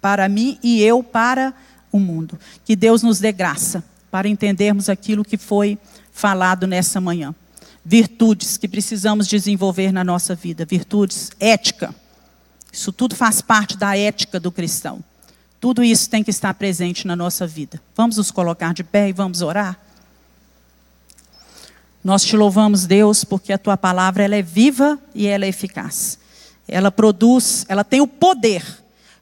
para 0.00 0.28
mim 0.28 0.58
e 0.62 0.82
eu 0.82 1.02
para 1.02 1.52
o 1.92 1.98
mundo. 1.98 2.38
Que 2.64 2.74
Deus 2.74 3.02
nos 3.02 3.18
dê 3.18 3.32
graça 3.32 3.84
para 4.10 4.28
entendermos 4.28 4.88
aquilo 4.88 5.24
que 5.24 5.36
foi 5.36 5.78
falado 6.10 6.66
nessa 6.66 7.00
manhã. 7.00 7.34
Virtudes 7.84 8.56
que 8.56 8.68
precisamos 8.68 9.26
desenvolver 9.26 9.92
na 9.92 10.02
nossa 10.02 10.34
vida, 10.34 10.64
virtudes 10.64 11.30
ética. 11.38 11.94
Isso 12.72 12.92
tudo 12.92 13.14
faz 13.14 13.40
parte 13.40 13.76
da 13.76 13.96
ética 13.96 14.40
do 14.40 14.50
cristão. 14.50 15.02
Tudo 15.60 15.84
isso 15.84 16.08
tem 16.08 16.24
que 16.24 16.30
estar 16.30 16.54
presente 16.54 17.06
na 17.06 17.14
nossa 17.14 17.46
vida. 17.46 17.80
Vamos 17.94 18.16
nos 18.16 18.30
colocar 18.30 18.72
de 18.72 18.82
pé 18.82 19.08
e 19.08 19.12
vamos 19.12 19.42
orar? 19.42 19.78
Nós 22.02 22.24
te 22.24 22.34
louvamos, 22.34 22.86
Deus, 22.86 23.24
porque 23.24 23.52
a 23.52 23.58
tua 23.58 23.76
palavra 23.76 24.24
ela 24.24 24.34
é 24.34 24.42
viva 24.42 24.98
e 25.14 25.26
ela 25.26 25.44
é 25.44 25.48
eficaz. 25.48 26.18
Ela 26.66 26.90
produz, 26.90 27.66
ela 27.68 27.84
tem 27.84 28.00
o 28.00 28.06
poder 28.06 28.64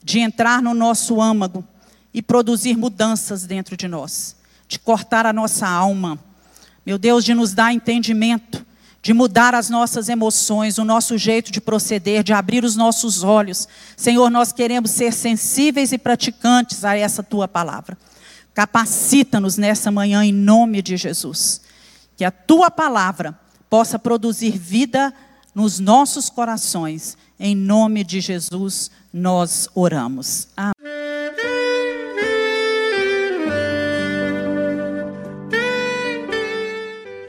de 0.02 0.20
entrar 0.20 0.62
no 0.62 0.72
nosso 0.72 1.20
âmago 1.20 1.64
e 2.14 2.22
produzir 2.22 2.76
mudanças 2.76 3.44
dentro 3.44 3.76
de 3.76 3.88
nós, 3.88 4.36
de 4.68 4.78
cortar 4.78 5.26
a 5.26 5.32
nossa 5.32 5.68
alma. 5.68 6.18
Meu 6.86 6.98
Deus, 6.98 7.24
de 7.24 7.34
nos 7.34 7.52
dar 7.52 7.72
entendimento, 7.72 8.64
de 9.02 9.12
mudar 9.12 9.56
as 9.56 9.68
nossas 9.68 10.08
emoções, 10.08 10.78
o 10.78 10.84
nosso 10.84 11.18
jeito 11.18 11.50
de 11.50 11.60
proceder, 11.60 12.22
de 12.22 12.32
abrir 12.32 12.64
os 12.64 12.76
nossos 12.76 13.24
olhos. 13.24 13.66
Senhor, 13.96 14.30
nós 14.30 14.52
queremos 14.52 14.92
ser 14.92 15.12
sensíveis 15.12 15.90
e 15.90 15.98
praticantes 15.98 16.84
a 16.84 16.96
essa 16.96 17.24
tua 17.24 17.48
palavra. 17.48 17.98
Capacita-nos 18.54 19.56
nessa 19.56 19.90
manhã 19.90 20.24
em 20.24 20.32
nome 20.32 20.80
de 20.80 20.96
Jesus 20.96 21.66
que 22.18 22.24
a 22.24 22.32
tua 22.32 22.68
palavra 22.68 23.38
possa 23.70 23.96
produzir 23.96 24.58
vida 24.58 25.14
nos 25.54 25.78
nossos 25.78 26.28
corações. 26.28 27.16
Em 27.38 27.54
nome 27.54 28.02
de 28.02 28.20
Jesus, 28.20 28.90
nós 29.12 29.68
oramos. 29.72 30.48
Amém. 30.56 30.72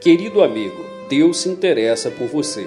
Querido 0.00 0.42
amigo, 0.42 0.84
Deus 1.08 1.38
se 1.38 1.48
interessa 1.48 2.10
por 2.10 2.26
você. 2.26 2.66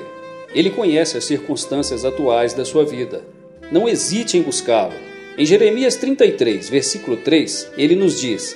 Ele 0.53 0.69
conhece 0.69 1.17
as 1.17 1.25
circunstâncias 1.25 2.05
atuais 2.05 2.53
da 2.53 2.63
sua 2.63 2.85
vida. 2.85 3.21
Não 3.69 3.89
hesite 3.89 4.37
em 4.37 4.41
buscá-lo. 4.41 4.93
Em 5.37 5.45
Jeremias 5.45 5.97
33, 5.97 6.69
versículo 6.69 7.17
3, 7.17 7.71
ele 7.75 7.95
nos 7.95 8.21
diz: 8.21 8.55